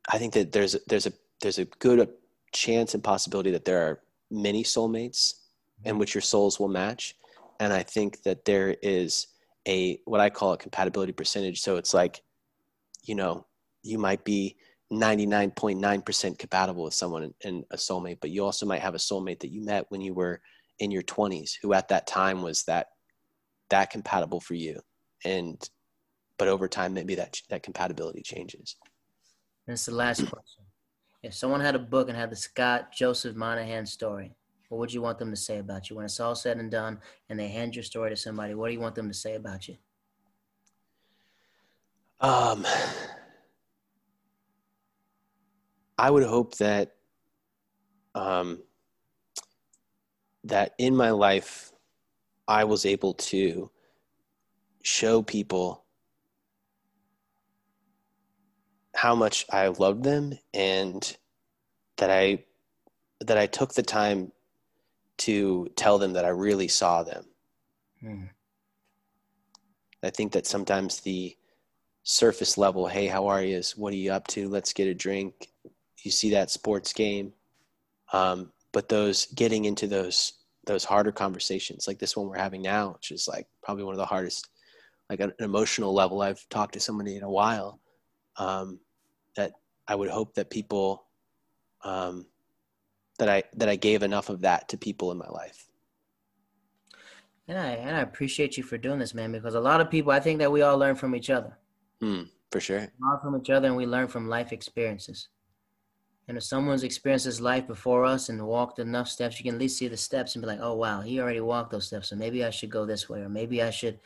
I 0.09 0.19
think 0.19 0.33
that 0.35 0.53
there's 0.53 0.77
there's 0.87 1.07
a 1.07 1.13
there's 1.41 1.59
a 1.59 1.65
good 1.65 2.09
chance 2.53 2.95
and 2.95 3.03
possibility 3.03 3.51
that 3.51 3.65
there 3.65 3.83
are 3.89 4.01
many 4.31 4.63
soulmates 4.63 5.35
in 5.85 5.99
which 5.99 6.15
your 6.15 6.23
souls 6.23 6.61
will 6.61 6.69
match, 6.69 7.17
and 7.59 7.73
I 7.73 7.83
think 7.83 8.23
that 8.23 8.45
there 8.45 8.77
is 8.83 9.27
a 9.67 9.99
what 10.05 10.21
I 10.21 10.31
call 10.31 10.53
a 10.53 10.57
compatibility 10.57 11.13
percentage. 11.13 11.61
So 11.61 11.77
it's 11.77 11.95
like, 11.95 12.23
you 13.03 13.15
know, 13.15 13.47
you 13.83 13.99
might 13.99 14.25
be 14.25 14.57
99.9% 14.93 16.39
compatible 16.39 16.85
with 16.85 16.93
someone 16.93 17.33
and 17.45 17.65
a 17.71 17.77
soulmate, 17.77 18.19
but 18.21 18.31
you 18.31 18.45
also 18.45 18.67
might 18.67 18.83
have 18.83 18.95
a 18.95 18.99
soulmate 18.99 19.41
that 19.41 19.51
you 19.51 19.65
met 19.65 19.87
when 19.89 20.03
you 20.03 20.13
were 20.13 20.41
in 20.81 20.91
your 20.91 21.03
20s 21.03 21.53
who 21.63 21.73
at 21.73 21.89
that 21.89 22.07
time 22.07 22.43
was 22.43 22.65
that 22.65 22.89
that 23.71 23.91
compatible 23.91 24.41
for 24.41 24.55
you. 24.55 24.81
And 25.25 25.59
but 26.37 26.49
over 26.49 26.69
time 26.69 26.93
maybe 26.93 27.15
that 27.15 27.41
that 27.49 27.63
compatibility 27.63 28.21
changes. 28.23 28.77
And 29.67 29.75
it's 29.75 29.87
the 29.87 29.95
last 29.95 30.19
question. 30.19 30.65
If 31.23 31.35
someone 31.35 31.61
had 31.61 31.75
a 31.77 31.79
book 31.79 32.09
and 32.09 32.17
had 32.17 32.31
the 32.31 32.37
Scott 32.37 32.93
Joseph 32.93 33.37
Monahan 33.37 33.87
story, 33.87 34.35
what 34.69 34.79
would 34.79 34.93
you 34.93 35.01
want 35.01 35.19
them 35.19 35.31
to 35.31 35.37
say 35.37 35.59
about 35.59 35.89
you? 35.89 35.97
When 35.97 36.05
it's 36.05 36.21
all 36.21 36.35
said 36.35 36.59
and 36.59 36.71
done 36.71 36.99
and 37.31 37.39
they 37.39 37.49
hand 37.49 37.77
your 37.77 37.85
story 37.85 38.11
to 38.11 38.17
somebody, 38.17 38.55
what 38.55 38.69
do 38.69 38.75
you 38.75 38.81
want 38.81 38.95
them 38.95 39.09
to 39.09 39.15
say 39.15 39.37
about 39.37 39.69
you? 39.69 39.77
Um, 42.21 42.67
I 46.03 46.11
would 46.11 46.25
hope 46.25 46.57
that 46.57 46.97
um, 48.17 48.59
that 50.43 50.75
in 50.77 50.97
my 50.97 51.11
life, 51.11 51.71
I 52.49 52.65
was 52.65 52.85
able 52.85 53.15
to 53.15 53.71
show 54.83 55.23
people 55.23 55.85
how 58.97 59.15
much 59.15 59.47
I 59.49 59.69
loved 59.69 60.03
them 60.03 60.37
and 60.53 61.17
that 61.99 62.11
I 62.11 62.47
that 63.21 63.39
I 63.39 63.47
took 63.47 63.75
the 63.75 63.85
time 63.85 64.33
to 65.19 65.69
tell 65.77 65.99
them 65.99 66.15
that 66.15 66.25
I 66.25 66.31
really 66.31 66.67
saw 66.67 67.05
them. 67.05 67.27
Hmm. 68.01 68.25
I 70.03 70.11
think 70.11 70.33
that 70.33 70.49
sometimes 70.49 70.99
the 70.99 71.37
surface 72.03 72.59
level, 72.59 72.89
hey, 72.89 73.07
how 73.07 73.29
are 73.29 73.41
you? 73.41 73.59
Is 73.59 73.77
what 73.77 73.93
are 73.93 73.97
you 73.97 74.11
up 74.11 74.27
to? 74.29 74.49
Let's 74.49 74.73
get 74.73 74.89
a 74.89 74.95
drink. 74.95 75.52
You 76.03 76.11
see 76.11 76.31
that 76.31 76.51
sports 76.51 76.93
game, 76.93 77.33
um, 78.13 78.53
but 78.73 78.89
those 78.89 79.27
getting 79.27 79.65
into 79.65 79.87
those 79.87 80.35
those 80.67 80.85
harder 80.85 81.13
conversations, 81.13 81.89
like 81.89 81.99
this 81.99 82.17
one 82.17 82.29
we're 82.29 82.37
having 82.37 82.63
now, 82.63 82.93
which 82.93 83.11
is 83.11 83.27
like 83.29 83.47
probably 83.63 83.85
one 83.85 83.95
of 83.95 83.99
the 83.99 84.07
hardest, 84.07 84.49
like 85.11 85.21
an 85.21 85.33
emotional 85.41 85.93
level 85.93 86.23
I've 86.23 86.49
talked 86.49 86.75
to 86.75 86.81
somebody 86.81 87.17
in 87.17 87.23
a 87.23 87.31
while. 87.31 87.81
Um, 88.37 88.79
that 89.37 89.53
I 89.89 89.95
would 89.95 90.11
hope 90.11 90.35
that 90.35 90.51
people, 90.51 91.05
um, 91.85 92.27
that 93.19 93.29
I 93.29 93.43
that 93.55 93.69
I 93.69 93.77
gave 93.77 94.03
enough 94.03 94.29
of 94.29 94.43
that 94.43 94.69
to 94.69 94.77
people 94.77 95.11
in 95.11 95.19
my 95.19 95.29
life. 95.29 95.67
And 97.49 97.59
I 97.59 97.71
and 97.71 97.97
I 97.97 98.01
appreciate 98.01 98.57
you 98.57 98.63
for 98.63 98.79
doing 98.79 98.99
this, 98.99 99.15
man, 99.15 99.33
because 99.33 99.55
a 99.55 99.61
lot 99.61 99.81
of 99.81 99.91
people 99.91 100.13
I 100.13 100.21
think 100.21 100.39
that 100.39 100.53
we 100.53 100.63
all 100.63 100.79
learn 100.79 100.95
from 100.95 101.15
each 101.15 101.31
other. 101.31 101.59
Hmm, 102.01 102.23
for 102.51 102.61
sure. 102.61 102.81
learn 103.01 103.21
from 103.21 103.37
each 103.37 103.51
other 103.51 103.67
and 103.69 103.77
we 103.77 103.87
learn 103.87 104.09
from 104.09 104.29
life 104.29 104.53
experiences. 104.53 105.29
And 106.33 106.39
if 106.39 106.45
someone's 106.45 106.83
experienced 106.83 107.27
this 107.27 107.43
life 107.43 107.67
before 107.67 108.07
us 108.07 108.31
and 108.31 108.47
walked 108.47 108.79
enough 108.79 109.07
steps, 109.07 109.39
you 109.39 109.45
can 109.45 109.57
at 109.57 109.61
least 109.61 109.77
see 109.77 109.87
the 109.87 109.99
steps 109.99 110.35
and 110.35 110.41
be 110.41 110.47
like, 110.47 110.61
oh, 110.63 110.73
wow, 110.73 111.03
he 111.03 111.21
already 111.21 111.41
walked 111.41 111.73
those 111.73 111.87
steps. 111.87 112.09
So 112.09 112.17
maybe 112.17 112.43
I 112.43 112.49
should 112.49 112.71
go 112.71 112.87
this 112.87 113.07
way, 113.07 113.21
or 113.21 113.29
maybe 113.29 113.63
I 113.63 113.69
should 113.69 113.99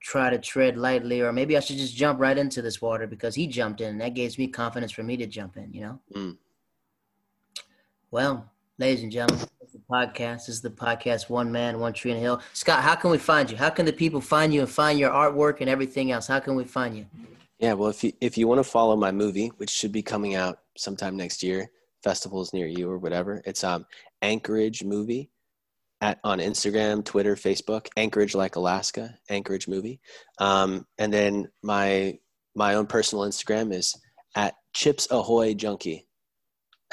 try 0.00 0.28
to 0.28 0.36
tread 0.36 0.76
lightly, 0.76 1.22
or 1.22 1.32
maybe 1.32 1.56
I 1.56 1.60
should 1.60 1.78
just 1.78 1.96
jump 1.96 2.20
right 2.20 2.36
into 2.36 2.60
this 2.60 2.82
water 2.82 3.06
because 3.06 3.34
he 3.34 3.46
jumped 3.46 3.80
in. 3.80 3.88
And 3.88 4.00
that 4.02 4.12
gives 4.12 4.36
me 4.36 4.46
confidence 4.46 4.92
for 4.92 5.04
me 5.04 5.16
to 5.16 5.26
jump 5.26 5.56
in, 5.56 5.72
you 5.72 5.80
know? 5.80 6.00
Mm. 6.14 6.36
Well, 8.10 8.52
ladies 8.76 9.02
and 9.02 9.10
gentlemen, 9.10 9.42
this 9.58 9.70
is 9.70 9.72
the 9.72 9.80
podcast. 9.90 10.34
This 10.34 10.48
is 10.50 10.60
the 10.60 10.68
podcast 10.68 11.30
One 11.30 11.50
Man, 11.50 11.80
One 11.80 11.94
Tree 11.94 12.10
and 12.10 12.20
Hill. 12.20 12.42
Scott, 12.52 12.82
how 12.82 12.94
can 12.94 13.10
we 13.10 13.16
find 13.16 13.50
you? 13.50 13.56
How 13.56 13.70
can 13.70 13.86
the 13.86 13.92
people 13.94 14.20
find 14.20 14.52
you 14.52 14.60
and 14.60 14.68
find 14.68 14.98
your 14.98 15.10
artwork 15.10 15.62
and 15.62 15.70
everything 15.70 16.12
else? 16.12 16.26
How 16.26 16.40
can 16.40 16.56
we 16.56 16.64
find 16.64 16.94
you? 16.94 17.06
Yeah, 17.62 17.74
well, 17.74 17.90
if 17.90 18.02
you 18.02 18.12
if 18.20 18.36
you 18.36 18.48
want 18.48 18.58
to 18.58 18.64
follow 18.64 18.96
my 18.96 19.12
movie, 19.12 19.52
which 19.58 19.70
should 19.70 19.92
be 19.92 20.02
coming 20.02 20.34
out 20.34 20.58
sometime 20.76 21.16
next 21.16 21.44
year, 21.44 21.70
festivals 22.02 22.52
near 22.52 22.66
you 22.66 22.90
or 22.90 22.98
whatever, 22.98 23.40
it's 23.46 23.62
um 23.62 23.86
Anchorage 24.20 24.82
Movie 24.82 25.30
at 26.00 26.18
on 26.24 26.40
Instagram, 26.40 27.04
Twitter, 27.04 27.36
Facebook, 27.36 27.86
Anchorage 27.96 28.34
like 28.34 28.56
Alaska, 28.56 29.14
Anchorage 29.28 29.68
Movie, 29.68 30.00
um, 30.38 30.84
and 30.98 31.12
then 31.12 31.46
my 31.62 32.18
my 32.56 32.74
own 32.74 32.86
personal 32.88 33.26
Instagram 33.26 33.72
is 33.72 33.94
at 34.34 34.56
Chips 34.74 35.06
Ahoy 35.12 35.54
Junkie. 35.54 36.08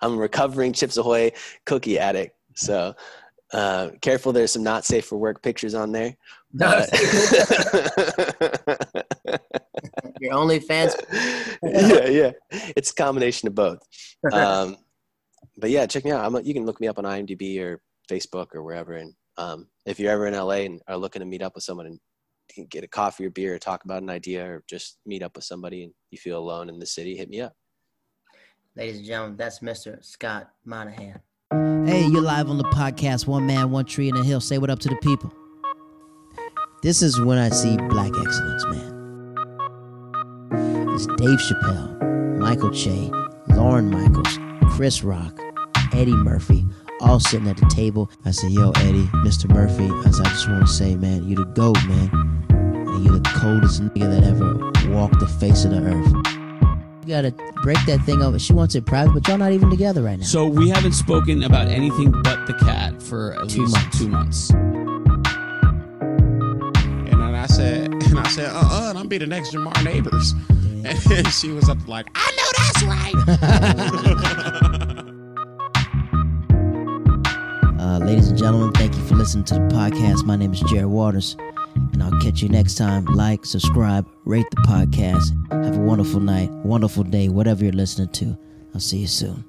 I'm 0.00 0.14
a 0.14 0.16
recovering 0.16 0.72
Chips 0.72 0.98
Ahoy 0.98 1.32
cookie 1.66 1.98
addict, 1.98 2.36
so 2.54 2.94
uh, 3.52 3.90
careful. 4.00 4.32
There's 4.32 4.52
some 4.52 4.62
not 4.62 4.84
safe 4.84 5.06
for 5.06 5.16
work 5.16 5.42
pictures 5.42 5.74
on 5.74 5.90
there. 5.90 6.16
No, 6.52 6.84
But- 6.90 6.92
your 10.20 10.34
OnlyFans. 10.34 10.94
yeah, 11.62 12.08
yeah. 12.08 12.30
It's 12.76 12.90
a 12.90 12.94
combination 12.94 13.48
of 13.48 13.54
both. 13.54 13.78
Um, 14.32 14.76
but 15.56 15.70
yeah, 15.70 15.84
check 15.86 16.04
me 16.04 16.12
out. 16.12 16.24
I'm, 16.24 16.46
you 16.46 16.54
can 16.54 16.64
look 16.64 16.80
me 16.80 16.86
up 16.86 16.96
on 16.96 17.02
IMDb 17.04 17.58
or 17.60 17.82
Facebook 18.08 18.54
or 18.54 18.62
wherever. 18.62 18.92
And 18.92 19.12
um, 19.36 19.66
if 19.84 19.98
you're 19.98 20.12
ever 20.12 20.28
in 20.28 20.34
LA 20.34 20.62
and 20.66 20.80
are 20.86 20.96
looking 20.96 21.18
to 21.20 21.26
meet 21.26 21.42
up 21.42 21.56
with 21.56 21.64
someone 21.64 21.86
and 21.86 21.98
get 22.70 22.84
a 22.84 22.88
coffee 22.88 23.26
or 23.26 23.30
beer 23.30 23.54
or 23.54 23.58
talk 23.58 23.84
about 23.84 24.00
an 24.02 24.10
idea 24.10 24.46
or 24.46 24.62
just 24.68 24.98
meet 25.06 25.24
up 25.24 25.34
with 25.34 25.44
somebody 25.44 25.82
and 25.82 25.92
you 26.12 26.18
feel 26.18 26.38
alone 26.38 26.68
in 26.68 26.78
the 26.78 26.86
city, 26.86 27.16
hit 27.16 27.28
me 27.28 27.40
up. 27.40 27.52
Ladies 28.76 28.98
and 28.98 29.06
gentlemen, 29.06 29.36
that's 29.36 29.58
Mr. 29.58 30.02
Scott 30.04 30.50
Monahan. 30.64 31.20
Hey, 31.84 32.06
you're 32.06 32.22
live 32.22 32.48
on 32.48 32.58
the 32.58 32.64
podcast, 32.64 33.26
One 33.26 33.44
Man, 33.46 33.72
One 33.72 33.84
Tree 33.86 34.08
in 34.08 34.16
a 34.16 34.22
Hill. 34.22 34.40
Say 34.40 34.58
what 34.58 34.70
up 34.70 34.78
to 34.78 34.88
the 34.88 34.96
people. 35.02 35.34
This 36.82 37.00
is 37.02 37.20
when 37.20 37.38
I 37.38 37.48
see 37.50 37.76
black 37.76 38.10
excellence, 38.18 38.64
man. 38.66 38.88
It's 40.94 41.06
Dave 41.06 41.38
Chappelle, 41.38 42.38
Michael 42.38 42.70
Che, 42.70 43.10
Lorne 43.54 43.88
Michaels, 43.90 44.38
Chris 44.74 45.04
Rock, 45.04 45.38
Eddie 45.92 46.12
Murphy, 46.16 46.64
all 47.00 47.20
sitting 47.20 47.48
at 47.48 47.56
the 47.56 47.66
table. 47.66 48.10
I 48.24 48.32
said, 48.32 48.50
Yo, 48.50 48.70
Eddie, 48.78 49.06
Mr. 49.24 49.48
Murphy, 49.52 49.84
I, 50.06 50.10
said, 50.10 50.26
I 50.26 50.30
just 50.30 50.48
want 50.48 50.66
to 50.66 50.72
say, 50.72 50.96
man, 50.96 51.28
you 51.28 51.36
the 51.36 51.44
GOAT, 51.44 51.76
man. 51.86 52.10
And 52.50 53.04
you're 53.04 53.18
the 53.18 53.30
coldest 53.36 53.82
nigga 53.82 54.10
that 54.10 54.24
ever 54.24 54.92
walked 54.92 55.20
the 55.20 55.28
face 55.28 55.64
of 55.64 55.70
the 55.70 55.82
earth. 55.82 56.12
You 57.04 57.08
gotta 57.08 57.32
break 57.62 57.78
that 57.86 58.00
thing 58.06 58.22
over. 58.22 58.38
She 58.38 58.52
wants 58.52 58.74
it 58.76 58.86
private, 58.86 59.12
but 59.14 59.26
y'all 59.26 59.38
not 59.38 59.50
even 59.52 59.70
together 59.70 60.02
right 60.02 60.18
now. 60.18 60.24
So 60.24 60.46
we 60.46 60.68
haven't 60.68 60.92
spoken 60.92 61.42
about 61.42 61.66
anything 61.68 62.12
but 62.12 62.46
the 62.46 62.54
cat 62.54 63.02
for 63.02 63.34
at 63.40 63.48
Two 63.48 63.62
least 63.62 63.72
months. 63.74 63.98
two 63.98 64.08
months. 64.08 64.52
I 68.24 68.28
said, 68.28 68.46
uh 68.46 68.58
uh-uh, 68.58 68.90
uh, 68.90 68.92
i 68.94 69.00
will 69.00 69.08
be 69.08 69.18
the 69.18 69.26
next 69.26 69.52
Jamar 69.52 69.84
Neighbors. 69.84 70.34
And 70.84 71.28
she 71.28 71.50
was 71.52 71.68
up 71.68 71.78
like, 71.86 72.08
I 72.14 72.28
know 72.36 72.50
that's 72.58 72.82
right. 72.82 73.14
Uh, 77.82 77.98
ladies 77.98 78.28
and 78.28 78.38
gentlemen, 78.38 78.72
thank 78.72 78.94
you 78.94 79.02
for 79.02 79.16
listening 79.16 79.44
to 79.44 79.54
the 79.54 79.60
podcast. 79.60 80.24
My 80.24 80.34
name 80.36 80.52
is 80.52 80.60
Jared 80.60 80.86
Waters, 80.86 81.36
and 81.92 82.02
I'll 82.02 82.18
catch 82.20 82.40
you 82.40 82.48
next 82.48 82.76
time. 82.76 83.04
Like, 83.04 83.44
subscribe, 83.44 84.08
rate 84.24 84.46
the 84.50 84.62
podcast. 84.62 85.26
Have 85.64 85.76
a 85.76 85.80
wonderful 85.80 86.20
night, 86.20 86.50
wonderful 86.64 87.02
day, 87.04 87.28
whatever 87.28 87.64
you're 87.64 87.72
listening 87.72 88.08
to. 88.10 88.38
I'll 88.72 88.80
see 88.80 88.98
you 88.98 89.08
soon. 89.08 89.44